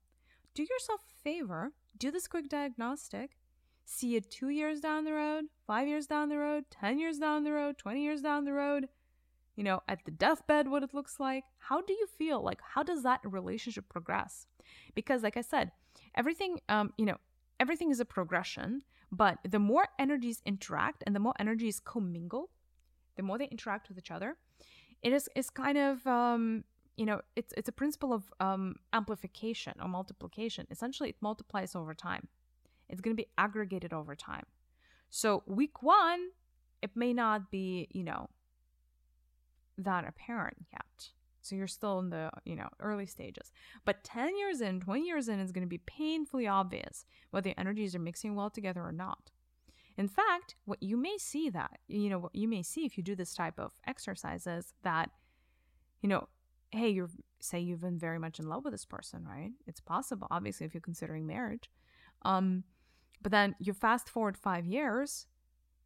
Do 0.55 0.63
yourself 0.63 1.01
a 1.09 1.23
favor, 1.23 1.73
do 1.99 2.11
this 2.11 2.27
quick 2.27 2.49
diagnostic, 2.49 3.37
see 3.85 4.17
it 4.17 4.31
two 4.31 4.49
years 4.49 4.81
down 4.81 5.05
the 5.05 5.13
road, 5.13 5.45
five 5.67 5.89
years 5.89 6.07
down 6.07 6.29
the 6.29 6.39
road, 6.39 6.65
10 6.71 6.99
years 6.99 7.19
down 7.19 7.45
the 7.45 7.53
road, 7.53 7.79
20 7.79 8.03
years 8.03 8.23
down 8.23 8.45
the 8.45 8.53
road, 8.53 8.89
you 9.57 9.63
know, 9.63 9.83
at 9.89 10.05
the 10.05 10.11
deathbed, 10.11 10.69
what 10.69 10.83
it 10.83 10.95
looks 10.95 11.21
like. 11.21 11.45
How 11.59 11.81
do 11.81 11.93
you 11.93 12.07
feel? 12.19 12.43
Like, 12.43 12.61
how 12.75 12.83
does 12.83 13.03
that 13.03 13.21
relationship 13.25 13.89
progress? 13.89 14.47
Because, 14.95 15.23
like 15.23 15.37
I 15.37 15.41
said, 15.43 15.73
everything, 16.15 16.61
um, 16.69 16.93
you 16.97 17.07
know, 17.07 17.17
everything 17.61 17.91
is 17.91 18.01
a 18.01 18.05
progression, 18.05 18.83
but 19.11 19.39
the 19.49 19.59
more 19.59 19.89
energies 19.99 20.43
interact 20.45 21.03
and 21.07 21.15
the 21.15 21.21
more 21.21 21.35
energies 21.39 21.81
commingle, 21.81 22.51
the 23.17 23.23
more 23.23 23.39
they 23.39 23.49
interact 23.49 23.89
with 23.89 23.99
each 23.99 24.11
other, 24.11 24.37
it 25.03 25.13
is, 25.13 25.29
is 25.37 25.51
kind 25.51 25.79
of, 25.79 26.07
um, 26.07 26.65
you 26.97 27.07
know, 27.07 27.21
it's, 27.37 27.53
it's 27.57 27.69
a 27.69 27.73
principle 27.73 28.13
of 28.13 28.33
um, 28.41 28.77
amplification 28.93 29.75
or 29.81 29.89
multiplication. 29.89 30.67
Essentially, 30.71 31.11
it 31.11 31.17
multiplies 31.21 31.75
over 31.75 31.95
time. 31.95 32.29
It's 32.89 33.01
going 33.01 33.17
to 33.17 33.23
be 33.23 33.29
aggregated 33.39 33.93
over 33.93 34.15
time. 34.15 34.45
So, 35.11 35.43
week 35.47 35.83
one, 35.83 36.29
it 36.83 36.91
may 36.97 37.13
not 37.13 37.51
be, 37.51 37.89
you 37.93 38.03
know, 38.03 38.29
that 39.79 40.07
apparent 40.07 40.67
yet. 40.73 41.11
So 41.45 41.55
you're 41.57 41.67
still 41.67 41.99
in 41.99 42.09
the, 42.09 42.31
you 42.45 42.57
know, 42.57 42.69
early 42.81 43.05
stages. 43.05 43.53
But 43.85 44.03
10 44.03 44.37
years 44.37 44.63
in, 44.63 44.81
20 44.81 45.03
years 45.03 45.29
in 45.29 45.41
is 45.41 45.53
going 45.53 45.63
to 45.63 45.69
be 45.69 45.79
painfully 45.79 46.47
obvious 46.47 47.05
whether 47.31 47.51
the 47.51 47.61
energies 47.61 47.95
are 47.95 48.01
mixing 48.01 48.35
well 48.35 48.49
together 48.49 48.81
or 48.81 48.93
not. 48.93 49.31
In 49.99 50.09
fact, 50.09 50.57
what 50.65 50.83
you 50.83 50.97
may 50.97 51.19
see 51.19 51.51
that, 51.51 51.79
you 51.87 52.09
know, 52.09 52.19
what 52.19 52.35
you 52.35 52.49
may 52.49 52.63
see 52.63 52.87
if 52.87 52.97
you 52.97 53.05
do 53.05 53.15
this 53.15 53.35
type 53.35 53.61
of 53.61 53.73
exercises 53.87 54.73
that, 54.83 55.11
you 56.01 56.09
know, 56.09 56.29
hey, 56.71 56.89
you're 56.89 57.11
say 57.41 57.61
you've 57.61 57.83
been 57.83 57.99
very 57.99 58.19
much 58.19 58.39
in 58.39 58.49
love 58.49 58.65
with 58.65 58.73
this 58.73 58.87
person, 58.87 59.23
right? 59.25 59.53
It's 59.67 59.81
possible, 59.81 60.27
obviously, 60.31 60.65
if 60.65 60.73
you're 60.73 60.81
considering 60.81 61.27
marriage. 61.27 61.71
Um, 62.23 62.65
but 63.21 63.33
then 63.33 63.55
you 63.59 63.75
fast 63.75 64.09
forward 64.09 64.39
five 64.39 64.65
years, 64.65 65.27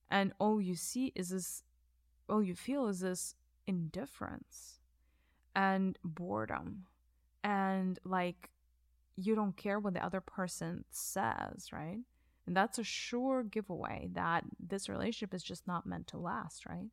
and 0.09 0.33
all 0.39 0.61
you 0.61 0.77
see 0.77 1.13
is 1.17 1.31
this, 1.31 1.65
all 2.29 2.43
you 2.45 2.55
feel 2.55 2.87
is 2.87 3.01
this 3.01 3.35
indifference 3.67 4.78
and 5.55 5.99
boredom 6.05 6.85
and 7.45 7.99
like 8.05 8.51
you 9.17 9.35
don't 9.35 9.57
care 9.57 9.79
what 9.79 9.95
the 9.95 10.05
other 10.05 10.21
person 10.21 10.85
says, 10.91 11.73
right? 11.73 11.99
And 12.47 12.57
that's 12.57 12.79
a 12.79 12.85
sure 12.85 13.43
giveaway 13.43 14.09
that 14.13 14.45
this 14.59 14.89
relationship 14.89 15.35
is 15.35 15.43
just 15.43 15.67
not 15.67 15.87
meant 15.87 16.07
to 16.09 16.19
last, 16.19 16.67
right? 16.67 16.87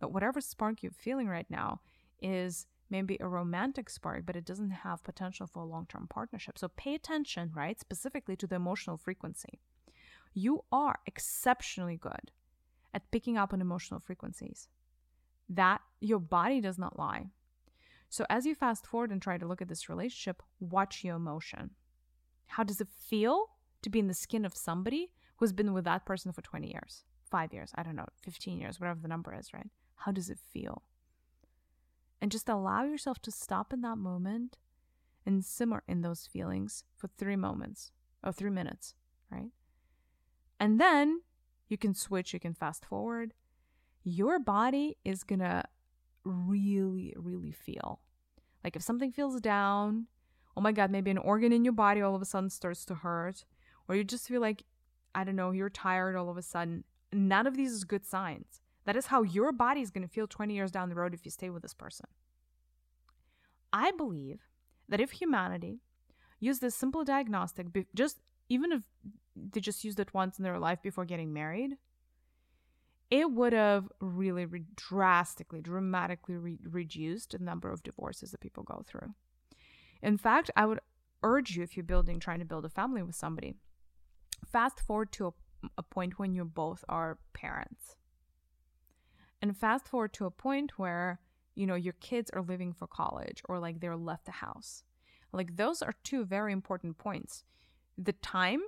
That 0.00 0.12
whatever 0.12 0.40
spark 0.40 0.82
you're 0.82 0.92
feeling 0.92 1.28
right 1.28 1.50
now 1.50 1.80
is 2.20 2.66
maybe 2.88 3.16
a 3.20 3.26
romantic 3.26 3.90
spark, 3.90 4.24
but 4.24 4.36
it 4.36 4.44
doesn't 4.44 4.70
have 4.70 5.02
potential 5.02 5.46
for 5.46 5.62
a 5.62 5.66
long 5.66 5.86
term 5.86 6.06
partnership. 6.08 6.58
So 6.58 6.68
pay 6.68 6.94
attention, 6.94 7.50
right? 7.54 7.78
Specifically 7.80 8.36
to 8.36 8.46
the 8.46 8.56
emotional 8.56 8.96
frequency. 8.96 9.60
You 10.34 10.64
are 10.70 10.98
exceptionally 11.06 11.96
good 11.96 12.30
at 12.94 13.10
picking 13.10 13.36
up 13.36 13.52
on 13.52 13.60
emotional 13.60 14.00
frequencies 14.00 14.68
that 15.48 15.80
your 16.00 16.18
body 16.18 16.60
does 16.60 16.78
not 16.78 16.98
lie. 16.98 17.26
So 18.12 18.26
as 18.28 18.44
you 18.44 18.54
fast 18.54 18.86
forward 18.86 19.10
and 19.10 19.22
try 19.22 19.38
to 19.38 19.46
look 19.46 19.62
at 19.62 19.68
this 19.68 19.88
relationship, 19.88 20.42
watch 20.60 21.02
your 21.02 21.16
emotion. 21.16 21.70
How 22.44 22.62
does 22.62 22.78
it 22.78 22.88
feel 22.90 23.52
to 23.80 23.88
be 23.88 24.00
in 24.00 24.06
the 24.06 24.12
skin 24.12 24.44
of 24.44 24.54
somebody 24.54 25.12
who's 25.38 25.54
been 25.54 25.72
with 25.72 25.84
that 25.84 26.04
person 26.04 26.30
for 26.30 26.42
20 26.42 26.70
years, 26.70 27.04
five 27.30 27.54
years, 27.54 27.72
I 27.74 27.82
don't 27.82 27.96
know, 27.96 28.04
15 28.20 28.60
years, 28.60 28.78
whatever 28.78 29.00
the 29.00 29.08
number 29.08 29.34
is, 29.34 29.54
right? 29.54 29.70
How 29.94 30.12
does 30.12 30.28
it 30.28 30.38
feel? 30.38 30.82
And 32.20 32.30
just 32.30 32.50
allow 32.50 32.84
yourself 32.84 33.22
to 33.22 33.30
stop 33.30 33.72
in 33.72 33.80
that 33.80 33.96
moment 33.96 34.58
and 35.24 35.42
simmer 35.42 35.82
in 35.88 36.02
those 36.02 36.26
feelings 36.26 36.84
for 36.94 37.08
three 37.16 37.36
moments 37.36 37.92
or 38.22 38.30
three 38.30 38.50
minutes, 38.50 38.94
right? 39.30 39.52
And 40.60 40.78
then 40.78 41.22
you 41.66 41.78
can 41.78 41.94
switch, 41.94 42.34
you 42.34 42.40
can 42.40 42.52
fast 42.52 42.84
forward, 42.84 43.32
your 44.04 44.38
body 44.38 44.98
is 45.02 45.24
gonna 45.24 45.64
really, 46.24 47.14
really 47.16 47.52
feel. 47.52 48.00
Like 48.64 48.76
if 48.76 48.82
something 48.82 49.10
feels 49.12 49.40
down, 49.40 50.06
oh 50.56 50.60
my 50.60 50.72
God, 50.72 50.90
maybe 50.90 51.10
an 51.10 51.18
organ 51.18 51.52
in 51.52 51.64
your 51.64 51.72
body 51.72 52.00
all 52.00 52.14
of 52.14 52.22
a 52.22 52.26
sudden 52.26 52.50
starts 52.50 52.84
to 52.86 52.94
hurt, 52.94 53.44
or 53.88 53.96
you 53.96 54.04
just 54.04 54.28
feel 54.28 54.40
like, 54.40 54.62
I 55.14 55.24
don't 55.24 55.36
know, 55.36 55.50
you're 55.50 55.70
tired 55.70 56.16
all 56.16 56.30
of 56.30 56.36
a 56.36 56.42
sudden. 56.42 56.84
None 57.12 57.46
of 57.46 57.56
these 57.56 57.72
is 57.72 57.84
good 57.84 58.06
signs. 58.06 58.60
That 58.84 58.96
is 58.96 59.06
how 59.06 59.22
your 59.22 59.52
body 59.52 59.80
is 59.80 59.90
going 59.90 60.06
to 60.06 60.12
feel 60.12 60.26
20 60.26 60.54
years 60.54 60.70
down 60.70 60.88
the 60.88 60.94
road 60.94 61.14
if 61.14 61.24
you 61.24 61.30
stay 61.30 61.50
with 61.50 61.62
this 61.62 61.74
person. 61.74 62.06
I 63.72 63.90
believe 63.92 64.40
that 64.88 65.00
if 65.00 65.12
humanity 65.12 65.80
used 66.40 66.60
this 66.60 66.74
simple 66.74 67.04
diagnostic, 67.04 67.66
just 67.94 68.18
even 68.48 68.72
if 68.72 68.82
they 69.36 69.60
just 69.60 69.84
used 69.84 70.00
it 70.00 70.12
once 70.12 70.38
in 70.38 70.44
their 70.44 70.58
life 70.58 70.82
before 70.82 71.04
getting 71.04 71.32
married, 71.32 71.76
it 73.12 73.30
would 73.30 73.52
have 73.52 73.90
really 74.00 74.46
re- 74.46 74.64
drastically, 74.74 75.60
dramatically 75.60 76.34
re- 76.34 76.58
reduced 76.64 77.32
the 77.32 77.38
number 77.38 77.70
of 77.70 77.82
divorces 77.82 78.30
that 78.30 78.40
people 78.40 78.62
go 78.62 78.82
through. 78.86 79.12
In 80.02 80.16
fact, 80.16 80.50
I 80.56 80.64
would 80.64 80.80
urge 81.22 81.54
you 81.54 81.62
if 81.62 81.76
you're 81.76 81.84
building, 81.84 82.18
trying 82.18 82.38
to 82.38 82.46
build 82.46 82.64
a 82.64 82.70
family 82.70 83.02
with 83.02 83.14
somebody, 83.14 83.52
fast 84.50 84.80
forward 84.80 85.12
to 85.12 85.26
a, 85.26 85.32
a 85.76 85.82
point 85.82 86.18
when 86.18 86.32
you 86.32 86.46
both 86.46 86.86
are 86.88 87.18
parents. 87.34 87.96
And 89.42 89.54
fast 89.54 89.88
forward 89.88 90.14
to 90.14 90.24
a 90.24 90.30
point 90.30 90.78
where, 90.78 91.20
you 91.54 91.66
know, 91.66 91.74
your 91.74 91.92
kids 92.00 92.30
are 92.30 92.40
leaving 92.40 92.72
for 92.72 92.86
college 92.86 93.42
or 93.46 93.58
like 93.58 93.80
they're 93.80 93.94
left 93.94 94.24
the 94.24 94.32
house. 94.32 94.84
Like 95.34 95.56
those 95.56 95.82
are 95.82 95.92
two 96.02 96.24
very 96.24 96.54
important 96.54 96.96
points. 96.96 97.44
The 97.98 98.14
time 98.14 98.62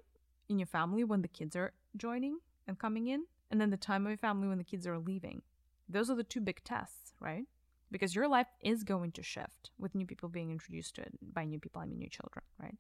in 0.51 0.59
your 0.59 0.67
family 0.67 1.03
when 1.03 1.23
the 1.23 1.29
kids 1.29 1.57
are 1.57 1.73
joining 1.97 2.41
and 2.69 2.79
coming 2.79 3.07
in 3.07 3.25
and 3.55 3.61
then 3.61 3.71
the 3.71 3.77
time 3.77 4.05
of 4.05 4.11
your 4.11 4.19
family 4.19 4.49
when 4.49 4.59
the 4.59 4.65
kids 4.65 4.85
are 4.85 4.99
leaving. 4.99 5.41
Those 5.89 6.11
are 6.11 6.17
the 6.17 6.25
two 6.25 6.41
big 6.41 6.65
tests, 6.65 7.13
right? 7.21 7.45
Because 7.93 8.13
your 8.13 8.27
life 8.27 8.49
is 8.61 8.83
going 8.83 9.13
to 9.13 9.23
shift 9.23 9.71
with 9.79 9.95
new 9.95 10.05
people 10.05 10.29
being 10.29 10.51
introduced 10.51 10.97
to 10.97 11.03
it. 11.03 11.13
By 11.33 11.45
new 11.45 11.61
people, 11.61 11.81
I 11.81 11.85
mean 11.87 12.01
new 12.01 12.11
children, 12.11 12.43
right? 12.61 12.77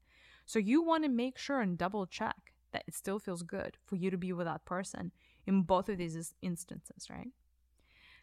So 0.46 0.58
you 0.58 0.82
want 0.82 1.04
to 1.04 1.08
make 1.08 1.38
sure 1.38 1.60
and 1.60 1.78
double 1.78 2.06
check 2.06 2.54
that 2.72 2.82
it 2.88 2.94
still 2.96 3.20
feels 3.20 3.44
good 3.44 3.76
for 3.84 3.94
you 3.94 4.10
to 4.10 4.16
be 4.16 4.32
with 4.32 4.48
that 4.48 4.64
person 4.64 5.12
in 5.46 5.62
both 5.62 5.88
of 5.88 5.96
these 5.96 6.34
instances, 6.42 7.08
right? 7.08 7.28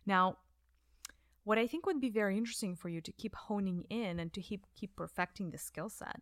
Now, 0.05 0.39
what 1.45 1.57
I 1.57 1.67
think 1.67 1.85
would 1.85 2.01
be 2.01 2.09
very 2.09 2.37
interesting 2.37 2.75
for 2.75 2.89
you 2.89 2.99
to 2.99 3.13
keep 3.13 3.33
honing 3.33 3.85
in 3.89 4.19
and 4.19 4.33
to 4.33 4.41
keep 4.41 4.65
keep 4.75 4.97
perfecting 4.97 5.51
the 5.51 5.57
skill 5.57 5.87
set 5.87 6.19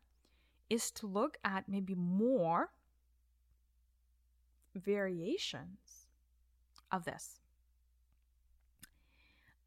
is 0.70 0.92
to 0.92 1.08
look 1.08 1.40
at 1.44 1.68
maybe 1.68 1.96
more 1.96 2.70
variations 4.76 5.89
of 6.92 7.06
this. 7.06 7.40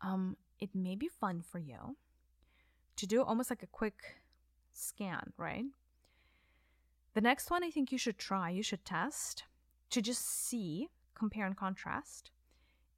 Um, 0.01 0.37
it 0.61 0.75
may 0.75 0.97
be 0.97 1.09
fun 1.09 1.43
for 1.43 1.59
you 1.59 1.97
to 2.97 3.07
do 3.07 3.23
almost 3.23 3.51
like 3.51 3.63
a 3.63 3.69
quick 3.69 4.23
scan, 4.73 5.33
right? 5.37 5.65
The 7.15 7.21
next 7.21 7.51
one 7.51 7.63
I 7.63 7.71
think 7.71 7.93
you 7.93 7.99
should 7.99 8.19
try, 8.19 8.51
you 8.51 8.63
should 8.63 8.85
test 8.85 9.45
to 9.91 10.01
just 10.01 10.25
see, 10.25 10.89
compare 11.15 11.47
and 11.47 11.57
contrast, 11.57 12.31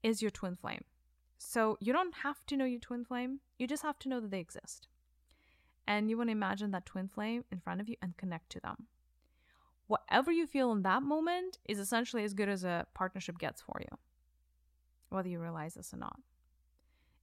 is 0.02 0.22
your 0.22 0.30
twin 0.30 0.54
flame. 0.54 0.84
So 1.38 1.76
you 1.80 1.92
don't 1.92 2.14
have 2.22 2.44
to 2.46 2.56
know 2.56 2.64
your 2.64 2.80
twin 2.80 3.04
flame, 3.04 3.40
you 3.58 3.66
just 3.66 3.82
have 3.82 3.98
to 4.00 4.08
know 4.08 4.20
that 4.20 4.30
they 4.30 4.40
exist. 4.40 4.88
And 5.86 6.08
you 6.08 6.16
want 6.16 6.28
to 6.28 6.32
imagine 6.32 6.70
that 6.70 6.86
twin 6.86 7.08
flame 7.08 7.44
in 7.50 7.60
front 7.60 7.80
of 7.80 7.88
you 7.88 7.96
and 8.00 8.16
connect 8.16 8.50
to 8.50 8.60
them. 8.60 8.86
Whatever 9.86 10.32
you 10.32 10.46
feel 10.46 10.72
in 10.72 10.82
that 10.82 11.02
moment 11.02 11.58
is 11.66 11.78
essentially 11.78 12.24
as 12.24 12.32
good 12.32 12.48
as 12.48 12.64
a 12.64 12.86
partnership 12.94 13.38
gets 13.38 13.60
for 13.60 13.80
you 13.80 13.98
whether 15.14 15.28
you 15.28 15.40
realize 15.40 15.74
this 15.74 15.94
or 15.94 15.98
not. 15.98 16.18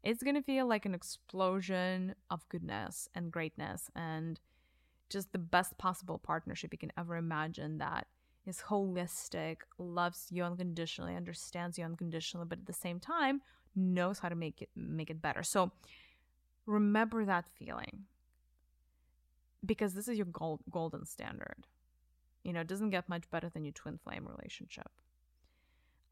It's 0.04 0.24
going 0.24 0.36
to 0.36 0.42
feel 0.42 0.68
like 0.68 0.86
an 0.86 0.96
explosion 0.96 2.16
of 2.30 2.48
goodness 2.50 3.08
and 3.14 3.32
greatness 3.32 3.92
and 3.96 4.40
just 5.10 5.32
the 5.32 5.38
best 5.38 5.78
possible 5.78 6.18
partnership 6.18 6.74
you 6.74 6.80
can 6.80 6.92
ever 6.98 7.18
imagine 7.18 7.78
that 7.78 8.08
is 8.48 8.64
holistic, 8.68 9.58
loves 9.78 10.28
you 10.32 10.44
unconditionally, 10.44 11.16
understands 11.16 11.78
you 11.78 11.86
unconditionally, 11.86 12.48
but 12.48 12.60
at 12.60 12.66
the 12.66 12.74
same 12.74 13.00
time 13.00 13.42
knows 13.76 14.20
how 14.20 14.30
to 14.30 14.36
make 14.36 14.62
it 14.62 14.70
make 14.76 15.10
it 15.10 15.22
better. 15.22 15.44
So 15.44 15.72
remember 16.66 17.26
that 17.26 17.46
feeling. 17.58 18.06
Because 19.64 19.94
this 19.94 20.08
is 20.08 20.18
your 20.18 20.26
gold, 20.26 20.62
golden 20.72 21.06
standard. 21.06 21.68
You 22.44 22.54
know, 22.54 22.62
it 22.62 22.68
doesn't 22.68 22.90
get 22.90 23.08
much 23.08 23.30
better 23.30 23.50
than 23.50 23.64
your 23.64 23.74
twin 23.74 24.00
flame 24.04 24.28
relationship. 24.28 24.90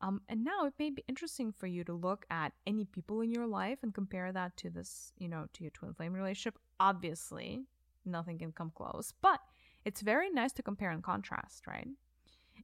Um, 0.01 0.21
and 0.29 0.43
now 0.43 0.65
it 0.65 0.73
may 0.79 0.89
be 0.91 1.03
interesting 1.09 1.51
for 1.51 1.67
you 1.67 1.83
to 1.83 1.93
look 1.93 2.25
at 2.29 2.53
any 2.65 2.85
people 2.85 3.19
in 3.21 3.31
your 3.31 3.47
life 3.47 3.79
and 3.83 3.93
compare 3.93 4.31
that 4.31 4.55
to 4.57 4.69
this, 4.69 5.11
you 5.17 5.27
know, 5.27 5.47
to 5.53 5.63
your 5.63 5.71
twin 5.71 5.93
flame 5.93 6.13
relationship. 6.13 6.57
Obviously, 6.79 7.63
nothing 8.05 8.37
can 8.39 8.53
come 8.53 8.71
close, 8.73 9.13
but 9.21 9.41
it's 9.83 10.01
very 10.01 10.29
nice 10.29 10.53
to 10.53 10.63
compare 10.63 10.91
and 10.91 11.03
contrast, 11.03 11.67
right? 11.67 11.87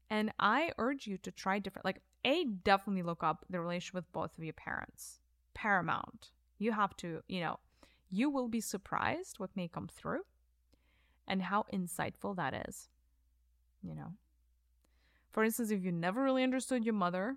And 0.10 0.32
I 0.40 0.72
urge 0.78 1.08
you 1.08 1.18
to 1.20 1.32
try 1.32 1.60
different, 1.60 1.86
like, 1.86 2.02
A, 2.24 2.46
definitely 2.46 3.04
look 3.04 3.24
up 3.24 3.46
the 3.50 3.60
relationship 3.60 3.96
with 3.96 4.12
both 4.14 4.38
of 4.38 4.44
your 4.44 4.54
parents. 4.54 5.20
Paramount. 5.54 6.30
You 6.58 6.72
have 6.72 6.96
to, 6.98 7.22
you 7.28 7.42
know, 7.42 7.60
you 8.10 8.30
will 8.30 8.48
be 8.48 8.62
surprised 8.62 9.40
what 9.40 9.56
may 9.56 9.68
come 9.68 9.88
through 9.88 10.22
and 11.28 11.42
how 11.42 11.66
insightful 11.74 12.36
that 12.38 12.68
is, 12.68 12.88
you 13.82 13.94
know. 13.96 14.14
For 15.36 15.44
instance, 15.44 15.70
if 15.70 15.84
you 15.84 15.92
never 15.92 16.24
really 16.24 16.44
understood 16.44 16.86
your 16.86 16.94
mother, 16.94 17.36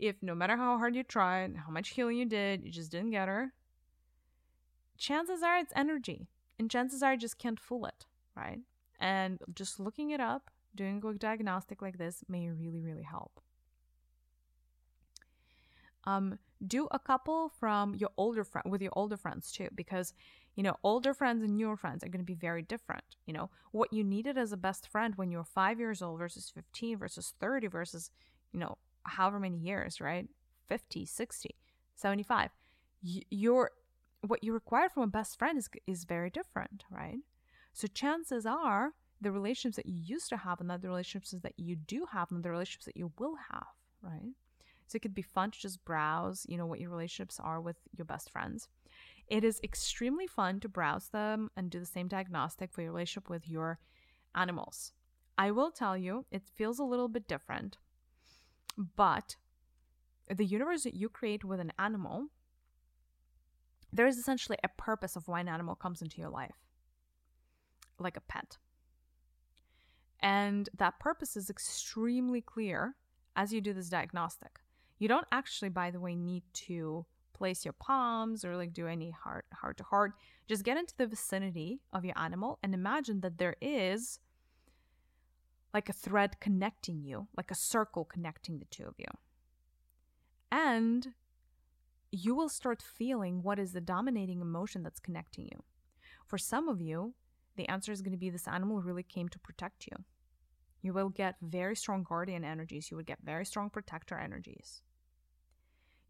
if 0.00 0.16
no 0.22 0.34
matter 0.34 0.56
how 0.56 0.78
hard 0.78 0.96
you 0.96 1.02
tried, 1.02 1.54
how 1.58 1.70
much 1.70 1.90
healing 1.90 2.16
you 2.16 2.24
did, 2.24 2.64
you 2.64 2.72
just 2.72 2.90
didn't 2.90 3.10
get 3.10 3.28
her, 3.28 3.52
chances 4.96 5.42
are 5.42 5.58
it's 5.58 5.74
energy. 5.76 6.26
And 6.58 6.70
chances 6.70 7.02
are 7.02 7.12
you 7.12 7.18
just 7.18 7.36
can't 7.36 7.60
fool 7.60 7.84
it, 7.84 8.06
right? 8.34 8.60
And 8.98 9.40
just 9.54 9.78
looking 9.78 10.08
it 10.08 10.20
up, 10.20 10.50
doing 10.74 10.96
a 10.96 11.00
quick 11.02 11.18
diagnostic 11.18 11.82
like 11.82 11.98
this 11.98 12.24
may 12.30 12.48
really, 12.48 12.80
really 12.80 13.02
help. 13.02 13.42
Um, 16.04 16.38
do 16.66 16.88
a 16.92 16.98
couple 16.98 17.50
from 17.60 17.94
your 17.94 18.10
older 18.16 18.42
friend 18.42 18.72
with 18.72 18.80
your 18.80 18.92
older 18.96 19.18
friends 19.18 19.52
too, 19.52 19.68
because 19.74 20.14
you 20.54 20.62
know, 20.62 20.76
older 20.82 21.14
friends 21.14 21.42
and 21.42 21.56
newer 21.56 21.76
friends 21.76 22.04
are 22.04 22.08
going 22.08 22.20
to 22.20 22.26
be 22.26 22.34
very 22.34 22.62
different. 22.62 23.04
You 23.26 23.32
know, 23.32 23.50
what 23.70 23.92
you 23.92 24.04
needed 24.04 24.36
as 24.36 24.52
a 24.52 24.56
best 24.56 24.88
friend 24.88 25.14
when 25.16 25.30
you 25.30 25.38
were 25.38 25.44
five 25.44 25.78
years 25.78 26.02
old 26.02 26.18
versus 26.18 26.50
15 26.54 26.98
versus 26.98 27.34
30 27.40 27.68
versus, 27.68 28.10
you 28.52 28.60
know, 28.60 28.76
however 29.04 29.40
many 29.40 29.58
years, 29.58 30.00
right? 30.00 30.28
50, 30.68 31.06
60, 31.06 31.54
75. 31.96 32.50
Your, 33.02 33.70
what 34.20 34.44
you 34.44 34.52
require 34.52 34.88
from 34.88 35.04
a 35.04 35.08
best 35.08 35.38
friend 35.38 35.58
is, 35.58 35.68
is 35.86 36.04
very 36.04 36.30
different, 36.30 36.84
right? 36.90 37.18
So 37.72 37.86
chances 37.88 38.44
are 38.44 38.92
the 39.20 39.32
relationships 39.32 39.76
that 39.76 39.86
you 39.86 39.98
used 40.04 40.28
to 40.28 40.36
have 40.36 40.60
and 40.60 40.68
the 40.68 40.78
relationships 40.78 41.34
that 41.42 41.54
you 41.56 41.76
do 41.76 42.06
have 42.12 42.30
and 42.30 42.42
the 42.42 42.50
relationships 42.50 42.84
that 42.84 42.96
you 42.96 43.12
will 43.18 43.36
have, 43.50 43.66
right? 44.02 44.32
So 44.86 44.96
it 44.96 45.02
could 45.02 45.14
be 45.14 45.22
fun 45.22 45.50
to 45.52 45.58
just 45.58 45.84
browse, 45.84 46.44
you 46.48 46.58
know, 46.58 46.66
what 46.66 46.80
your 46.80 46.90
relationships 46.90 47.40
are 47.40 47.60
with 47.60 47.76
your 47.96 48.04
best 48.04 48.30
friends. 48.30 48.68
It 49.32 49.44
is 49.44 49.60
extremely 49.64 50.26
fun 50.26 50.60
to 50.60 50.68
browse 50.68 51.08
them 51.08 51.50
and 51.56 51.70
do 51.70 51.80
the 51.80 51.86
same 51.86 52.06
diagnostic 52.06 52.70
for 52.70 52.82
your 52.82 52.92
relationship 52.92 53.30
with 53.30 53.48
your 53.48 53.78
animals. 54.34 54.92
I 55.38 55.50
will 55.52 55.70
tell 55.70 55.96
you, 55.96 56.26
it 56.30 56.42
feels 56.42 56.78
a 56.78 56.84
little 56.84 57.08
bit 57.08 57.26
different, 57.26 57.78
but 58.76 59.36
the 60.28 60.44
universe 60.44 60.82
that 60.82 60.92
you 60.92 61.08
create 61.08 61.44
with 61.44 61.60
an 61.60 61.72
animal, 61.78 62.26
there 63.90 64.06
is 64.06 64.18
essentially 64.18 64.58
a 64.62 64.68
purpose 64.68 65.16
of 65.16 65.28
why 65.28 65.40
an 65.40 65.48
animal 65.48 65.76
comes 65.76 66.02
into 66.02 66.20
your 66.20 66.28
life, 66.28 66.66
like 67.98 68.18
a 68.18 68.28
pet. 68.28 68.58
And 70.20 70.68
that 70.76 71.00
purpose 71.00 71.38
is 71.38 71.48
extremely 71.48 72.42
clear 72.42 72.96
as 73.34 73.50
you 73.50 73.62
do 73.62 73.72
this 73.72 73.88
diagnostic. 73.88 74.60
You 74.98 75.08
don't 75.08 75.26
actually, 75.32 75.70
by 75.70 75.90
the 75.90 76.00
way, 76.00 76.16
need 76.16 76.42
to 76.66 77.06
place 77.32 77.64
your 77.64 77.74
palms 77.74 78.44
or 78.44 78.56
like 78.56 78.72
do 78.72 78.86
any 78.86 79.10
heart 79.10 79.46
heart 79.52 79.76
to 79.76 79.84
heart 79.84 80.12
just 80.48 80.64
get 80.64 80.76
into 80.76 80.94
the 80.96 81.06
vicinity 81.06 81.80
of 81.92 82.04
your 82.04 82.18
animal 82.18 82.58
and 82.62 82.74
imagine 82.74 83.20
that 83.20 83.38
there 83.38 83.56
is 83.60 84.18
like 85.74 85.88
a 85.88 85.94
thread 85.94 86.38
connecting 86.40 87.02
you 87.02 87.28
like 87.36 87.50
a 87.50 87.54
circle 87.54 88.04
connecting 88.04 88.58
the 88.58 88.66
two 88.66 88.84
of 88.84 88.94
you. 88.98 89.06
And 90.50 91.08
you 92.10 92.34
will 92.34 92.50
start 92.50 92.82
feeling 92.82 93.42
what 93.42 93.58
is 93.58 93.72
the 93.72 93.80
dominating 93.80 94.42
emotion 94.42 94.82
that's 94.82 95.00
connecting 95.00 95.48
you. 95.50 95.64
For 96.26 96.36
some 96.36 96.68
of 96.68 96.80
you 96.80 97.14
the 97.56 97.68
answer 97.68 97.92
is 97.92 98.02
going 98.02 98.12
to 98.12 98.18
be 98.18 98.30
this 98.30 98.48
animal 98.48 98.80
really 98.80 99.02
came 99.02 99.28
to 99.28 99.38
protect 99.38 99.86
you. 99.86 100.04
You 100.80 100.92
will 100.92 101.10
get 101.10 101.36
very 101.42 101.76
strong 101.76 102.02
guardian 102.02 102.44
energies. 102.44 102.90
You 102.90 102.96
would 102.96 103.06
get 103.06 103.18
very 103.22 103.44
strong 103.44 103.70
protector 103.70 104.18
energies 104.18 104.82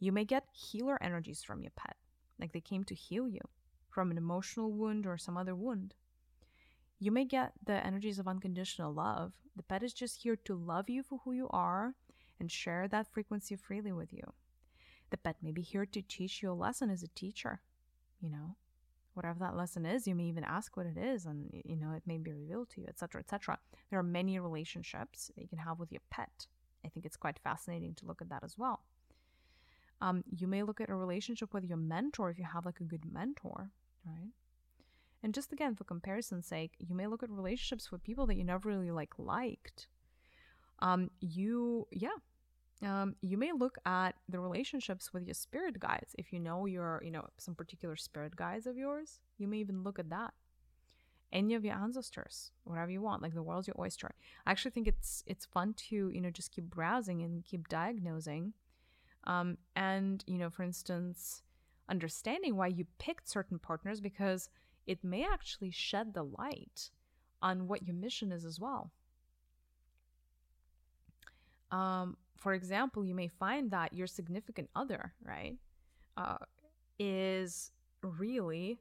you 0.02 0.10
may 0.10 0.24
get 0.24 0.48
healer 0.50 1.00
energies 1.00 1.44
from 1.44 1.62
your 1.62 1.70
pet, 1.76 1.94
like 2.40 2.52
they 2.52 2.60
came 2.60 2.82
to 2.82 2.92
heal 2.92 3.28
you 3.28 3.40
from 3.88 4.10
an 4.10 4.18
emotional 4.18 4.72
wound 4.72 5.06
or 5.06 5.16
some 5.16 5.36
other 5.36 5.54
wound. 5.54 5.94
You 6.98 7.12
may 7.12 7.24
get 7.24 7.52
the 7.64 7.86
energies 7.86 8.18
of 8.18 8.26
unconditional 8.26 8.92
love. 8.92 9.32
The 9.54 9.62
pet 9.62 9.84
is 9.84 9.92
just 9.92 10.20
here 10.24 10.34
to 10.44 10.56
love 10.56 10.90
you 10.90 11.04
for 11.04 11.20
who 11.24 11.30
you 11.30 11.46
are 11.50 11.94
and 12.40 12.50
share 12.50 12.88
that 12.88 13.12
frequency 13.12 13.54
freely 13.54 13.92
with 13.92 14.12
you. 14.12 14.24
The 15.10 15.18
pet 15.18 15.36
may 15.40 15.52
be 15.52 15.62
here 15.62 15.86
to 15.86 16.02
teach 16.02 16.42
you 16.42 16.50
a 16.50 16.52
lesson 16.52 16.90
as 16.90 17.04
a 17.04 17.08
teacher, 17.14 17.60
you 18.20 18.28
know. 18.28 18.56
Whatever 19.14 19.38
that 19.38 19.56
lesson 19.56 19.86
is, 19.86 20.08
you 20.08 20.16
may 20.16 20.24
even 20.24 20.42
ask 20.42 20.76
what 20.76 20.86
it 20.86 20.98
is, 20.98 21.26
and 21.26 21.48
you 21.64 21.76
know 21.76 21.92
it 21.92 22.02
may 22.06 22.18
be 22.18 22.32
revealed 22.32 22.70
to 22.70 22.80
you, 22.80 22.88
etc., 22.88 23.20
etc. 23.20 23.56
There 23.90 24.00
are 24.00 24.02
many 24.02 24.36
relationships 24.40 25.30
that 25.36 25.42
you 25.42 25.48
can 25.48 25.58
have 25.58 25.78
with 25.78 25.92
your 25.92 26.00
pet. 26.10 26.48
I 26.84 26.88
think 26.88 27.06
it's 27.06 27.16
quite 27.16 27.38
fascinating 27.38 27.94
to 27.96 28.06
look 28.06 28.20
at 28.20 28.30
that 28.30 28.42
as 28.42 28.58
well. 28.58 28.80
Um, 30.02 30.24
you 30.36 30.48
may 30.48 30.64
look 30.64 30.80
at 30.80 30.90
a 30.90 30.96
relationship 30.96 31.54
with 31.54 31.64
your 31.64 31.76
mentor 31.76 32.28
if 32.28 32.36
you 32.36 32.44
have 32.44 32.66
like 32.66 32.80
a 32.80 32.84
good 32.84 33.04
mentor, 33.10 33.70
right? 34.04 34.32
And 35.22 35.32
just 35.32 35.52
again, 35.52 35.76
for 35.76 35.84
comparison's 35.84 36.44
sake, 36.44 36.72
you 36.80 36.96
may 36.96 37.06
look 37.06 37.22
at 37.22 37.30
relationships 37.30 37.92
with 37.92 38.02
people 38.02 38.26
that 38.26 38.34
you 38.34 38.42
never 38.42 38.68
really 38.68 38.90
like 38.90 39.12
liked. 39.16 39.86
Um, 40.80 41.10
you, 41.20 41.86
yeah, 41.92 42.18
um, 42.82 43.14
you 43.22 43.38
may 43.38 43.52
look 43.52 43.78
at 43.86 44.16
the 44.28 44.40
relationships 44.40 45.12
with 45.12 45.24
your 45.24 45.34
spirit 45.34 45.78
guides. 45.78 46.16
If 46.18 46.32
you 46.32 46.40
know 46.40 46.66
your, 46.66 47.00
you 47.04 47.12
know, 47.12 47.28
some 47.38 47.54
particular 47.54 47.94
spirit 47.94 48.34
guides 48.34 48.66
of 48.66 48.76
yours, 48.76 49.20
you 49.38 49.46
may 49.46 49.58
even 49.58 49.84
look 49.84 50.00
at 50.00 50.10
that. 50.10 50.34
Any 51.32 51.54
of 51.54 51.64
your 51.64 51.76
ancestors, 51.76 52.50
whatever 52.64 52.90
you 52.90 53.00
want, 53.02 53.22
like 53.22 53.34
the 53.34 53.42
world's 53.42 53.68
your 53.68 53.76
oyster. 53.78 54.10
I 54.44 54.50
actually 54.50 54.72
think 54.72 54.88
it's 54.88 55.22
it's 55.28 55.46
fun 55.46 55.74
to 55.88 56.10
you 56.10 56.20
know 56.20 56.30
just 56.30 56.50
keep 56.50 56.64
browsing 56.64 57.22
and 57.22 57.42
keep 57.44 57.68
diagnosing 57.68 58.52
um, 59.24 59.58
and, 59.76 60.24
you 60.26 60.38
know, 60.38 60.50
for 60.50 60.62
instance, 60.62 61.42
understanding 61.88 62.56
why 62.56 62.68
you 62.68 62.86
picked 62.98 63.28
certain 63.28 63.58
partners 63.58 64.00
because 64.00 64.48
it 64.86 65.04
may 65.04 65.24
actually 65.24 65.70
shed 65.70 66.14
the 66.14 66.24
light 66.24 66.90
on 67.40 67.68
what 67.68 67.86
your 67.86 67.94
mission 67.94 68.32
is 68.32 68.44
as 68.44 68.58
well. 68.58 68.90
Um, 71.70 72.16
for 72.36 72.54
example, 72.54 73.04
you 73.04 73.14
may 73.14 73.28
find 73.28 73.70
that 73.70 73.92
your 73.92 74.06
significant 74.06 74.68
other, 74.74 75.14
right, 75.24 75.56
uh, 76.16 76.38
is 76.98 77.70
really 78.02 78.78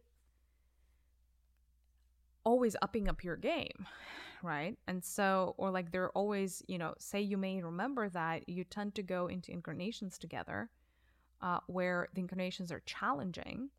always 2.44 2.76
upping 2.82 3.08
up 3.08 3.24
your 3.24 3.36
game 3.36 3.86
right? 4.44 4.78
And 4.88 5.04
so, 5.04 5.56
or 5.58 5.72
like 5.72 5.92
they're 5.92 6.12
always, 6.12 6.64
you 6.68 6.78
know, 6.78 6.94
say 7.00 7.22
you 7.22 7.38
may 7.38 7.62
remember 7.62 8.10
that 8.10 8.48
you 8.48 8.64
tend 8.64 8.96
to 8.96 9.04
go 9.04 9.28
into 9.28 9.52
incarnations 9.52 10.18
together 10.18 10.70
uh, 11.42 11.60
where 11.68 12.08
the 12.14 12.22
incarnations 12.22 12.72
are 12.72 12.82
challenging 12.86 13.70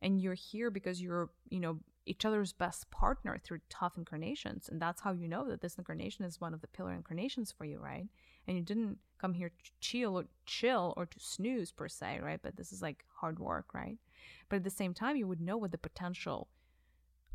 and 0.00 0.20
you're 0.20 0.34
here 0.34 0.70
because 0.70 1.00
you're, 1.00 1.30
you 1.48 1.60
know, 1.60 1.78
each 2.04 2.24
other's 2.24 2.52
best 2.52 2.90
partner 2.90 3.38
through 3.42 3.60
tough 3.70 3.96
incarnations. 3.96 4.68
And 4.68 4.82
that's 4.82 5.00
how 5.00 5.12
you 5.12 5.28
know 5.28 5.48
that 5.48 5.60
this 5.60 5.76
incarnation 5.78 6.24
is 6.24 6.40
one 6.40 6.52
of 6.52 6.60
the 6.60 6.66
pillar 6.66 6.92
incarnations 6.92 7.52
for 7.52 7.64
you, 7.64 7.78
right? 7.78 8.06
And 8.48 8.56
you 8.56 8.62
didn't 8.62 8.98
come 9.20 9.34
here 9.34 9.50
to 9.50 9.70
chill 9.80 10.18
or 10.18 10.24
chill 10.44 10.94
or 10.96 11.06
to 11.06 11.20
snooze 11.20 11.70
per 11.70 11.88
se, 11.88 12.18
right? 12.20 12.40
But 12.42 12.56
this 12.56 12.72
is 12.72 12.82
like 12.82 13.04
hard 13.14 13.38
work, 13.38 13.72
right? 13.72 13.98
But 14.48 14.56
at 14.56 14.64
the 14.64 14.70
same 14.70 14.94
time, 14.94 15.16
you 15.16 15.28
would 15.28 15.40
know 15.40 15.56
what 15.56 15.70
the 15.70 15.78
potential 15.78 16.48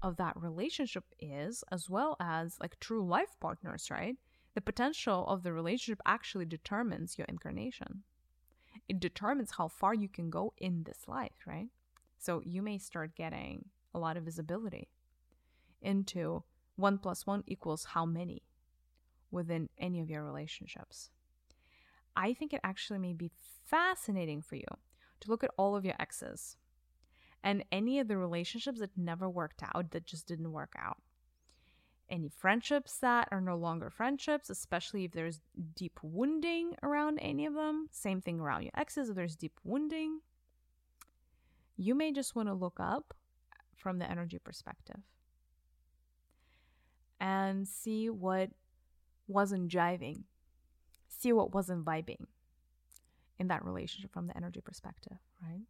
of 0.02 0.18
that 0.18 0.36
relationship 0.38 1.04
is, 1.20 1.64
as 1.72 1.90
well 1.90 2.16
as 2.20 2.58
like 2.60 2.80
true 2.80 3.06
life 3.06 3.36
partners, 3.40 3.90
right? 3.90 4.16
The 4.56 4.62
potential 4.62 5.26
of 5.28 5.44
the 5.44 5.54
relationship 5.54 6.02
actually 6.06 6.46
determines 6.46 7.18
your 7.18 7.26
incarnation. 7.26 8.04
It 8.88 9.00
determines 9.00 9.52
how 9.58 9.68
far 9.68 9.94
you 9.94 10.08
can 10.08 10.30
go 10.30 10.54
in 10.58 10.84
this 10.84 11.08
life, 11.08 11.46
right? 11.46 11.68
So 12.18 12.42
you 12.44 12.62
may 12.62 12.78
start 12.78 13.16
getting 13.16 13.66
a 13.94 14.00
lot 14.00 14.18
of 14.18 14.24
visibility 14.24 14.90
into 15.82 16.44
one 16.76 16.98
plus 16.98 17.26
one 17.26 17.44
equals 17.48 17.86
how 17.86 18.06
many 18.06 18.44
within 19.32 19.70
any 19.78 20.00
of 20.00 20.10
your 20.10 20.24
relationships. 20.24 21.10
I 22.16 22.34
think 22.34 22.54
it 22.54 22.62
actually 22.64 23.00
may 23.00 23.14
be 23.14 23.32
fascinating 23.66 24.42
for 24.42 24.56
you 24.56 24.66
to 25.20 25.30
look 25.30 25.44
at 25.44 25.52
all 25.58 25.76
of 25.76 25.86
your 25.86 25.96
exes 26.00 26.58
and 27.44 27.64
any 27.72 28.00
of 28.00 28.08
the 28.08 28.18
relationships 28.18 28.80
that 28.80 28.98
never 28.98 29.30
worked 29.30 29.64
out, 29.74 29.92
that 29.92 30.06
just 30.06 30.28
didn't 30.28 30.52
work 30.52 30.74
out. 30.78 30.98
Any 32.10 32.30
friendships 32.30 32.98
that 33.00 33.28
are 33.32 33.42
no 33.42 33.58
longer 33.58 33.90
friendships, 33.90 34.50
especially 34.50 35.04
if 35.06 35.12
there's 35.12 35.42
deep 35.76 36.00
wounding 36.02 36.76
around 36.82 37.20
any 37.20 37.46
of 37.46 37.54
them. 37.54 37.88
Same 37.92 38.22
thing 38.22 38.40
around 38.40 38.64
your 38.64 38.72
exes, 38.76 39.10
if 39.10 39.16
there's 39.16 39.36
deep 39.36 39.60
wounding. 39.64 40.22
You 41.76 41.96
may 41.96 42.12
just 42.12 42.36
want 42.36 42.48
to 42.48 42.54
look 42.54 42.80
up 42.80 43.14
from 43.76 44.00
the 44.00 44.10
energy 44.10 44.40
perspective 44.40 45.02
and 47.20 47.68
see 47.68 48.10
what 48.10 48.50
wasn't 49.28 49.70
jiving, 49.70 50.24
see 51.10 51.34
what 51.34 51.54
wasn't 51.54 51.86
vibing, 51.86 52.26
in 53.40 53.48
that 53.50 53.64
relationship 53.64 54.12
from 54.12 54.28
the 54.28 54.36
energy 54.36 54.62
perspective, 54.62 55.18
right? 55.42 55.62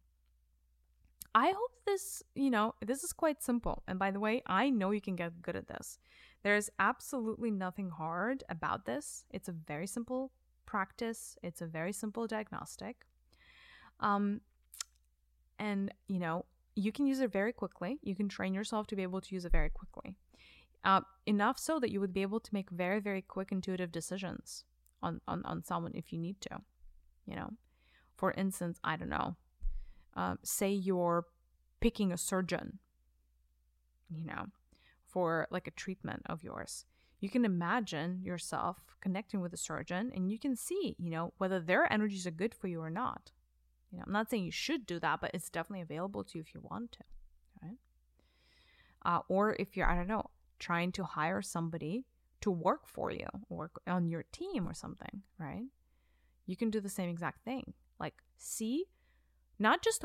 I 1.34 1.48
hope 1.48 1.72
this, 1.86 2.22
you 2.34 2.50
know, 2.50 2.74
this 2.84 3.04
is 3.04 3.12
quite 3.12 3.42
simple. 3.42 3.82
And 3.86 3.98
by 3.98 4.10
the 4.10 4.20
way, 4.20 4.42
I 4.46 4.70
know 4.70 4.90
you 4.90 5.00
can 5.00 5.16
get 5.16 5.42
good 5.42 5.56
at 5.56 5.68
this. 5.68 5.98
There's 6.42 6.70
absolutely 6.78 7.50
nothing 7.50 7.90
hard 7.90 8.44
about 8.48 8.86
this. 8.86 9.24
It's 9.30 9.48
a 9.48 9.52
very 9.52 9.86
simple 9.86 10.32
practice, 10.66 11.36
it's 11.42 11.62
a 11.62 11.66
very 11.66 11.92
simple 11.92 12.26
diagnostic. 12.26 13.06
Um, 14.00 14.42
and, 15.58 15.92
you 16.08 16.18
know, 16.18 16.44
you 16.76 16.92
can 16.92 17.06
use 17.06 17.20
it 17.20 17.32
very 17.32 17.52
quickly. 17.52 17.98
You 18.02 18.14
can 18.14 18.28
train 18.28 18.54
yourself 18.54 18.86
to 18.88 18.96
be 18.96 19.02
able 19.02 19.20
to 19.20 19.34
use 19.34 19.44
it 19.44 19.52
very 19.52 19.70
quickly. 19.70 20.14
Uh, 20.84 21.00
enough 21.26 21.58
so 21.58 21.80
that 21.80 21.90
you 21.90 22.00
would 22.00 22.12
be 22.12 22.22
able 22.22 22.38
to 22.38 22.54
make 22.54 22.70
very, 22.70 23.00
very 23.00 23.20
quick, 23.20 23.50
intuitive 23.50 23.90
decisions 23.90 24.64
on, 25.02 25.20
on, 25.26 25.44
on 25.44 25.64
someone 25.64 25.92
if 25.94 26.12
you 26.12 26.18
need 26.18 26.40
to. 26.42 26.60
You 27.26 27.36
know, 27.36 27.50
for 28.16 28.32
instance, 28.32 28.78
I 28.84 28.96
don't 28.96 29.08
know, 29.08 29.36
uh, 30.18 30.34
say 30.42 30.70
you're 30.70 31.26
picking 31.80 32.12
a 32.12 32.18
surgeon, 32.18 32.80
you 34.10 34.24
know, 34.24 34.46
for 35.06 35.46
like 35.50 35.68
a 35.68 35.70
treatment 35.72 36.22
of 36.26 36.42
yours. 36.42 36.84
You 37.20 37.30
can 37.30 37.44
imagine 37.44 38.20
yourself 38.22 38.78
connecting 39.00 39.40
with 39.40 39.52
a 39.52 39.56
surgeon 39.56 40.10
and 40.12 40.30
you 40.30 40.38
can 40.38 40.56
see, 40.56 40.96
you 40.98 41.10
know, 41.10 41.32
whether 41.38 41.60
their 41.60 41.90
energies 41.92 42.26
are 42.26 42.32
good 42.32 42.52
for 42.52 42.66
you 42.66 42.80
or 42.80 42.90
not. 42.90 43.30
You 43.92 43.98
know, 43.98 44.04
I'm 44.06 44.12
not 44.12 44.28
saying 44.28 44.44
you 44.44 44.50
should 44.50 44.86
do 44.86 44.98
that, 44.98 45.20
but 45.20 45.30
it's 45.34 45.50
definitely 45.50 45.82
available 45.82 46.24
to 46.24 46.38
you 46.38 46.42
if 46.42 46.52
you 46.52 46.60
want 46.68 46.92
to, 46.92 47.04
right? 47.62 47.78
Uh, 49.04 49.20
or 49.28 49.54
if 49.60 49.76
you're, 49.76 49.88
I 49.88 49.94
don't 49.94 50.08
know, 50.08 50.30
trying 50.58 50.90
to 50.92 51.04
hire 51.04 51.42
somebody 51.42 52.06
to 52.40 52.50
work 52.50 52.88
for 52.88 53.12
you, 53.12 53.26
work 53.48 53.80
on 53.86 54.08
your 54.08 54.24
team 54.32 54.68
or 54.68 54.74
something, 54.74 55.22
right? 55.38 55.66
You 56.46 56.56
can 56.56 56.70
do 56.70 56.80
the 56.80 56.88
same 56.88 57.08
exact 57.08 57.44
thing. 57.44 57.74
Like, 58.00 58.14
see 58.36 58.86
not 59.58 59.82
just 59.82 60.04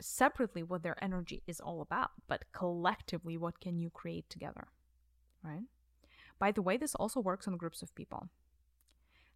separately 0.00 0.62
what 0.62 0.82
their 0.82 1.02
energy 1.02 1.42
is 1.46 1.60
all 1.60 1.80
about, 1.80 2.10
but 2.28 2.44
collectively 2.52 3.36
what 3.36 3.60
can 3.60 3.78
you 3.78 3.90
create 3.90 4.28
together, 4.28 4.68
right? 5.42 5.64
By 6.38 6.52
the 6.52 6.62
way, 6.62 6.76
this 6.76 6.94
also 6.94 7.20
works 7.20 7.48
on 7.48 7.56
groups 7.56 7.82
of 7.82 7.94
people. 7.94 8.28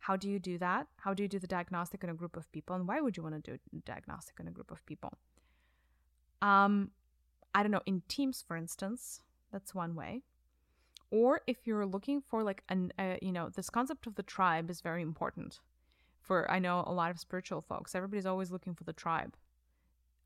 How 0.01 0.17
do 0.17 0.29
you 0.29 0.39
do 0.39 0.59
that? 0.59 0.87
How 0.99 1.15
do 1.15 1.23
you 1.23 1.29
do 1.29 1.39
the 1.39 1.47
diagnostic 1.47 2.03
in 2.05 2.11
a 2.11 2.15
group 2.15 2.37
of 2.37 2.51
people? 2.53 2.77
And 2.77 2.89
why 2.89 3.01
would 3.01 3.17
you 3.17 3.23
want 3.23 3.43
to 3.43 3.53
do 3.53 3.59
diagnostic 3.85 4.37
in 4.41 4.49
a 4.49 4.51
group 4.51 4.71
of 4.71 4.85
people? 4.87 5.13
Um, 6.43 6.91
I 7.55 7.63
don't 7.63 7.73
know, 7.73 7.83
in 7.87 8.03
teams, 8.09 8.43
for 8.47 8.57
instance, 8.57 9.23
that's 9.53 9.75
one 9.75 9.95
way. 9.95 10.23
Or 11.11 11.41
if 11.47 11.67
you're 11.67 11.87
looking 11.87 12.23
for 12.23 12.43
like 12.43 12.63
an, 12.69 12.93
uh, 12.99 13.17
you 13.21 13.33
know, 13.33 13.51
this 13.51 13.69
concept 13.69 14.07
of 14.07 14.15
the 14.15 14.23
tribe 14.23 14.71
is 14.71 14.81
very 14.81 15.03
important. 15.03 15.61
For 16.21 16.51
I 16.51 16.59
know 16.59 16.85
a 16.87 16.93
lot 16.93 17.11
of 17.11 17.19
spiritual 17.19 17.61
folks, 17.61 17.95
everybody's 17.95 18.27
always 18.27 18.51
looking 18.51 18.75
for 18.75 18.85
the 18.85 18.93
tribe. 18.93 19.37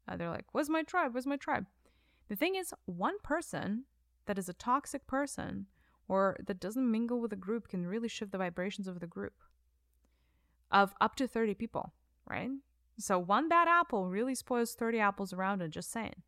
Uh, 0.06 0.16
they're 0.16 0.30
like, 0.30 0.46
"Where's 0.52 0.68
my 0.68 0.82
tribe? 0.82 1.14
Where's 1.14 1.26
my 1.26 1.36
tribe?" 1.36 1.66
The 2.28 2.36
thing 2.36 2.56
is, 2.56 2.74
one 2.84 3.18
person 3.20 3.84
that 4.26 4.38
is 4.38 4.48
a 4.48 4.54
toxic 4.54 5.06
person 5.06 5.66
or 6.08 6.36
that 6.46 6.60
doesn't 6.60 6.90
mingle 6.90 7.20
with 7.20 7.32
a 7.32 7.36
group 7.36 7.68
can 7.68 7.86
really 7.86 8.08
shift 8.08 8.32
the 8.32 8.38
vibrations 8.38 8.86
of 8.86 9.00
the 9.00 9.06
group 9.06 9.34
of 10.70 10.94
up 11.00 11.16
to 11.16 11.26
30 11.26 11.54
people, 11.54 11.92
right? 12.26 12.50
So 12.98 13.18
one 13.18 13.48
bad 13.48 13.68
apple 13.68 14.08
really 14.08 14.34
spoils 14.34 14.74
30 14.74 14.98
apples 14.98 15.32
around 15.32 15.62
it, 15.62 15.70
just 15.70 15.90
saying. 15.90 16.22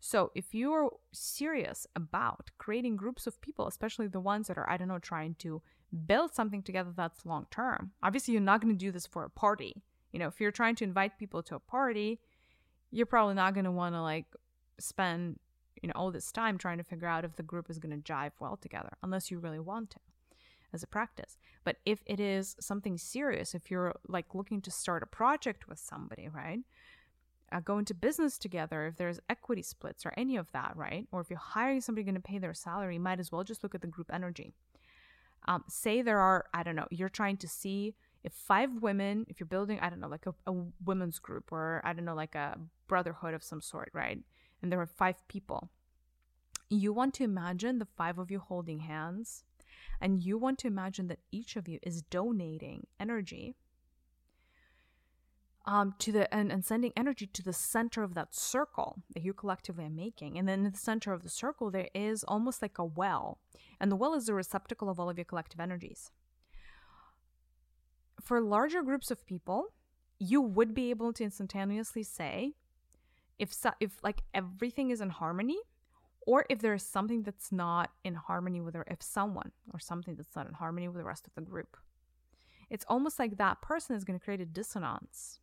So 0.00 0.30
if 0.34 0.54
you're 0.54 0.90
serious 1.12 1.86
about 1.96 2.50
creating 2.58 2.96
groups 2.96 3.26
of 3.26 3.40
people, 3.40 3.66
especially 3.66 4.06
the 4.06 4.20
ones 4.20 4.46
that 4.48 4.58
are, 4.58 4.68
I 4.68 4.76
don't 4.76 4.88
know, 4.88 4.98
trying 4.98 5.34
to 5.36 5.62
build 6.06 6.34
something 6.34 6.62
together 6.62 6.92
that's 6.94 7.26
long 7.26 7.46
term, 7.50 7.92
obviously 8.02 8.32
you're 8.32 8.40
not 8.40 8.60
going 8.60 8.74
to 8.74 8.78
do 8.78 8.90
this 8.90 9.06
for 9.06 9.24
a 9.24 9.30
party. 9.30 9.82
You 10.12 10.18
know, 10.18 10.28
if 10.28 10.40
you're 10.40 10.50
trying 10.52 10.76
to 10.76 10.84
invite 10.84 11.18
people 11.18 11.42
to 11.44 11.56
a 11.56 11.60
party, 11.60 12.20
you're 12.90 13.06
probably 13.06 13.34
not 13.34 13.54
going 13.54 13.64
to 13.64 13.70
want 13.70 13.94
to 13.94 14.02
like 14.02 14.26
spend, 14.78 15.38
you 15.82 15.88
know, 15.88 15.92
all 15.94 16.10
this 16.10 16.32
time 16.32 16.58
trying 16.58 16.78
to 16.78 16.84
figure 16.84 17.08
out 17.08 17.24
if 17.24 17.36
the 17.36 17.42
group 17.42 17.68
is 17.70 17.78
going 17.78 17.94
to 17.94 18.12
jive 18.12 18.32
well 18.40 18.56
together, 18.56 18.96
unless 19.02 19.30
you 19.30 19.38
really 19.38 19.60
want 19.60 19.90
to 19.90 19.98
as 20.72 20.82
a 20.82 20.86
practice. 20.86 21.38
But 21.64 21.76
if 21.84 22.00
it 22.06 22.20
is 22.20 22.56
something 22.60 22.98
serious, 22.98 23.54
if 23.54 23.70
you're 23.70 23.94
like 24.08 24.34
looking 24.34 24.60
to 24.62 24.70
start 24.70 25.02
a 25.02 25.06
project 25.06 25.68
with 25.68 25.78
somebody, 25.78 26.28
right? 26.28 26.60
Uh, 27.52 27.60
go 27.60 27.78
into 27.78 27.94
business 27.94 28.38
together, 28.38 28.86
if 28.86 28.96
there's 28.96 29.20
equity 29.30 29.62
splits 29.62 30.04
or 30.04 30.12
any 30.16 30.36
of 30.36 30.50
that, 30.52 30.72
right? 30.76 31.06
Or 31.12 31.20
if 31.20 31.30
you're 31.30 31.38
hiring 31.38 31.80
somebody 31.80 32.04
going 32.04 32.16
to 32.16 32.20
pay 32.20 32.38
their 32.38 32.54
salary, 32.54 32.94
you 32.94 33.00
might 33.00 33.20
as 33.20 33.30
well 33.30 33.44
just 33.44 33.62
look 33.62 33.74
at 33.74 33.80
the 33.80 33.86
group 33.86 34.10
energy. 34.12 34.52
Um, 35.48 35.64
say 35.68 36.02
there 36.02 36.18
are, 36.18 36.46
I 36.52 36.62
don't 36.62 36.76
know, 36.76 36.88
you're 36.90 37.08
trying 37.08 37.36
to 37.38 37.48
see 37.48 37.94
if 38.24 38.32
five 38.32 38.70
women, 38.82 39.24
if 39.28 39.38
you're 39.38 39.46
building, 39.46 39.78
I 39.80 39.88
don't 39.88 40.00
know, 40.00 40.08
like 40.08 40.26
a, 40.26 40.34
a 40.46 40.54
women's 40.84 41.18
group 41.20 41.52
or 41.52 41.80
I 41.84 41.92
don't 41.92 42.04
know, 42.04 42.14
like 42.14 42.34
a 42.34 42.58
brotherhood 42.88 43.34
of 43.34 43.44
some 43.44 43.60
sort, 43.60 43.90
right? 43.92 44.18
And 44.60 44.72
there 44.72 44.80
are 44.80 44.86
five 44.86 45.26
people. 45.28 45.70
You 46.68 46.92
want 46.92 47.14
to 47.14 47.24
imagine 47.24 47.78
the 47.78 47.86
five 47.96 48.18
of 48.18 48.30
you 48.30 48.40
holding 48.40 48.80
hands 48.80 49.44
and 50.00 50.22
you 50.22 50.38
want 50.38 50.58
to 50.60 50.66
imagine 50.66 51.06
that 51.08 51.20
each 51.30 51.54
of 51.54 51.68
you 51.68 51.78
is 51.82 52.02
donating 52.02 52.88
energy 52.98 53.54
um, 55.66 55.94
to 55.98 56.12
the 56.12 56.32
and, 56.32 56.52
and 56.52 56.64
sending 56.64 56.92
energy 56.96 57.26
to 57.26 57.42
the 57.42 57.52
center 57.52 58.02
of 58.02 58.14
that 58.14 58.34
circle 58.34 59.02
that 59.14 59.24
you 59.24 59.32
collectively 59.32 59.84
are 59.84 59.90
making. 59.90 60.38
And 60.38 60.48
then 60.48 60.64
in 60.64 60.72
the 60.72 60.78
center 60.78 61.12
of 61.12 61.22
the 61.22 61.28
circle, 61.28 61.70
there 61.70 61.88
is 61.94 62.24
almost 62.24 62.62
like 62.62 62.78
a 62.78 62.84
well. 62.84 63.38
And 63.80 63.90
the 63.90 63.96
well 63.96 64.14
is 64.14 64.26
the 64.26 64.34
receptacle 64.34 64.88
of 64.88 65.00
all 65.00 65.10
of 65.10 65.18
your 65.18 65.24
collective 65.24 65.60
energies. 65.60 66.10
For 68.20 68.40
larger 68.40 68.82
groups 68.82 69.10
of 69.10 69.26
people, 69.26 69.72
you 70.18 70.40
would 70.40 70.74
be 70.74 70.90
able 70.90 71.12
to 71.12 71.24
instantaneously 71.24 72.02
say 72.02 72.54
if 73.38 73.54
if 73.80 74.02
like 74.02 74.22
everything 74.32 74.90
is 74.90 75.00
in 75.00 75.10
harmony 75.10 75.58
or 76.26 76.44
if 76.50 76.58
there 76.58 76.74
is 76.74 76.82
something 76.82 77.22
that's 77.22 77.52
not 77.52 77.90
in 78.02 78.14
harmony 78.14 78.60
with, 78.60 78.74
or 78.74 78.84
if 78.88 79.00
someone 79.00 79.52
or 79.72 79.78
something 79.78 80.16
that's 80.16 80.34
not 80.34 80.48
in 80.48 80.54
harmony 80.54 80.88
with 80.88 80.96
the 80.96 81.04
rest 81.04 81.26
of 81.26 81.34
the 81.34 81.40
group. 81.40 81.76
It's 82.68 82.84
almost 82.88 83.18
like 83.18 83.36
that 83.36 83.62
person 83.62 83.94
is 83.94 84.02
going 84.02 84.18
to 84.18 84.24
create 84.24 84.40
a 84.40 84.46
dissonance. 84.46 85.38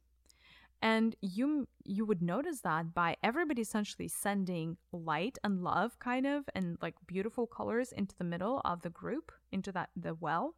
And 0.84 1.16
you 1.22 1.70
you 1.86 2.06
would 2.06 2.22
notice 2.22 2.60
that 2.60 2.94
by 2.94 3.16
everybody 3.24 3.62
essentially 3.62 4.10
sending 4.10 4.76
light 4.92 5.38
and 5.42 5.64
love 5.64 5.98
kind 6.00 6.28
of 6.28 6.44
and 6.54 6.78
like 6.82 6.96
beautiful 7.08 7.48
colors 7.48 7.94
into 7.94 8.14
the 8.18 8.26
middle 8.26 8.62
of 8.66 8.82
the 8.82 8.90
group, 8.90 9.32
into 9.54 9.72
that 9.72 9.92
the 9.96 10.14
well. 10.14 10.56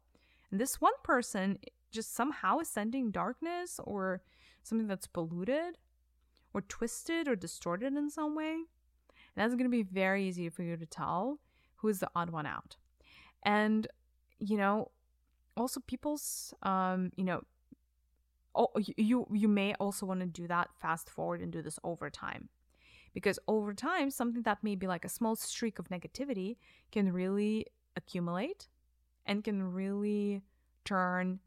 And 0.50 0.60
this 0.60 0.80
one 0.80 0.94
person 1.04 1.58
just 1.92 2.12
somehow 2.12 2.58
is 2.58 2.68
sending 2.68 3.12
darkness 3.12 3.78
or 3.84 4.20
something 4.64 4.88
that's 4.88 5.06
polluted 5.06 5.78
or 6.52 6.62
twisted 6.62 7.28
or 7.28 7.36
distorted 7.36 7.94
in 7.94 8.10
some 8.10 8.34
way. 8.34 8.54
And 8.54 9.36
that's 9.36 9.54
going 9.54 9.70
to 9.70 9.76
be 9.76 9.84
very 9.84 10.26
easy 10.26 10.48
for 10.48 10.64
you 10.64 10.76
to 10.76 10.86
tell 10.86 11.38
who's 11.76 12.00
the 12.00 12.10
odd 12.16 12.30
one 12.30 12.46
out. 12.46 12.76
And, 13.44 13.86
you 14.40 14.56
know, 14.56 14.90
also 15.56 15.78
people's, 15.86 16.52
um, 16.64 17.12
you 17.16 17.22
know, 17.22 17.42
oh, 18.56 18.70
you 18.96 19.26
you 19.32 19.48
may 19.48 19.74
also 19.74 20.06
want 20.06 20.20
to 20.20 20.26
do 20.26 20.46
that 20.48 20.68
fast 20.80 21.10
forward 21.10 21.40
and 21.40 21.52
do 21.52 21.62
this 21.62 21.78
over 21.84 22.10
time 22.10 22.48
because 23.14 23.38
over 23.48 23.72
time 23.72 24.10
something 24.10 24.42
that 24.42 24.62
may 24.62 24.74
be 24.74 24.86
like 24.86 25.04
a 25.04 25.08
small 25.08 25.36
streak 25.36 25.78
of 25.78 25.88
negativity 25.88 26.56
can 26.90 27.12
really 27.12 27.66
accumulate 27.96 28.68
and 29.24 29.44
can 29.44 29.62
really 29.62 30.42
turn 30.84 31.40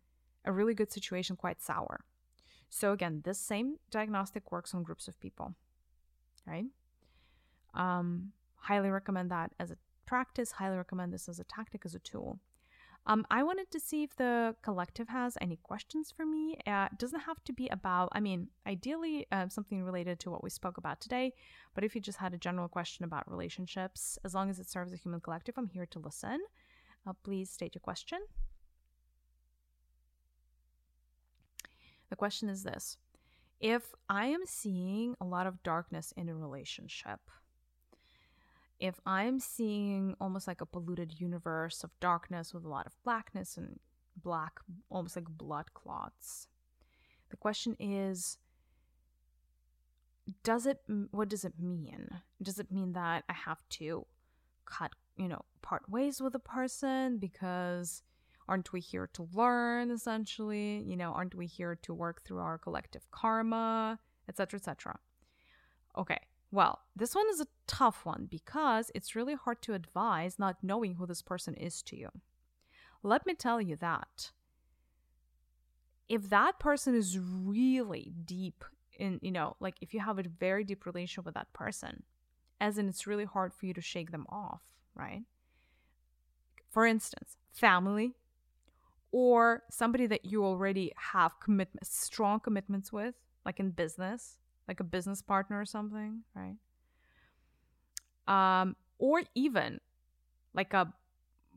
a 0.46 0.52
really 0.52 0.74
good 0.74 0.92
situation 0.92 1.36
quite 1.36 1.62
sour 1.62 2.06
so 2.70 2.92
again 2.92 3.22
this 3.24 3.40
same 3.40 3.78
diagnostic 3.92 4.52
works 4.52 4.74
on 4.74 4.84
groups 4.84 5.08
of 5.08 5.20
people 5.20 5.54
right 6.46 6.66
um, 7.74 8.32
highly 8.56 8.90
recommend 8.90 9.32
that 9.32 9.52
as 9.60 9.72
a 9.72 9.78
practice. 10.10 10.54
Highly 10.54 10.78
recommend 10.78 11.14
this 11.14 11.30
as 11.30 11.40
a 11.40 11.44
tactic, 11.44 11.84
as 11.86 11.94
a 11.94 12.00
tool. 12.00 12.40
Um, 13.10 13.26
I 13.32 13.42
wanted 13.42 13.72
to 13.72 13.80
see 13.80 14.04
if 14.04 14.16
the 14.16 14.56
collective 14.62 15.08
has 15.08 15.36
any 15.42 15.56
questions 15.56 16.14
for 16.16 16.28
me. 16.28 16.60
Uh, 16.68 16.90
it 16.92 17.00
doesn't 17.00 17.22
have 17.22 17.44
to 17.46 17.54
be 17.54 17.68
about, 17.70 18.10
I 18.12 18.20
mean, 18.20 18.50
ideally 18.68 19.26
uh, 19.32 19.50
something 19.50 19.84
related 19.84 20.20
to 20.20 20.30
what 20.30 20.44
we 20.44 20.52
spoke 20.52 20.78
about 20.78 21.02
today, 21.02 21.34
but 21.74 21.84
if 21.84 21.96
you 21.96 22.02
just 22.02 22.20
had 22.20 22.36
a 22.36 22.38
general 22.38 22.68
question 22.68 23.04
about 23.04 23.30
relationships, 23.30 24.20
as 24.24 24.36
long 24.36 24.52
as 24.52 24.60
it 24.60 24.70
serves 24.70 24.94
a 24.94 24.96
human 24.96 25.22
collective, 25.22 25.56
I'm 25.58 25.70
here 25.70 25.88
to 25.88 25.98
listen. 25.98 26.40
Uh, 27.08 27.14
please 27.24 27.50
state 27.50 27.74
your 27.74 27.82
question. 27.82 28.20
The 32.12 32.16
question 32.16 32.48
is 32.48 32.62
this 32.62 32.98
If 33.60 33.96
I 34.08 34.28
am 34.28 34.42
seeing 34.46 35.16
a 35.20 35.26
lot 35.26 35.48
of 35.48 35.64
darkness 35.64 36.14
in 36.16 36.30
a 36.30 36.36
relationship, 36.36 37.22
if 38.80 39.00
I'm 39.06 39.40
seeing 39.40 40.16
almost 40.20 40.48
like 40.48 40.62
a 40.62 40.66
polluted 40.66 41.20
universe 41.20 41.84
of 41.84 41.92
darkness 42.00 42.54
with 42.54 42.64
a 42.66 42.70
lot 42.70 42.86
of 42.86 42.96
blackness 43.04 43.58
and 43.58 43.80
black, 44.16 44.60
almost 44.90 45.16
like 45.16 45.28
blood 45.28 45.74
clots, 45.74 46.48
the 47.30 47.38
question 47.38 47.76
is 47.80 48.38
does 50.44 50.68
it 50.68 50.78
what 51.10 51.28
does 51.28 51.44
it 51.44 51.60
mean 51.60 52.08
does 52.40 52.60
it 52.60 52.72
mean 52.72 52.94
that 52.94 53.24
i 53.28 53.34
have 53.34 53.68
to 53.68 54.06
cut 54.64 54.92
you 55.18 55.28
know 55.28 55.44
part 55.64 55.90
ways 55.90 56.22
with 56.22 56.36
a 56.36 56.40
person 56.40 57.18
because 57.18 58.04
Aren't 58.50 58.74
we 58.74 58.80
here 58.80 59.08
to 59.14 59.30
learn, 59.32 59.92
essentially? 59.92 60.84
You 60.88 60.98
know, 60.98 61.12
aren't 61.12 61.36
we 61.36 61.46
here 61.46 61.76
to 61.84 61.94
work 61.94 62.24
through 62.24 62.40
our 62.40 62.58
collective 62.58 63.06
karma, 63.12 64.00
etc., 64.28 64.58
etc.? 64.58 64.98
Okay, 65.96 66.18
well, 66.52 66.80
this 66.96 67.14
one 67.14 67.28
is 67.30 67.40
a 67.40 67.48
tough 67.68 68.06
one 68.06 68.28
because 68.30 68.92
it's 68.96 69.16
really 69.16 69.36
hard 69.36 69.62
to 69.64 69.74
advise 69.74 70.40
not 70.40 70.58
knowing 70.64 70.96
who 70.96 71.06
this 71.06 71.22
person 71.22 71.54
is 71.54 71.82
to 71.84 71.96
you. 71.96 72.10
Let 73.04 73.26
me 73.26 73.36
tell 73.36 73.62
you 73.62 73.76
that 73.78 74.32
if 76.10 76.30
that 76.30 76.60
person 76.60 76.96
is 76.96 77.20
really 77.20 78.14
deep 78.26 78.66
in, 78.98 79.20
you 79.22 79.32
know, 79.32 79.56
like 79.60 79.76
if 79.80 79.94
you 79.94 80.00
have 80.00 80.18
a 80.18 80.24
very 80.24 80.64
deep 80.64 80.86
relationship 80.86 81.26
with 81.26 81.36
that 81.36 81.54
person, 81.54 82.04
as 82.60 82.78
in 82.78 82.90
it's 82.90 83.08
really 83.08 83.26
hard 83.26 83.54
for 83.54 83.68
you 83.68 83.74
to 83.74 83.82
shake 83.82 84.12
them 84.12 84.26
off, 84.28 84.62
right? 84.96 85.22
For 86.72 86.86
instance, 86.86 87.38
family 87.54 88.16
or 89.12 89.64
somebody 89.72 90.08
that 90.08 90.26
you 90.26 90.44
already 90.44 90.92
have 91.14 91.40
commitment 91.40 91.86
strong 91.86 92.40
commitments 92.40 92.92
with, 92.92 93.16
like 93.46 93.60
in 93.60 93.70
business, 93.72 94.38
like 94.70 94.80
a 94.80 94.84
business 94.84 95.22
partner 95.24 95.60
or 95.60 95.66
something, 95.66 96.22
right? 96.36 96.56
Um, 98.28 98.76
or 99.00 99.24
even 99.34 99.80
like 100.54 100.74
a 100.76 100.94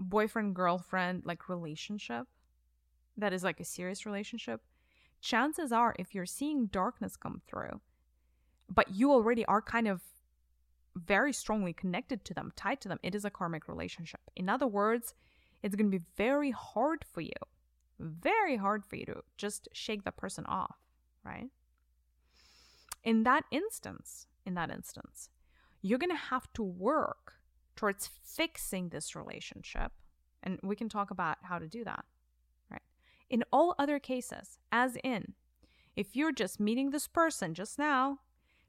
boyfriend 0.01 0.57
girlfriend 0.57 1.23
like 1.27 1.51
relationship 1.51 2.27
that 3.19 3.35
is 3.35 3.45
like 3.45 3.61
a 3.61 3.65
serious 3.65 4.07
relationship, 4.07 4.63
chances 5.21 5.73
are 5.73 5.95
if 5.99 6.15
you're 6.15 6.25
seeing 6.25 6.67
darkness 6.67 7.15
come 7.15 7.43
through, 7.47 7.83
but 8.71 8.91
you 8.91 9.13
already 9.13 9.45
are 9.45 9.61
kind 9.61 9.87
of 9.87 10.01
very 10.97 11.35
strongly 11.35 11.75
connected 11.75 12.25
to 12.25 12.33
them, 12.33 12.51
tied 12.57 12.81
to 12.81 12.89
them, 12.89 12.99
it 13.03 13.15
is 13.15 13.27
a 13.27 13.31
karmic 13.31 13.69
relationship. 13.69 14.21
In 14.35 14.49
other 14.49 14.67
words, 14.67 15.15
it's 15.63 15.77
going 15.77 15.91
to 15.91 15.99
be 15.99 16.05
very 16.17 16.51
hard 16.51 17.05
for 17.13 17.21
you, 17.21 17.41
very 18.01 18.57
hard 18.57 18.87
for 18.87 18.97
you 18.97 19.05
to 19.05 19.23
just 19.37 19.69
shake 19.75 20.05
the 20.05 20.13
person 20.13 20.47
off, 20.47 20.77
right? 21.23 21.49
In 23.05 23.25
that 23.25 23.45
instance, 23.51 24.27
in 24.45 24.55
that 24.55 24.71
instance, 24.71 25.31
you're 25.81 25.99
going 25.99 26.11
to 26.11 26.17
have 26.17 26.53
to 26.55 26.63
work 26.63 27.35
towards 27.75 28.11
fixing 28.23 28.89
this 28.89 29.17
relationship. 29.17 29.93
And 30.43 30.59
we 30.63 30.77
can 30.77 30.89
talk 30.89 31.11
about 31.11 31.39
how 31.43 31.59
to 31.59 31.69
do 31.69 31.85
that, 31.85 32.05
right? 32.71 32.83
In 33.31 33.45
all 33.53 33.75
other 33.79 33.99
cases, 33.99 34.59
as 34.71 34.97
in, 35.03 35.35
if 35.97 36.17
you're 36.17 36.33
just 36.33 36.61
meeting 36.61 36.91
this 36.91 37.07
person 37.07 37.55
just 37.55 37.79
now, 37.79 38.19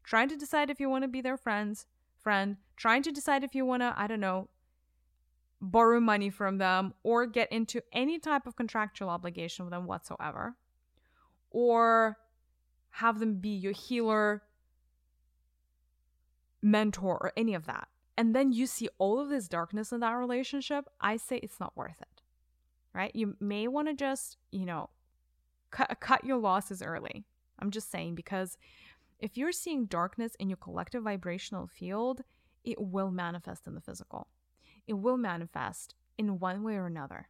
trying 0.04 0.30
to 0.30 0.38
decide 0.38 0.70
if 0.70 0.80
you 0.80 0.90
want 0.90 1.04
to 1.04 1.08
be 1.08 1.22
their 1.22 1.38
friends, 1.38 1.86
friend, 2.18 2.58
trying 2.76 3.04
to 3.04 3.12
decide 3.12 3.44
if 3.44 3.56
you 3.56 3.66
want 3.66 3.82
to, 3.82 3.94
I 3.96 4.08
don't 4.08 4.20
know, 4.20 4.50
borrow 5.62 6.00
money 6.00 6.30
from 6.30 6.58
them 6.58 6.94
or 7.04 7.26
get 7.26 7.52
into 7.52 7.82
any 7.94 8.20
type 8.20 8.46
of 8.46 8.56
contractual 8.56 9.10
obligation 9.10 9.66
with 9.66 9.72
them 9.72 9.86
whatsoever, 9.86 10.56
or 11.50 12.18
have 12.98 13.20
them 13.20 13.36
be 13.36 13.50
your 13.50 13.72
healer, 13.72 14.44
mentor, 16.62 17.18
or 17.20 17.34
any 17.36 17.56
of 17.56 17.66
that. 17.66 17.88
And 18.16 18.36
then 18.36 18.52
you 18.52 18.68
see 18.68 18.88
all 19.00 19.20
of 19.20 19.30
this 19.30 19.48
darkness 19.48 19.92
in 19.92 20.00
that 20.02 20.12
relationship, 20.12 20.86
I 21.02 21.18
say 21.18 21.38
it's 21.38 21.60
not 21.60 21.76
worth 21.76 22.02
it. 22.02 22.22
Right? 22.94 23.12
You 23.16 23.36
may 23.40 23.68
want 23.68 23.88
to 23.88 23.96
just, 23.96 24.38
you 24.52 24.68
know, 24.68 24.92
cut, 25.72 26.00
cut 26.00 26.24
your 26.24 26.38
losses 26.38 26.84
early. 26.84 27.26
I'm 27.58 27.72
just 27.72 27.90
saying 27.90 28.14
because 28.14 28.58
if 29.18 29.38
you're 29.38 29.52
seeing 29.52 29.86
darkness 29.86 30.36
in 30.36 30.48
your 30.48 30.58
collective 30.58 31.04
vibrational 31.04 31.66
field, 31.66 32.22
it 32.64 32.80
will 32.80 33.10
manifest 33.10 33.66
in 33.66 33.74
the 33.74 33.82
physical. 33.82 34.28
It 34.86 34.94
will 34.94 35.18
manifest 35.18 35.96
in 36.20 36.38
one 36.38 36.62
way 36.62 36.76
or 36.76 36.86
another. 36.86 37.30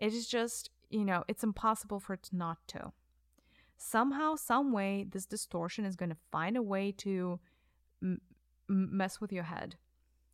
It 0.00 0.12
is 0.12 0.26
just, 0.26 0.70
you 0.90 1.04
know, 1.04 1.22
it's 1.28 1.44
impossible 1.44 2.00
for 2.00 2.14
it 2.14 2.28
not 2.32 2.58
to. 2.68 2.90
Somehow, 3.76 4.36
some 4.36 4.72
way, 4.72 5.06
this 5.08 5.26
distortion 5.26 5.84
is 5.84 5.96
going 5.96 6.10
to 6.10 6.16
find 6.32 6.56
a 6.56 6.62
way 6.62 6.92
to 6.92 7.38
m- 8.02 8.20
mess 8.68 9.20
with 9.20 9.32
your 9.32 9.44
head, 9.44 9.76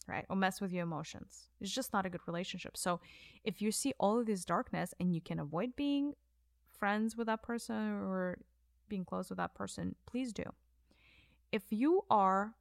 right? 0.06 0.24
Or 0.30 0.36
mess 0.36 0.60
with 0.60 0.72
your 0.72 0.84
emotions. 0.84 1.48
It's 1.60 1.72
just 1.72 1.92
not 1.92 2.06
a 2.06 2.10
good 2.10 2.20
relationship. 2.26 2.76
So, 2.76 3.00
if 3.44 3.60
you 3.60 3.72
see 3.72 3.94
all 3.98 4.18
of 4.20 4.26
this 4.26 4.44
darkness 4.44 4.94
and 5.00 5.14
you 5.14 5.20
can 5.20 5.38
avoid 5.38 5.74
being 5.76 6.14
friends 6.78 7.16
with 7.16 7.26
that 7.26 7.42
person 7.42 7.76
or 7.76 8.38
being 8.88 9.04
close 9.04 9.28
with 9.28 9.38
that 9.38 9.54
person, 9.54 9.94
please 10.06 10.32
do. 10.32 10.44
If 11.50 11.64
you 11.70 12.02
are 12.10 12.54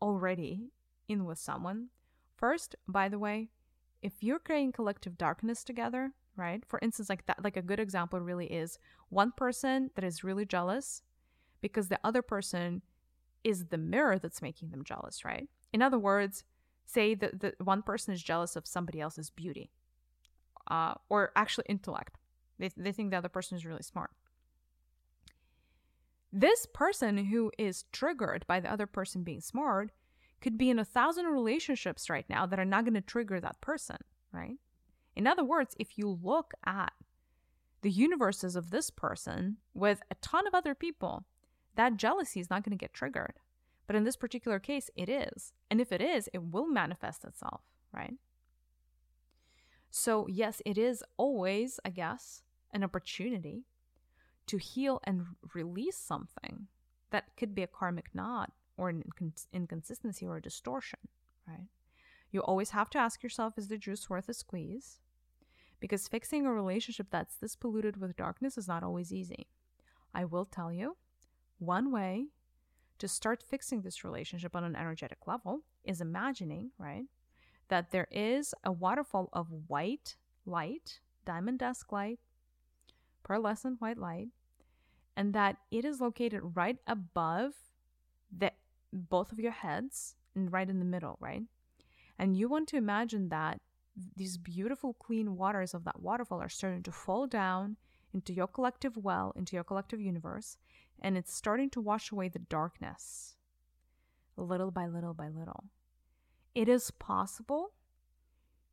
already 0.00 0.70
in 1.08 1.24
with 1.24 1.38
someone, 1.38 1.88
first, 2.36 2.76
by 2.88 3.08
the 3.08 3.18
way, 3.18 3.50
if 4.02 4.14
you're 4.20 4.38
creating 4.38 4.72
collective 4.72 5.16
darkness 5.16 5.62
together, 5.62 6.12
right? 6.36 6.62
For 6.66 6.78
instance, 6.82 7.08
like 7.08 7.26
that, 7.26 7.42
like 7.42 7.56
a 7.56 7.62
good 7.62 7.80
example 7.80 8.20
really 8.20 8.46
is 8.46 8.78
one 9.08 9.32
person 9.36 9.90
that 9.94 10.04
is 10.04 10.24
really 10.24 10.44
jealous 10.44 11.02
because 11.60 11.88
the 11.88 12.00
other 12.04 12.22
person 12.22 12.82
is 13.44 13.66
the 13.66 13.78
mirror 13.78 14.18
that's 14.18 14.42
making 14.42 14.70
them 14.70 14.84
jealous, 14.84 15.24
right? 15.24 15.48
In 15.72 15.82
other 15.82 15.98
words, 15.98 16.44
say 16.86 17.14
that 17.14 17.40
the 17.40 17.54
one 17.62 17.82
person 17.82 18.14
is 18.14 18.22
jealous 18.22 18.56
of 18.56 18.66
somebody 18.66 19.00
else's 19.00 19.30
beauty 19.30 19.70
uh, 20.70 20.94
or 21.08 21.32
actually 21.36 21.66
intellect. 21.68 22.18
They, 22.58 22.70
they 22.76 22.92
think 22.92 23.10
the 23.10 23.16
other 23.16 23.28
person 23.28 23.56
is 23.56 23.66
really 23.66 23.82
smart. 23.82 24.10
This 26.32 26.66
person 26.72 27.26
who 27.26 27.52
is 27.58 27.84
triggered 27.92 28.46
by 28.46 28.60
the 28.60 28.72
other 28.72 28.86
person 28.86 29.22
being 29.22 29.40
smart 29.40 29.90
could 30.40 30.56
be 30.56 30.70
in 30.70 30.78
a 30.78 30.84
thousand 30.84 31.26
relationships 31.26 32.08
right 32.08 32.24
now 32.28 32.46
that 32.46 32.58
are 32.58 32.64
not 32.64 32.84
going 32.84 32.94
to 32.94 33.00
trigger 33.00 33.38
that 33.40 33.60
person, 33.60 33.98
right? 34.32 34.56
In 35.14 35.26
other 35.26 35.44
words, 35.44 35.74
if 35.78 35.98
you 35.98 36.18
look 36.22 36.54
at 36.64 36.92
the 37.82 37.90
universes 37.90 38.56
of 38.56 38.70
this 38.70 38.90
person 38.90 39.58
with 39.74 40.02
a 40.10 40.14
ton 40.16 40.46
of 40.46 40.54
other 40.54 40.74
people, 40.74 41.24
that 41.74 41.96
jealousy 41.96 42.40
is 42.40 42.50
not 42.50 42.64
going 42.64 42.76
to 42.76 42.82
get 42.82 42.94
triggered. 42.94 43.34
But 43.86 43.96
in 43.96 44.04
this 44.04 44.16
particular 44.16 44.58
case, 44.58 44.90
it 44.96 45.08
is. 45.08 45.52
And 45.70 45.80
if 45.80 45.90
it 45.92 46.00
is, 46.00 46.28
it 46.32 46.42
will 46.52 46.66
manifest 46.66 47.24
itself, 47.24 47.62
right? 47.92 48.14
So, 49.90 50.26
yes, 50.28 50.62
it 50.64 50.78
is 50.78 51.04
always, 51.16 51.78
I 51.84 51.90
guess, 51.90 52.42
an 52.72 52.84
opportunity 52.84 53.64
to 54.46 54.56
heal 54.56 55.00
and 55.04 55.26
release 55.52 55.96
something 55.96 56.68
that 57.10 57.36
could 57.36 57.54
be 57.54 57.62
a 57.62 57.66
karmic 57.66 58.14
knot 58.14 58.52
or 58.76 58.88
an 58.88 59.04
inconsistency 59.52 60.26
or 60.26 60.38
a 60.38 60.42
distortion, 60.42 61.00
right? 61.46 61.66
You 62.32 62.40
always 62.40 62.70
have 62.70 62.90
to 62.90 62.98
ask 62.98 63.22
yourself 63.22 63.58
is 63.58 63.68
the 63.68 63.76
juice 63.76 64.08
worth 64.08 64.28
a 64.28 64.34
squeeze? 64.34 64.98
Because 65.80 66.08
fixing 66.08 66.46
a 66.46 66.52
relationship 66.52 67.08
that's 67.10 67.36
this 67.36 67.54
polluted 67.54 67.98
with 67.98 68.16
darkness 68.16 68.56
is 68.56 68.66
not 68.66 68.82
always 68.82 69.12
easy. 69.12 69.48
I 70.14 70.24
will 70.24 70.46
tell 70.46 70.72
you, 70.72 70.96
one 71.58 71.92
way 71.92 72.28
to 72.98 73.06
start 73.06 73.42
fixing 73.42 73.82
this 73.82 74.04
relationship 74.04 74.56
on 74.56 74.64
an 74.64 74.76
energetic 74.76 75.26
level 75.26 75.60
is 75.84 76.00
imagining, 76.00 76.70
right, 76.78 77.04
that 77.68 77.90
there 77.90 78.08
is 78.10 78.54
a 78.64 78.72
waterfall 78.72 79.28
of 79.32 79.48
white 79.66 80.16
light, 80.46 81.00
diamond 81.24 81.58
dust 81.58 81.86
light, 81.90 82.18
pearlescent 83.24 83.80
white 83.80 83.98
light, 83.98 84.28
and 85.16 85.34
that 85.34 85.56
it 85.70 85.84
is 85.84 86.00
located 86.00 86.40
right 86.54 86.78
above 86.86 87.52
the 88.36 88.52
both 88.92 89.32
of 89.32 89.40
your 89.40 89.52
heads 89.52 90.14
and 90.34 90.52
right 90.52 90.68
in 90.68 90.78
the 90.78 90.84
middle, 90.84 91.16
right? 91.20 91.42
And 92.22 92.36
you 92.36 92.48
want 92.48 92.68
to 92.68 92.76
imagine 92.76 93.30
that 93.30 93.60
these 94.14 94.38
beautiful 94.38 94.94
clean 94.94 95.36
waters 95.36 95.74
of 95.74 95.82
that 95.82 96.00
waterfall 96.00 96.40
are 96.40 96.48
starting 96.48 96.84
to 96.84 96.92
fall 96.92 97.26
down 97.26 97.76
into 98.14 98.32
your 98.32 98.46
collective 98.46 98.96
well, 98.96 99.32
into 99.34 99.56
your 99.56 99.64
collective 99.64 100.00
universe, 100.00 100.56
and 101.00 101.16
it's 101.16 101.34
starting 101.34 101.68
to 101.70 101.80
wash 101.80 102.12
away 102.12 102.28
the 102.28 102.38
darkness 102.38 103.34
little 104.36 104.70
by 104.70 104.86
little 104.86 105.14
by 105.14 105.26
little. 105.26 105.64
It 106.54 106.68
is 106.68 106.92
possible 106.92 107.72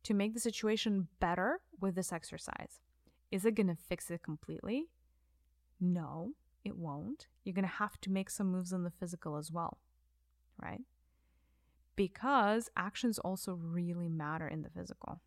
to 0.04 0.14
make 0.14 0.32
the 0.32 0.38
situation 0.38 1.08
better 1.18 1.58
with 1.80 1.96
this 1.96 2.12
exercise. 2.12 2.78
Is 3.32 3.44
it 3.44 3.56
going 3.56 3.66
to 3.66 3.74
fix 3.74 4.12
it 4.12 4.22
completely? 4.22 4.90
No, 5.80 6.34
it 6.64 6.76
won't. 6.76 7.26
You're 7.42 7.54
going 7.54 7.64
to 7.64 7.68
have 7.68 8.00
to 8.02 8.12
make 8.12 8.30
some 8.30 8.52
moves 8.52 8.72
in 8.72 8.84
the 8.84 8.92
physical 8.92 9.36
as 9.36 9.50
well, 9.50 9.78
right? 10.56 10.82
Because 11.96 12.70
actions 12.76 13.18
also 13.18 13.52
really 13.52 14.08
matter 14.08 14.48
in 14.48 14.62
the 14.62 14.70
physical. 14.70 15.20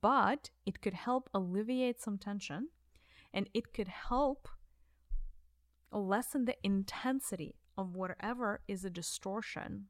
But 0.00 0.50
it 0.66 0.80
could 0.82 0.94
help 0.94 1.30
alleviate 1.32 2.00
some 2.00 2.18
tension 2.18 2.68
and 3.32 3.48
it 3.54 3.72
could 3.72 3.88
help 3.88 4.48
lessen 5.92 6.44
the 6.44 6.56
intensity 6.62 7.54
of 7.78 7.94
whatever 7.94 8.60
is 8.68 8.84
a 8.84 8.90
distortion 8.90 9.86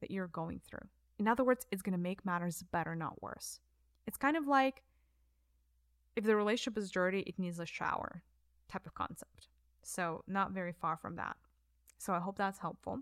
that 0.00 0.10
you're 0.10 0.28
going 0.28 0.60
through. 0.68 0.88
In 1.18 1.28
other 1.28 1.44
words, 1.44 1.66
it's 1.70 1.82
going 1.82 1.92
to 1.92 1.98
make 1.98 2.24
matters 2.24 2.62
better, 2.72 2.94
not 2.94 3.22
worse. 3.22 3.60
It's 4.06 4.16
kind 4.16 4.36
of 4.36 4.46
like 4.46 4.82
if 6.16 6.24
the 6.24 6.36
relationship 6.36 6.76
is 6.76 6.90
dirty, 6.90 7.20
it 7.20 7.38
needs 7.38 7.58
a 7.58 7.66
shower 7.66 8.22
type 8.68 8.86
of 8.86 8.94
concept. 8.94 9.48
So, 9.82 10.22
not 10.26 10.52
very 10.52 10.72
far 10.72 10.96
from 10.96 11.16
that. 11.16 11.36
So, 11.98 12.12
I 12.12 12.20
hope 12.20 12.36
that's 12.36 12.58
helpful. 12.58 13.00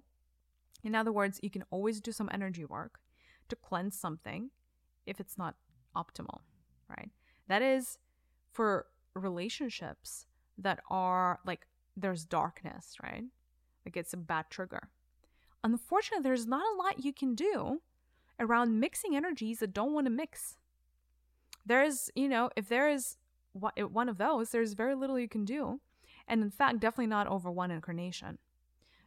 In 0.82 0.94
other 0.94 1.12
words, 1.12 1.40
you 1.42 1.50
can 1.50 1.64
always 1.70 2.00
do 2.00 2.12
some 2.12 2.30
energy 2.32 2.64
work 2.64 3.00
to 3.48 3.56
cleanse 3.56 3.98
something 3.98 4.50
if 5.06 5.20
it's 5.20 5.36
not 5.36 5.54
optimal, 5.96 6.40
right? 6.88 7.10
That 7.48 7.62
is 7.62 7.98
for 8.52 8.86
relationships 9.14 10.26
that 10.58 10.80
are 10.88 11.40
like 11.44 11.66
there's 11.96 12.24
darkness, 12.24 12.96
right? 13.02 13.24
Like 13.84 13.96
it's 13.96 14.12
a 14.12 14.16
bad 14.16 14.46
trigger. 14.50 14.88
Unfortunately, 15.62 16.22
there's 16.22 16.46
not 16.46 16.62
a 16.62 16.76
lot 16.76 17.04
you 17.04 17.12
can 17.12 17.34
do 17.34 17.80
around 18.38 18.80
mixing 18.80 19.14
energies 19.14 19.58
that 19.58 19.74
don't 19.74 19.92
want 19.92 20.06
to 20.06 20.10
mix. 20.10 20.56
There's, 21.66 22.10
you 22.14 22.28
know, 22.28 22.50
if 22.56 22.68
there 22.68 22.88
is 22.88 23.16
one 23.52 24.08
of 24.08 24.16
those, 24.16 24.50
there's 24.50 24.72
very 24.72 24.94
little 24.94 25.18
you 25.18 25.28
can 25.28 25.44
do. 25.44 25.80
And 26.26 26.42
in 26.42 26.50
fact, 26.50 26.80
definitely 26.80 27.08
not 27.08 27.26
over 27.26 27.50
one 27.50 27.70
incarnation. 27.70 28.38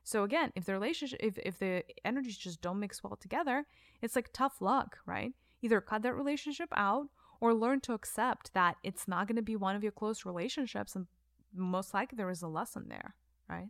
So 0.03 0.23
again, 0.23 0.51
if 0.55 0.65
the 0.65 0.73
relationship, 0.73 1.19
if, 1.21 1.37
if 1.39 1.59
the 1.59 1.83
energies 2.03 2.37
just 2.37 2.61
don't 2.61 2.79
mix 2.79 3.03
well 3.03 3.15
together, 3.15 3.65
it's 4.01 4.15
like 4.15 4.31
tough 4.33 4.61
luck, 4.61 4.97
right? 5.05 5.33
Either 5.61 5.79
cut 5.79 6.01
that 6.03 6.13
relationship 6.13 6.69
out 6.75 7.07
or 7.39 7.53
learn 7.53 7.79
to 7.81 7.93
accept 7.93 8.53
that 8.53 8.75
it's 8.83 9.07
not 9.07 9.27
going 9.27 9.37
to 9.37 9.41
be 9.41 9.55
one 9.55 9.75
of 9.75 9.83
your 9.83 9.91
close 9.91 10.25
relationships. 10.25 10.95
And 10.95 11.07
most 11.53 11.93
likely 11.93 12.17
there 12.17 12.29
is 12.29 12.41
a 12.41 12.47
lesson 12.47 12.87
there, 12.89 13.15
right? 13.49 13.69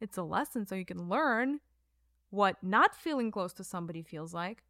It's 0.00 0.16
a 0.16 0.22
lesson 0.22 0.66
so 0.66 0.74
you 0.74 0.84
can 0.84 1.08
learn 1.08 1.60
what 2.30 2.56
not 2.62 2.94
feeling 2.94 3.30
close 3.30 3.52
to 3.54 3.64
somebody 3.64 4.02
feels 4.02 4.34
like. 4.34 4.62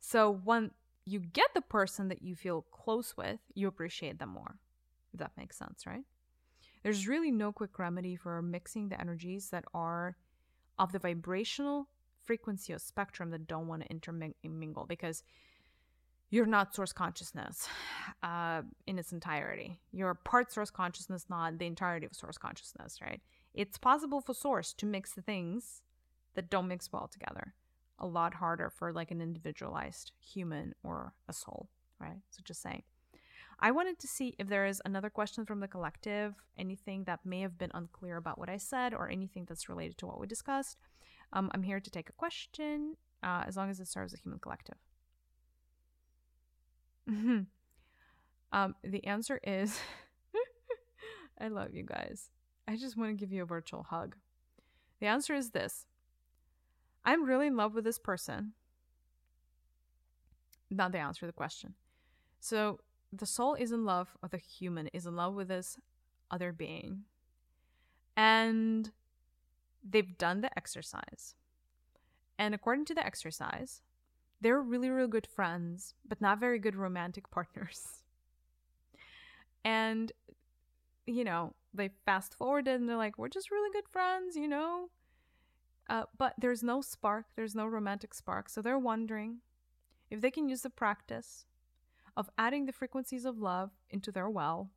So 0.00 0.40
when 0.44 0.72
you 1.04 1.20
get 1.20 1.50
the 1.54 1.60
person 1.60 2.08
that 2.08 2.22
you 2.22 2.34
feel 2.34 2.62
close 2.70 3.16
with, 3.16 3.40
you 3.54 3.68
appreciate 3.68 4.18
them 4.18 4.30
more. 4.30 4.56
If 5.12 5.20
that 5.20 5.32
makes 5.36 5.56
sense, 5.56 5.86
right? 5.86 6.04
There's 6.84 7.08
really 7.08 7.30
no 7.30 7.50
quick 7.50 7.78
remedy 7.78 8.14
for 8.14 8.40
mixing 8.42 8.90
the 8.90 9.00
energies 9.00 9.48
that 9.48 9.64
are 9.72 10.16
of 10.78 10.92
the 10.92 10.98
vibrational 10.98 11.88
frequency 12.22 12.74
or 12.74 12.78
spectrum 12.78 13.30
that 13.30 13.46
don't 13.46 13.66
want 13.66 13.82
to 13.82 13.88
intermingle 13.90 14.84
because 14.86 15.22
you're 16.28 16.46
not 16.46 16.74
source 16.74 16.92
consciousness 16.92 17.68
uh, 18.22 18.62
in 18.86 18.98
its 18.98 19.12
entirety. 19.12 19.78
You're 19.92 20.14
part 20.14 20.52
source 20.52 20.70
consciousness, 20.70 21.24
not 21.30 21.58
the 21.58 21.66
entirety 21.66 22.04
of 22.04 22.14
source 22.14 22.36
consciousness, 22.36 22.98
right? 23.00 23.22
It's 23.54 23.78
possible 23.78 24.20
for 24.20 24.34
source 24.34 24.74
to 24.74 24.86
mix 24.86 25.14
the 25.14 25.22
things 25.22 25.80
that 26.34 26.50
don't 26.50 26.68
mix 26.68 26.92
well 26.92 27.08
together. 27.10 27.54
A 27.98 28.06
lot 28.06 28.34
harder 28.34 28.68
for 28.68 28.92
like 28.92 29.10
an 29.10 29.22
individualized 29.22 30.12
human 30.20 30.74
or 30.82 31.14
a 31.28 31.32
soul, 31.32 31.70
right? 31.98 32.20
So 32.30 32.42
just 32.44 32.60
saying. 32.60 32.82
I 33.60 33.70
wanted 33.70 33.98
to 34.00 34.06
see 34.08 34.34
if 34.38 34.48
there 34.48 34.66
is 34.66 34.82
another 34.84 35.10
question 35.10 35.44
from 35.46 35.60
the 35.60 35.68
collective, 35.68 36.34
anything 36.58 37.04
that 37.04 37.24
may 37.24 37.40
have 37.40 37.58
been 37.58 37.70
unclear 37.74 38.16
about 38.16 38.38
what 38.38 38.48
I 38.48 38.56
said, 38.56 38.94
or 38.94 39.08
anything 39.08 39.44
that's 39.46 39.68
related 39.68 39.98
to 39.98 40.06
what 40.06 40.20
we 40.20 40.26
discussed. 40.26 40.78
Um, 41.32 41.50
I'm 41.54 41.62
here 41.62 41.80
to 41.80 41.90
take 41.90 42.08
a 42.08 42.12
question 42.12 42.96
uh, 43.22 43.44
as 43.46 43.56
long 43.56 43.70
as 43.70 43.80
it 43.80 43.88
serves 43.88 44.12
the 44.12 44.18
human 44.18 44.38
collective. 44.38 44.76
um, 48.52 48.74
the 48.82 49.04
answer 49.04 49.40
is 49.42 49.78
I 51.40 51.48
love 51.48 51.74
you 51.74 51.84
guys. 51.84 52.30
I 52.66 52.76
just 52.76 52.96
want 52.96 53.10
to 53.10 53.16
give 53.16 53.32
you 53.32 53.42
a 53.42 53.46
virtual 53.46 53.82
hug. 53.82 54.16
The 55.00 55.06
answer 55.06 55.34
is 55.34 55.50
this 55.50 55.86
I'm 57.04 57.24
really 57.24 57.48
in 57.48 57.56
love 57.56 57.74
with 57.74 57.84
this 57.84 57.98
person. 57.98 58.52
Not 60.70 60.92
the 60.92 60.98
answer 60.98 61.20
to 61.20 61.26
the 61.26 61.32
question. 61.32 61.74
So 62.40 62.80
the 63.18 63.26
soul 63.26 63.54
is 63.54 63.72
in 63.72 63.84
love, 63.84 64.16
or 64.22 64.28
the 64.28 64.38
human 64.38 64.88
is 64.88 65.06
in 65.06 65.16
love 65.16 65.34
with 65.34 65.48
this 65.48 65.76
other 66.30 66.52
being. 66.52 67.04
And 68.16 68.90
they've 69.88 70.16
done 70.18 70.40
the 70.40 70.56
exercise. 70.56 71.34
And 72.38 72.54
according 72.54 72.86
to 72.86 72.94
the 72.94 73.04
exercise, 73.04 73.82
they're 74.40 74.60
really, 74.60 74.90
really 74.90 75.08
good 75.08 75.26
friends, 75.26 75.94
but 76.06 76.20
not 76.20 76.40
very 76.40 76.58
good 76.58 76.76
romantic 76.76 77.30
partners. 77.30 78.02
And, 79.64 80.12
you 81.06 81.24
know, 81.24 81.54
they 81.72 81.90
fast 82.04 82.34
forwarded 82.34 82.80
and 82.80 82.88
they're 82.88 82.96
like, 82.96 83.18
we're 83.18 83.28
just 83.28 83.50
really 83.50 83.72
good 83.72 83.88
friends, 83.90 84.36
you 84.36 84.48
know? 84.48 84.90
Uh, 85.88 86.04
but 86.16 86.34
there's 86.38 86.62
no 86.62 86.80
spark, 86.80 87.26
there's 87.36 87.54
no 87.54 87.66
romantic 87.66 88.14
spark. 88.14 88.48
So 88.48 88.62
they're 88.62 88.78
wondering 88.78 89.38
if 90.10 90.20
they 90.20 90.30
can 90.30 90.48
use 90.48 90.62
the 90.62 90.70
practice 90.70 91.46
of 92.16 92.30
adding 92.38 92.66
the 92.66 92.72
frequencies 92.72 93.24
of 93.24 93.38
love 93.38 93.70
into 93.90 94.12
their 94.12 94.28
well, 94.28 94.70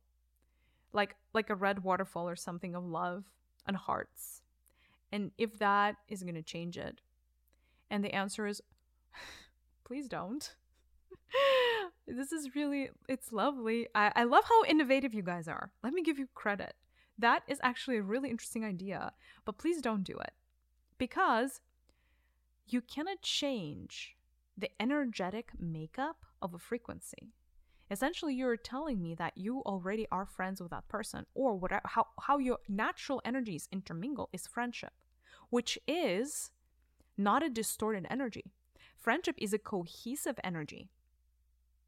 like 0.92 1.16
like 1.32 1.50
a 1.50 1.54
red 1.54 1.84
waterfall 1.84 2.28
or 2.28 2.36
something 2.36 2.74
of 2.74 2.84
love 2.84 3.24
and 3.66 3.76
hearts. 3.76 4.42
And 5.12 5.30
if 5.38 5.58
that 5.58 5.96
is 6.08 6.22
going 6.22 6.34
to 6.34 6.42
change 6.42 6.76
it. 6.76 7.00
And 7.90 8.04
the 8.04 8.14
answer 8.14 8.46
is 8.46 8.60
please 9.84 10.08
don't. 10.08 10.54
this 12.06 12.32
is 12.32 12.54
really 12.54 12.90
it's 13.08 13.32
lovely. 13.32 13.88
I, 13.94 14.12
I 14.14 14.24
love 14.24 14.44
how 14.44 14.64
innovative 14.64 15.14
you 15.14 15.22
guys 15.22 15.48
are. 15.48 15.70
Let 15.82 15.92
me 15.92 16.02
give 16.02 16.18
you 16.18 16.28
credit. 16.34 16.74
That 17.18 17.42
is 17.48 17.58
actually 17.62 17.96
a 17.96 18.02
really 18.02 18.30
interesting 18.30 18.64
idea, 18.64 19.12
but 19.44 19.58
please 19.58 19.82
don't 19.82 20.04
do 20.04 20.16
it 20.18 20.32
because 20.98 21.60
you 22.68 22.80
cannot 22.80 23.22
change 23.22 24.16
the 24.56 24.70
energetic 24.80 25.50
makeup 25.58 26.24
of 26.42 26.54
a 26.54 26.58
frequency. 26.58 27.32
Essentially, 27.90 28.34
you're 28.34 28.56
telling 28.56 29.00
me 29.00 29.14
that 29.14 29.32
you 29.36 29.60
already 29.60 30.06
are 30.12 30.26
friends 30.26 30.60
with 30.60 30.70
that 30.70 30.88
person, 30.88 31.24
or 31.34 31.56
whatever, 31.56 31.82
how, 31.86 32.06
how 32.20 32.38
your 32.38 32.58
natural 32.68 33.22
energies 33.24 33.68
intermingle 33.72 34.28
is 34.32 34.46
friendship, 34.46 34.92
which 35.48 35.78
is 35.86 36.50
not 37.16 37.42
a 37.42 37.48
distorted 37.48 38.06
energy. 38.10 38.52
Friendship 38.96 39.36
is 39.38 39.52
a 39.52 39.58
cohesive 39.58 40.38
energy. 40.44 40.90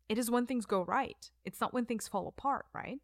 It 0.08 0.18
is 0.18 0.30
when 0.30 0.46
things 0.46 0.66
go 0.66 0.82
right, 0.82 1.30
it's 1.44 1.60
not 1.60 1.74
when 1.74 1.84
things 1.84 2.08
fall 2.08 2.26
apart, 2.26 2.66
right? 2.72 2.98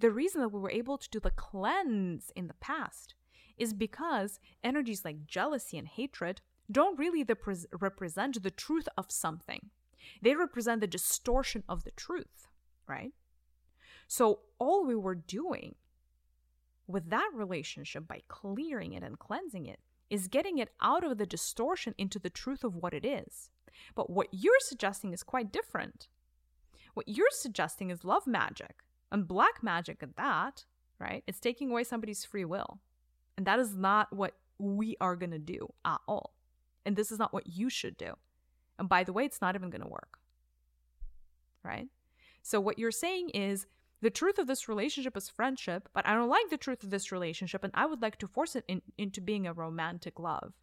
The 0.00 0.10
reason 0.10 0.40
that 0.40 0.48
we 0.48 0.58
were 0.58 0.70
able 0.70 0.98
to 0.98 1.10
do 1.10 1.20
the 1.20 1.30
cleanse 1.30 2.32
in 2.34 2.48
the 2.48 2.54
past 2.54 3.14
is 3.56 3.74
because 3.74 4.40
energies 4.64 5.04
like 5.04 5.26
jealousy 5.26 5.78
and 5.78 5.86
hatred 5.86 6.40
don't 6.70 6.98
really 6.98 7.22
the 7.22 7.36
represent 7.78 8.42
the 8.42 8.50
truth 8.50 8.88
of 8.96 9.10
something. 9.10 9.70
They 10.20 10.34
represent 10.34 10.80
the 10.80 10.86
distortion 10.86 11.64
of 11.68 11.84
the 11.84 11.90
truth, 11.92 12.48
right? 12.86 13.12
So 14.06 14.40
all 14.58 14.84
we 14.86 14.94
were 14.94 15.14
doing 15.14 15.74
with 16.86 17.10
that 17.10 17.30
relationship 17.34 18.06
by 18.06 18.22
clearing 18.28 18.92
it 18.92 19.02
and 19.02 19.18
cleansing 19.18 19.66
it 19.66 19.80
is 20.10 20.28
getting 20.28 20.58
it 20.58 20.68
out 20.82 21.04
of 21.04 21.16
the 21.16 21.26
distortion 21.26 21.94
into 21.96 22.18
the 22.18 22.30
truth 22.30 22.64
of 22.64 22.76
what 22.76 22.92
it 22.92 23.04
is. 23.04 23.50
But 23.94 24.10
what 24.10 24.28
you're 24.30 24.54
suggesting 24.60 25.12
is 25.12 25.22
quite 25.22 25.52
different. 25.52 26.08
What 26.94 27.08
you're 27.08 27.28
suggesting 27.30 27.90
is 27.90 28.04
love 28.04 28.26
magic 28.26 28.82
and 29.10 29.26
black 29.26 29.62
magic 29.62 30.02
at 30.02 30.16
that, 30.16 30.66
right? 30.98 31.24
It's 31.26 31.40
taking 31.40 31.70
away 31.70 31.84
somebody's 31.84 32.24
free 32.24 32.44
will. 32.44 32.80
And 33.36 33.46
that 33.46 33.58
is 33.58 33.74
not 33.74 34.12
what 34.12 34.34
we 34.58 34.96
are 35.00 35.16
going 35.16 35.30
to 35.30 35.38
do 35.38 35.72
at 35.84 36.00
all. 36.06 36.34
And 36.84 36.96
this 36.96 37.10
is 37.10 37.18
not 37.18 37.32
what 37.32 37.46
you 37.46 37.70
should 37.70 37.96
do. 37.96 38.14
And 38.82 38.88
by 38.88 39.04
the 39.04 39.12
way, 39.12 39.24
it's 39.24 39.40
not 39.40 39.54
even 39.54 39.70
going 39.70 39.82
to 39.82 39.86
work. 39.86 40.18
Right? 41.62 41.86
So, 42.42 42.58
what 42.58 42.80
you're 42.80 42.90
saying 42.90 43.30
is 43.30 43.68
the 44.00 44.10
truth 44.10 44.40
of 44.40 44.48
this 44.48 44.68
relationship 44.68 45.16
is 45.16 45.28
friendship, 45.28 45.88
but 45.94 46.04
I 46.04 46.14
don't 46.16 46.28
like 46.28 46.50
the 46.50 46.56
truth 46.56 46.82
of 46.82 46.90
this 46.90 47.12
relationship, 47.12 47.62
and 47.62 47.72
I 47.76 47.86
would 47.86 48.02
like 48.02 48.18
to 48.18 48.26
force 48.26 48.56
it 48.56 48.64
in, 48.66 48.82
into 48.98 49.20
being 49.20 49.46
a 49.46 49.52
romantic 49.52 50.18
love. 50.18 50.54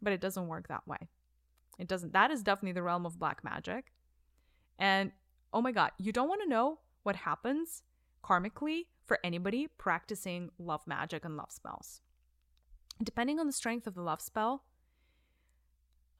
But 0.00 0.14
it 0.14 0.22
doesn't 0.22 0.48
work 0.48 0.68
that 0.68 0.88
way. 0.88 1.10
It 1.78 1.86
doesn't. 1.86 2.14
That 2.14 2.30
is 2.30 2.42
definitely 2.42 2.72
the 2.72 2.82
realm 2.82 3.04
of 3.04 3.18
black 3.18 3.44
magic. 3.44 3.92
And 4.78 5.12
oh 5.52 5.60
my 5.60 5.72
God, 5.72 5.90
you 5.98 6.12
don't 6.12 6.30
want 6.30 6.40
to 6.40 6.48
know 6.48 6.78
what 7.02 7.16
happens 7.16 7.82
karmically 8.24 8.86
for 9.04 9.18
anybody 9.22 9.68
practicing 9.76 10.48
love 10.58 10.80
magic 10.86 11.26
and 11.26 11.36
love 11.36 11.52
spells. 11.52 12.00
Depending 13.02 13.38
on 13.38 13.46
the 13.46 13.52
strength 13.52 13.86
of 13.86 13.94
the 13.94 14.02
love 14.02 14.22
spell, 14.22 14.64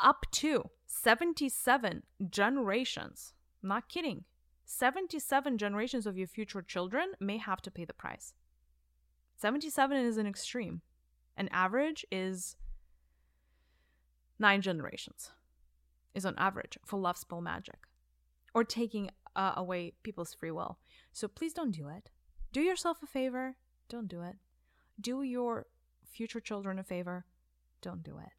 up 0.03 0.27
to 0.33 0.71
77 0.87 2.03
generations, 2.29 3.35
not 3.63 3.89
kidding, 3.89 4.25
77 4.65 5.59
generations 5.59 6.07
of 6.07 6.17
your 6.17 6.27
future 6.27 6.63
children 6.63 7.13
may 7.19 7.39
have 7.39 7.61
to 7.63 7.71
pay 7.71 7.85
the 7.85 7.93
price. 7.93 8.35
77 9.37 9.97
is 9.97 10.17
an 10.17 10.27
extreme. 10.27 10.83
An 11.37 11.49
average 11.53 12.05
is 12.11 12.57
nine 14.39 14.63
generations, 14.63 15.31
is 16.15 16.27
on 16.27 16.35
average 16.39 16.79
for 16.85 16.99
love 16.99 17.17
spell 17.17 17.41
magic 17.41 17.79
or 18.55 18.65
taking 18.65 19.11
uh, 19.37 19.53
away 19.57 19.93
people's 20.03 20.35
free 20.35 20.51
will. 20.51 20.79
So 21.13 21.29
please 21.29 21.53
don't 21.53 21.71
do 21.71 21.89
it. 21.89 22.11
Do 22.53 22.61
yourself 22.61 22.99
a 23.03 23.07
favor. 23.07 23.57
Don't 23.89 24.09
do 24.09 24.23
it. 24.23 24.37
Do 25.01 25.23
your 25.23 25.67
future 26.05 26.41
children 26.41 26.79
a 26.79 26.85
favor. 26.85 27.25
Don't 27.81 28.03
do 28.03 28.19
it. 28.19 28.33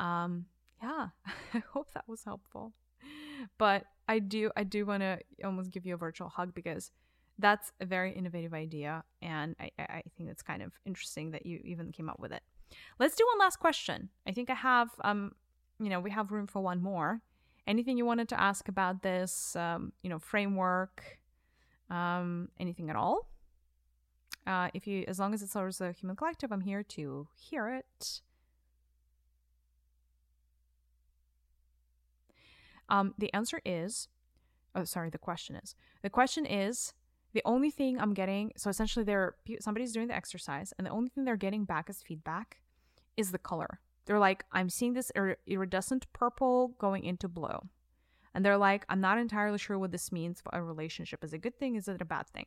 Um, 0.00 0.46
yeah, 0.82 1.08
I 1.54 1.62
hope 1.72 1.92
that 1.92 2.08
was 2.08 2.24
helpful. 2.24 2.72
But 3.58 3.84
I 4.08 4.18
do, 4.18 4.50
I 4.56 4.64
do 4.64 4.84
want 4.84 5.02
to 5.02 5.18
almost 5.44 5.70
give 5.70 5.86
you 5.86 5.94
a 5.94 5.96
virtual 5.96 6.28
hug 6.28 6.52
because 6.54 6.90
that's 7.38 7.70
a 7.80 7.86
very 7.86 8.12
innovative 8.12 8.52
idea, 8.52 9.02
and 9.22 9.56
I, 9.58 9.70
I 9.78 10.02
think 10.16 10.28
it's 10.30 10.42
kind 10.42 10.62
of 10.62 10.72
interesting 10.84 11.30
that 11.30 11.46
you 11.46 11.60
even 11.64 11.90
came 11.92 12.08
up 12.10 12.18
with 12.18 12.32
it. 12.32 12.42
Let's 12.98 13.16
do 13.16 13.24
one 13.32 13.38
last 13.38 13.58
question. 13.60 14.10
I 14.26 14.32
think 14.32 14.50
I 14.50 14.54
have, 14.54 14.90
um, 15.02 15.32
you 15.78 15.88
know, 15.88 16.00
we 16.00 16.10
have 16.10 16.32
room 16.32 16.46
for 16.46 16.60
one 16.60 16.82
more. 16.82 17.22
anything 17.66 17.96
you 17.96 18.04
wanted 18.04 18.28
to 18.28 18.40
ask 18.40 18.68
about 18.68 19.02
this, 19.02 19.54
um, 19.56 19.92
you 20.02 20.10
know, 20.10 20.18
framework, 20.18 21.18
um, 21.88 22.48
anything 22.58 22.90
at 22.90 22.96
all. 22.96 23.28
Uh, 24.46 24.68
if 24.74 24.86
you, 24.86 25.04
as 25.06 25.18
long 25.18 25.34
as 25.34 25.42
it's 25.42 25.54
always 25.54 25.80
a 25.80 25.92
human 25.92 26.16
collective, 26.16 26.50
I'm 26.52 26.62
here 26.62 26.82
to 26.82 27.28
hear 27.38 27.68
it. 27.68 28.22
Um, 32.90 33.14
the 33.18 33.32
answer 33.32 33.60
is, 33.64 34.08
oh, 34.74 34.84
sorry, 34.84 35.10
the 35.10 35.18
question 35.18 35.56
is, 35.56 35.74
the 36.02 36.10
question 36.10 36.44
is, 36.44 36.92
the 37.32 37.42
only 37.44 37.70
thing 37.70 38.00
I'm 38.00 38.12
getting, 38.12 38.52
so 38.56 38.68
essentially, 38.70 39.04
they're 39.04 39.36
somebody's 39.60 39.92
doing 39.92 40.08
the 40.08 40.16
exercise, 40.16 40.72
and 40.76 40.86
the 40.86 40.90
only 40.90 41.08
thing 41.08 41.24
they're 41.24 41.36
getting 41.36 41.64
back 41.64 41.88
as 41.88 42.02
feedback 42.02 42.58
is 43.16 43.30
the 43.30 43.38
color. 43.38 43.78
They're 44.06 44.18
like, 44.18 44.44
I'm 44.50 44.68
seeing 44.68 44.94
this 44.94 45.12
ir- 45.14 45.38
iridescent 45.46 46.12
purple 46.12 46.74
going 46.78 47.04
into 47.04 47.28
blue. 47.28 47.68
And 48.34 48.44
they're 48.44 48.56
like, 48.56 48.84
I'm 48.88 49.00
not 49.00 49.18
entirely 49.18 49.58
sure 49.58 49.78
what 49.78 49.92
this 49.92 50.10
means 50.10 50.40
for 50.40 50.50
a 50.52 50.62
relationship. 50.62 51.22
Is 51.22 51.32
it 51.32 51.36
a 51.36 51.38
good 51.38 51.58
thing? 51.58 51.76
Is 51.76 51.88
it 51.88 52.00
a 52.00 52.04
bad 52.04 52.28
thing? 52.28 52.46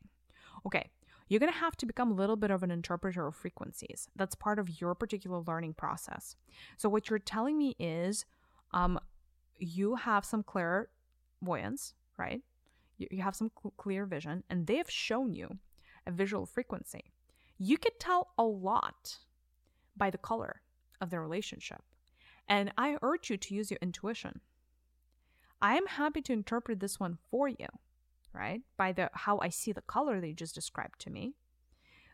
Okay, 0.66 0.90
you're 1.28 1.40
going 1.40 1.52
to 1.52 1.60
have 1.60 1.76
to 1.78 1.86
become 1.86 2.12
a 2.12 2.16
little 2.16 2.36
bit 2.36 2.52
of 2.52 2.64
an 2.64 2.72
interpreter 2.72 3.28
of 3.28 3.36
frequencies. 3.36 4.08
That's 4.16 4.36
part 4.36 4.60
of 4.60 4.82
your 4.82 4.96
particular 4.96 5.42
learning 5.46 5.74
process. 5.76 6.36
So, 6.78 6.90
what 6.90 7.10
you're 7.10 7.20
telling 7.20 7.58
me 7.58 7.76
is 7.80 8.26
um, 8.72 9.00
you 9.58 9.96
have 9.96 10.26
some 10.26 10.44
clairvoyance, 10.44 11.94
right? 12.18 12.42
You, 12.98 13.08
you 13.12 13.22
have 13.22 13.36
some 13.36 13.52
cl- 13.62 13.74
clear 13.78 14.06
vision, 14.06 14.44
and 14.50 14.68
they 14.68 14.78
have 14.78 14.90
shown 14.90 15.34
you 15.34 15.58
a 16.06 16.12
visual 16.12 16.46
frequency. 16.46 17.14
You 17.58 17.78
could 17.78 18.00
tell 18.00 18.32
a 18.38 18.44
lot 18.44 19.18
by 19.96 20.10
the 20.10 20.18
color 20.18 20.62
of 21.00 21.10
the 21.10 21.20
relationship. 21.20 21.82
And 22.48 22.74
I 22.78 22.98
urge 23.02 23.30
you 23.30 23.38
to 23.38 23.56
use 23.56 23.72
your 23.72 23.80
intuition. 23.82 24.42
I 25.62 25.76
am 25.76 25.88
happy 25.88 26.22
to 26.24 26.34
interpret 26.34 26.80
this 26.80 27.00
one 27.00 27.18
for 27.32 27.48
you, 27.48 27.68
right? 28.34 28.62
By 28.76 28.92
the 28.92 29.10
how 29.14 29.40
I 29.40 29.50
see 29.50 29.72
the 29.72 29.82
color 29.82 30.20
that 30.20 30.28
you 30.28 30.34
just 30.34 30.56
described 30.56 31.00
to 31.02 31.10
me. 31.10 31.36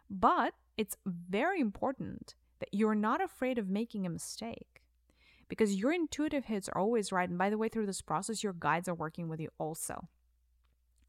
But 0.10 0.54
it's 0.78 0.98
very 1.06 1.60
important 1.60 2.36
that 2.60 2.70
you're 2.72 2.96
not 2.96 3.22
afraid 3.22 3.58
of 3.58 3.70
making 3.70 4.06
a 4.06 4.10
mistake 4.10 4.79
because 5.50 5.76
your 5.76 5.91
intuitive 5.91 6.45
hits 6.45 6.70
are 6.70 6.80
always 6.80 7.12
right. 7.12 7.28
And 7.28 7.38
by 7.38 7.50
the 7.50 7.58
way, 7.58 7.68
through 7.68 7.88
this 7.88 8.02
process, 8.02 8.43
your 8.43 8.54
guides 8.54 8.88
are 8.88 8.95
working 8.95 9.28
with 9.28 9.41
you 9.41 9.50
also. 9.58 10.08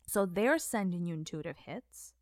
So 0.09 0.27
they're 0.27 0.59
sending 0.59 1.07
you 1.07 1.15
intuitive 1.15 1.59
hits. 1.59 2.15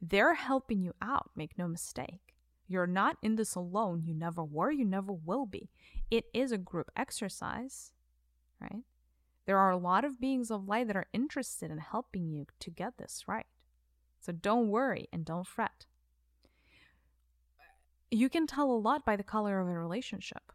They're 0.00 0.34
helping 0.34 0.80
you 0.80 0.94
out, 1.02 1.30
make 1.36 1.58
no 1.58 1.68
mistake. 1.68 2.34
You're 2.66 2.86
not 2.86 3.18
in 3.22 3.36
this 3.36 3.54
alone. 3.54 4.04
You 4.06 4.14
never 4.14 4.42
were, 4.42 4.70
you 4.70 4.84
never 4.84 5.12
will 5.12 5.44
be. 5.44 5.68
It 6.10 6.24
is 6.32 6.52
a 6.52 6.58
group 6.58 6.90
exercise, 6.96 7.92
right? 8.60 8.84
There 9.44 9.58
are 9.58 9.70
a 9.70 9.76
lot 9.76 10.04
of 10.04 10.20
beings 10.20 10.50
of 10.50 10.68
light 10.68 10.86
that 10.86 10.96
are 10.96 11.08
interested 11.12 11.70
in 11.70 11.78
helping 11.78 12.30
you 12.30 12.46
to 12.60 12.70
get 12.70 12.96
this 12.96 13.24
right. 13.26 13.46
So 14.20 14.32
don't 14.32 14.68
worry 14.68 15.08
and 15.12 15.24
don't 15.24 15.46
fret. 15.46 15.86
You 18.10 18.28
can 18.28 18.46
tell 18.46 18.70
a 18.70 18.78
lot 18.78 19.04
by 19.04 19.16
the 19.16 19.24
color 19.24 19.60
of 19.60 19.68
a 19.68 19.78
relationship. 19.78 20.52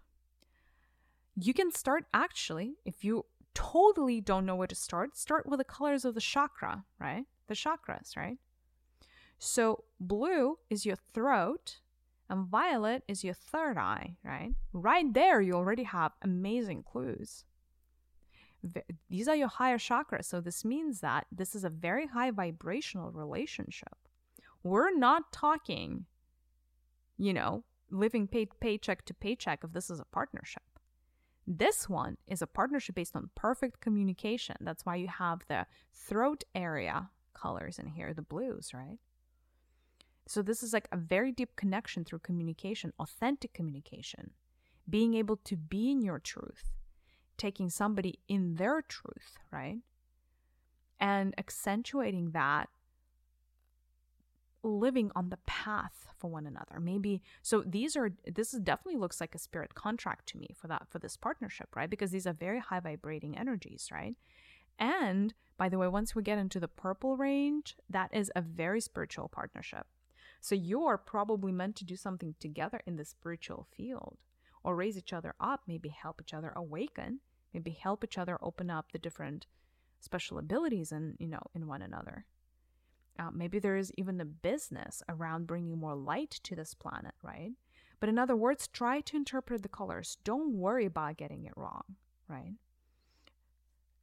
You 1.39 1.53
can 1.53 1.71
start 1.71 2.05
actually, 2.13 2.75
if 2.85 3.03
you 3.03 3.25
totally 3.53 4.21
don't 4.21 4.45
know 4.45 4.55
where 4.55 4.67
to 4.67 4.75
start, 4.75 5.17
start 5.17 5.47
with 5.47 5.59
the 5.59 5.63
colors 5.63 6.03
of 6.03 6.15
the 6.15 6.21
chakra, 6.21 6.83
right? 6.99 7.25
The 7.47 7.53
chakras, 7.53 8.17
right? 8.17 8.37
So 9.37 9.83
blue 9.99 10.57
is 10.69 10.85
your 10.85 10.95
throat, 11.13 11.79
and 12.29 12.47
violet 12.47 13.03
is 13.07 13.23
your 13.23 13.35
third 13.35 13.77
eye, 13.77 14.17
right? 14.23 14.53
Right 14.73 15.13
there, 15.13 15.39
you 15.39 15.53
already 15.53 15.83
have 15.83 16.13
amazing 16.23 16.83
clues 16.83 17.45
these 19.09 19.27
are 19.27 19.35
your 19.35 19.47
higher 19.47 19.77
chakras. 19.77 20.25
So 20.25 20.41
this 20.41 20.65
means 20.65 20.99
that 21.01 21.27
this 21.31 21.55
is 21.55 21.63
a 21.63 21.69
very 21.69 22.07
high 22.07 22.31
vibrational 22.31 23.11
relationship. 23.11 23.95
We're 24.63 24.95
not 24.95 25.31
talking, 25.31 26.05
you 27.17 27.33
know, 27.33 27.63
living 27.89 28.27
pay- 28.27 28.49
paycheck 28.59 29.05
to 29.05 29.13
paycheck 29.13 29.63
if 29.63 29.73
this 29.73 29.89
is 29.89 29.99
a 29.99 30.05
partnership. 30.05 30.63
This 31.47 31.87
one 31.87 32.17
is 32.27 32.41
a 32.41 32.47
partnership 32.47 32.95
based 32.95 33.15
on 33.15 33.29
perfect 33.33 33.79
communication. 33.79 34.57
That's 34.59 34.85
why 34.85 34.97
you 34.97 35.07
have 35.07 35.41
the 35.47 35.65
throat 35.93 36.43
area 36.53 37.09
colors 37.33 37.79
in 37.79 37.87
here, 37.87 38.13
the 38.13 38.21
blues, 38.21 38.71
right? 38.73 38.99
So 40.27 40.41
this 40.41 40.61
is 40.61 40.73
like 40.73 40.89
a 40.91 40.97
very 40.97 41.31
deep 41.31 41.55
connection 41.55 42.03
through 42.03 42.19
communication, 42.19 42.91
authentic 42.99 43.53
communication, 43.53 44.31
being 44.89 45.13
able 45.13 45.37
to 45.37 45.55
be 45.55 45.89
in 45.89 46.01
your 46.01 46.19
truth 46.19 46.73
taking 47.37 47.69
somebody 47.69 48.19
in 48.27 48.55
their 48.55 48.81
truth, 48.81 49.37
right? 49.51 49.77
And 50.99 51.33
accentuating 51.37 52.31
that 52.31 52.69
living 54.67 55.11
on 55.15 55.29
the 55.29 55.37
path 55.45 56.07
for 56.17 56.29
one 56.29 56.47
another. 56.47 56.79
Maybe 56.79 57.21
so 57.41 57.63
these 57.65 57.95
are 57.95 58.11
this 58.25 58.53
is 58.53 58.59
definitely 58.59 58.99
looks 58.99 59.21
like 59.21 59.35
a 59.35 59.39
spirit 59.39 59.75
contract 59.75 60.27
to 60.29 60.37
me 60.37 60.49
for 60.59 60.67
that 60.67 60.87
for 60.89 60.99
this 60.99 61.17
partnership 61.17 61.75
right? 61.75 61.89
Because 61.89 62.11
these 62.11 62.27
are 62.27 62.33
very 62.33 62.59
high 62.59 62.79
vibrating 62.79 63.37
energies 63.37 63.89
right? 63.91 64.15
And 64.79 65.33
by 65.57 65.69
the 65.69 65.77
way 65.77 65.87
once 65.87 66.15
we 66.15 66.23
get 66.23 66.37
into 66.37 66.59
the 66.59 66.67
purple 66.67 67.17
range 67.17 67.75
that 67.89 68.13
is 68.13 68.31
a 68.35 68.41
very 68.41 68.81
spiritual 68.81 69.27
partnership. 69.27 69.87
So 70.41 70.55
you're 70.55 70.97
probably 70.97 71.51
meant 71.51 71.75
to 71.77 71.85
do 71.85 71.95
something 71.95 72.35
together 72.39 72.81
in 72.85 72.95
the 72.95 73.05
spiritual 73.05 73.67
field 73.75 74.17
or 74.63 74.75
raise 74.75 74.97
each 74.97 75.13
other 75.13 75.33
up, 75.39 75.61
maybe 75.67 75.89
help 75.89 76.21
each 76.21 76.33
other 76.33 76.53
awaken, 76.55 77.19
maybe 77.53 77.71
help 77.71 78.03
each 78.03 78.17
other 78.17 78.37
open 78.41 78.69
up 78.69 78.91
the 78.91 78.99
different 78.99 79.47
special 79.99 80.37
abilities 80.37 80.91
and 80.91 81.15
you 81.19 81.27
know 81.27 81.41
in 81.55 81.67
one 81.67 81.81
another. 81.81 82.25
Uh, 83.19 83.31
maybe 83.33 83.59
there 83.59 83.77
is 83.77 83.91
even 83.97 84.21
a 84.21 84.25
business 84.25 85.01
around 85.09 85.47
bringing 85.47 85.77
more 85.79 85.95
light 85.95 86.31
to 86.43 86.55
this 86.55 86.73
planet, 86.73 87.13
right? 87.23 87.51
But 87.99 88.09
in 88.09 88.19
other 88.19 88.35
words, 88.35 88.67
try 88.67 89.01
to 89.01 89.17
interpret 89.17 89.63
the 89.63 89.69
colors. 89.69 90.17
Don't 90.23 90.53
worry 90.53 90.85
about 90.85 91.17
getting 91.17 91.45
it 91.45 91.53
wrong, 91.55 91.83
right? 92.27 92.53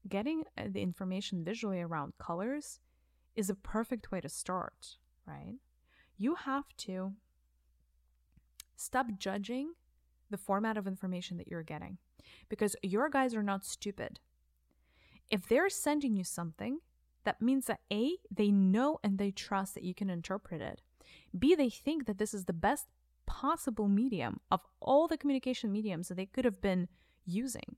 Getting 0.09 0.45
uh, 0.59 0.65
the 0.69 0.83
information 0.83 1.45
visually 1.45 1.81
around 1.81 2.15
colors 2.19 2.81
is 3.37 3.49
a 3.49 3.55
perfect 3.55 4.11
way 4.11 4.21
to 4.21 4.29
start, 4.29 4.97
right? 5.27 5.55
You 6.17 6.35
have 6.35 6.65
to 6.79 7.13
stop 8.77 9.07
judging 9.19 9.75
the 10.31 10.37
format 10.37 10.77
of 10.77 10.87
information 10.87 11.37
that 11.37 11.49
you're 11.49 11.63
getting 11.63 11.99
because 12.49 12.75
your 12.83 13.09
guys 13.09 13.35
are 13.35 13.43
not 13.43 13.65
stupid. 13.65 14.19
If 15.31 15.49
they're 15.49 15.71
sending 15.71 16.17
you 16.17 16.25
something, 16.25 16.81
that 17.25 17.43
means 17.43 17.67
that 17.67 17.81
A, 17.93 18.17
they 18.31 18.51
know 18.51 18.99
and 19.03 19.19
they 19.19 19.31
trust 19.31 19.75
that 19.75 19.85
you 19.85 19.95
can 19.95 20.11
interpret 20.11 20.61
it. 20.61 20.83
B, 21.37 21.55
they 21.55 21.71
think 21.71 22.07
that 22.07 22.19
this 22.19 22.35
is 22.35 22.45
the 22.45 22.53
best 22.53 22.87
possible 23.27 23.89
medium 23.89 24.41
of 24.51 24.61
all 24.81 25.09
the 25.09 25.17
communication 25.17 25.73
mediums 25.73 26.09
that 26.09 26.17
they 26.17 26.27
could 26.27 26.45
have 26.45 26.61
been 26.61 26.89
using 27.25 27.77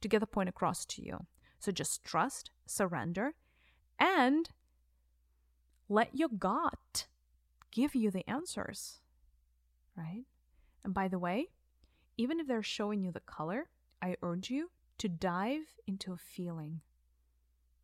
to 0.00 0.08
get 0.08 0.20
the 0.20 0.26
point 0.26 0.48
across 0.48 0.84
to 0.84 1.02
you. 1.02 1.26
So 1.58 1.72
just 1.72 2.04
trust, 2.04 2.50
surrender, 2.66 3.34
and 3.98 4.50
let 5.88 6.14
your 6.14 6.28
gut 6.28 7.06
give 7.70 7.94
you 7.94 8.10
the 8.10 8.28
answers. 8.28 9.00
Right? 9.96 10.24
And 10.84 10.94
by 10.94 11.08
the 11.08 11.18
way, 11.18 11.48
even 12.16 12.40
if 12.40 12.46
they're 12.46 12.62
showing 12.62 13.02
you 13.02 13.12
the 13.12 13.20
color, 13.20 13.68
I 14.02 14.16
urge 14.22 14.50
you 14.50 14.70
to 14.98 15.08
dive 15.08 15.62
into 15.86 16.12
a 16.12 16.16
feeling, 16.16 16.80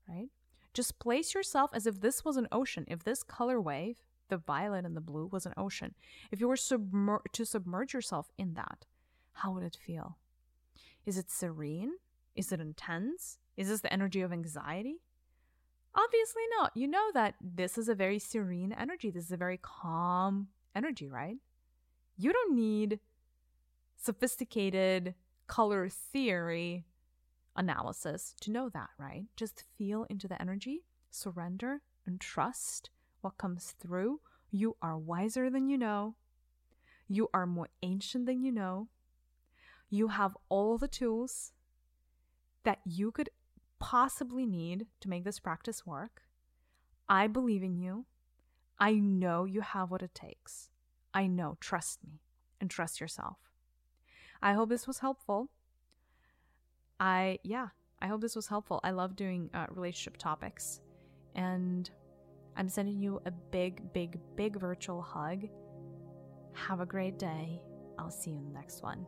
right? 0.08 0.28
Just 0.74 0.98
place 0.98 1.34
yourself 1.34 1.70
as 1.72 1.86
if 1.86 2.00
this 2.00 2.24
was 2.24 2.36
an 2.36 2.48
ocean. 2.52 2.84
If 2.88 3.04
this 3.04 3.22
color 3.22 3.60
wave, 3.60 4.00
the 4.28 4.36
violet 4.36 4.84
and 4.84 4.96
the 4.96 5.00
blue, 5.00 5.28
was 5.30 5.46
an 5.46 5.54
ocean, 5.56 5.94
if 6.30 6.40
you 6.40 6.48
were 6.48 6.56
submer- 6.56 7.20
to 7.32 7.46
submerge 7.46 7.94
yourself 7.94 8.32
in 8.36 8.54
that, 8.54 8.84
how 9.32 9.52
would 9.52 9.62
it 9.62 9.78
feel? 9.80 10.18
Is 11.06 11.16
it 11.16 11.30
serene? 11.30 11.92
Is 12.34 12.50
it 12.50 12.60
intense? 12.60 13.38
Is 13.56 13.68
this 13.68 13.80
the 13.80 13.92
energy 13.92 14.20
of 14.20 14.32
anxiety? 14.32 15.00
Obviously 15.94 16.42
not. 16.58 16.72
You 16.74 16.88
know 16.88 17.10
that 17.14 17.36
this 17.40 17.78
is 17.78 17.88
a 17.88 17.94
very 17.94 18.18
serene 18.18 18.72
energy. 18.72 19.10
This 19.10 19.26
is 19.26 19.32
a 19.32 19.36
very 19.36 19.60
calm 19.62 20.48
energy, 20.74 21.08
right? 21.08 21.36
You 22.16 22.32
don't 22.32 22.56
need 22.56 22.98
sophisticated 23.96 25.14
color 25.46 25.88
theory 25.88 26.84
analysis 27.56 28.34
to 28.40 28.50
know 28.50 28.68
that, 28.70 28.90
right? 28.98 29.26
Just 29.36 29.64
feel 29.76 30.04
into 30.10 30.28
the 30.28 30.40
energy, 30.40 30.84
surrender, 31.10 31.82
and 32.06 32.20
trust 32.20 32.90
what 33.20 33.38
comes 33.38 33.74
through. 33.78 34.20
You 34.50 34.76
are 34.82 34.98
wiser 34.98 35.50
than 35.50 35.68
you 35.68 35.78
know. 35.78 36.16
You 37.08 37.28
are 37.34 37.46
more 37.46 37.68
ancient 37.82 38.26
than 38.26 38.42
you 38.42 38.52
know. 38.52 38.88
You 39.90 40.08
have 40.08 40.36
all 40.48 40.78
the 40.78 40.88
tools 40.88 41.52
that 42.64 42.78
you 42.84 43.10
could 43.10 43.30
possibly 43.78 44.46
need 44.46 44.86
to 45.00 45.08
make 45.08 45.24
this 45.24 45.38
practice 45.38 45.84
work. 45.86 46.22
I 47.08 47.26
believe 47.26 47.62
in 47.62 47.76
you. 47.76 48.06
I 48.78 48.94
know 48.94 49.44
you 49.44 49.60
have 49.60 49.90
what 49.90 50.02
it 50.02 50.14
takes. 50.14 50.70
I 51.12 51.26
know. 51.26 51.56
Trust 51.60 52.02
me 52.02 52.20
and 52.60 52.70
trust 52.70 53.00
yourself. 53.00 53.36
I 54.42 54.54
hope 54.54 54.68
this 54.68 54.86
was 54.86 54.98
helpful. 54.98 55.50
I, 57.04 57.38
yeah, 57.42 57.68
I 58.00 58.06
hope 58.06 58.22
this 58.22 58.34
was 58.34 58.46
helpful. 58.46 58.80
I 58.82 58.92
love 58.92 59.14
doing 59.14 59.50
uh, 59.52 59.66
relationship 59.68 60.16
topics. 60.16 60.80
And 61.34 61.90
I'm 62.56 62.66
sending 62.66 62.98
you 62.98 63.20
a 63.26 63.30
big, 63.30 63.92
big, 63.92 64.18
big 64.36 64.58
virtual 64.58 65.02
hug. 65.02 65.46
Have 66.54 66.80
a 66.80 66.86
great 66.86 67.18
day. 67.18 67.60
I'll 67.98 68.10
see 68.10 68.30
you 68.30 68.38
in 68.38 68.46
the 68.46 68.54
next 68.54 68.82
one. 68.82 69.06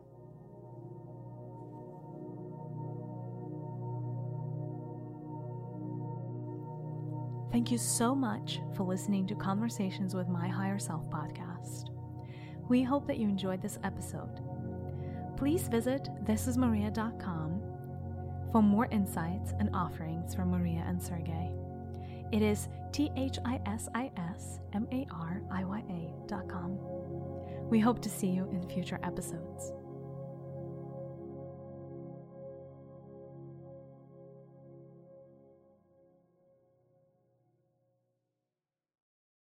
Thank 7.51 7.71
you 7.71 7.79
so 7.79 8.13
much 8.13 8.59
for 8.75 8.83
listening 8.83 9.25
to 9.25 9.33
Conversations 9.33 10.13
with 10.13 10.27
My 10.27 10.47
Higher 10.47 10.77
Self 10.77 11.09
podcast. 11.09 11.89
We 12.69 12.83
hope 12.83 13.07
that 13.07 13.17
you 13.17 13.27
enjoyed 13.27 13.63
this 13.63 13.79
episode. 13.83 14.39
Please 15.35 15.67
visit 15.67 16.07
thisismariya.com 16.25 17.46
for 18.51 18.61
more 18.61 18.87
insights 18.91 19.53
and 19.59 19.69
offerings 19.73 20.33
from 20.35 20.51
Mariya 20.51 20.83
and 20.87 21.01
Sergey. 21.01 21.51
It 22.31 22.41
is 22.41 22.67
T 22.91 23.09
H 23.15 23.37
I 23.45 23.61
S 23.65 23.87
I 23.95 24.11
S 24.17 24.59
M 24.73 24.87
A 24.91 25.07
R 25.11 25.41
I 25.51 25.63
Y 25.63 25.83
A 25.89 26.27
dot 26.27 26.49
com. 26.49 26.77
We 27.69 27.79
hope 27.79 28.01
to 28.01 28.09
see 28.09 28.27
you 28.27 28.49
in 28.51 28.67
future 28.67 28.99
episodes. 29.03 29.71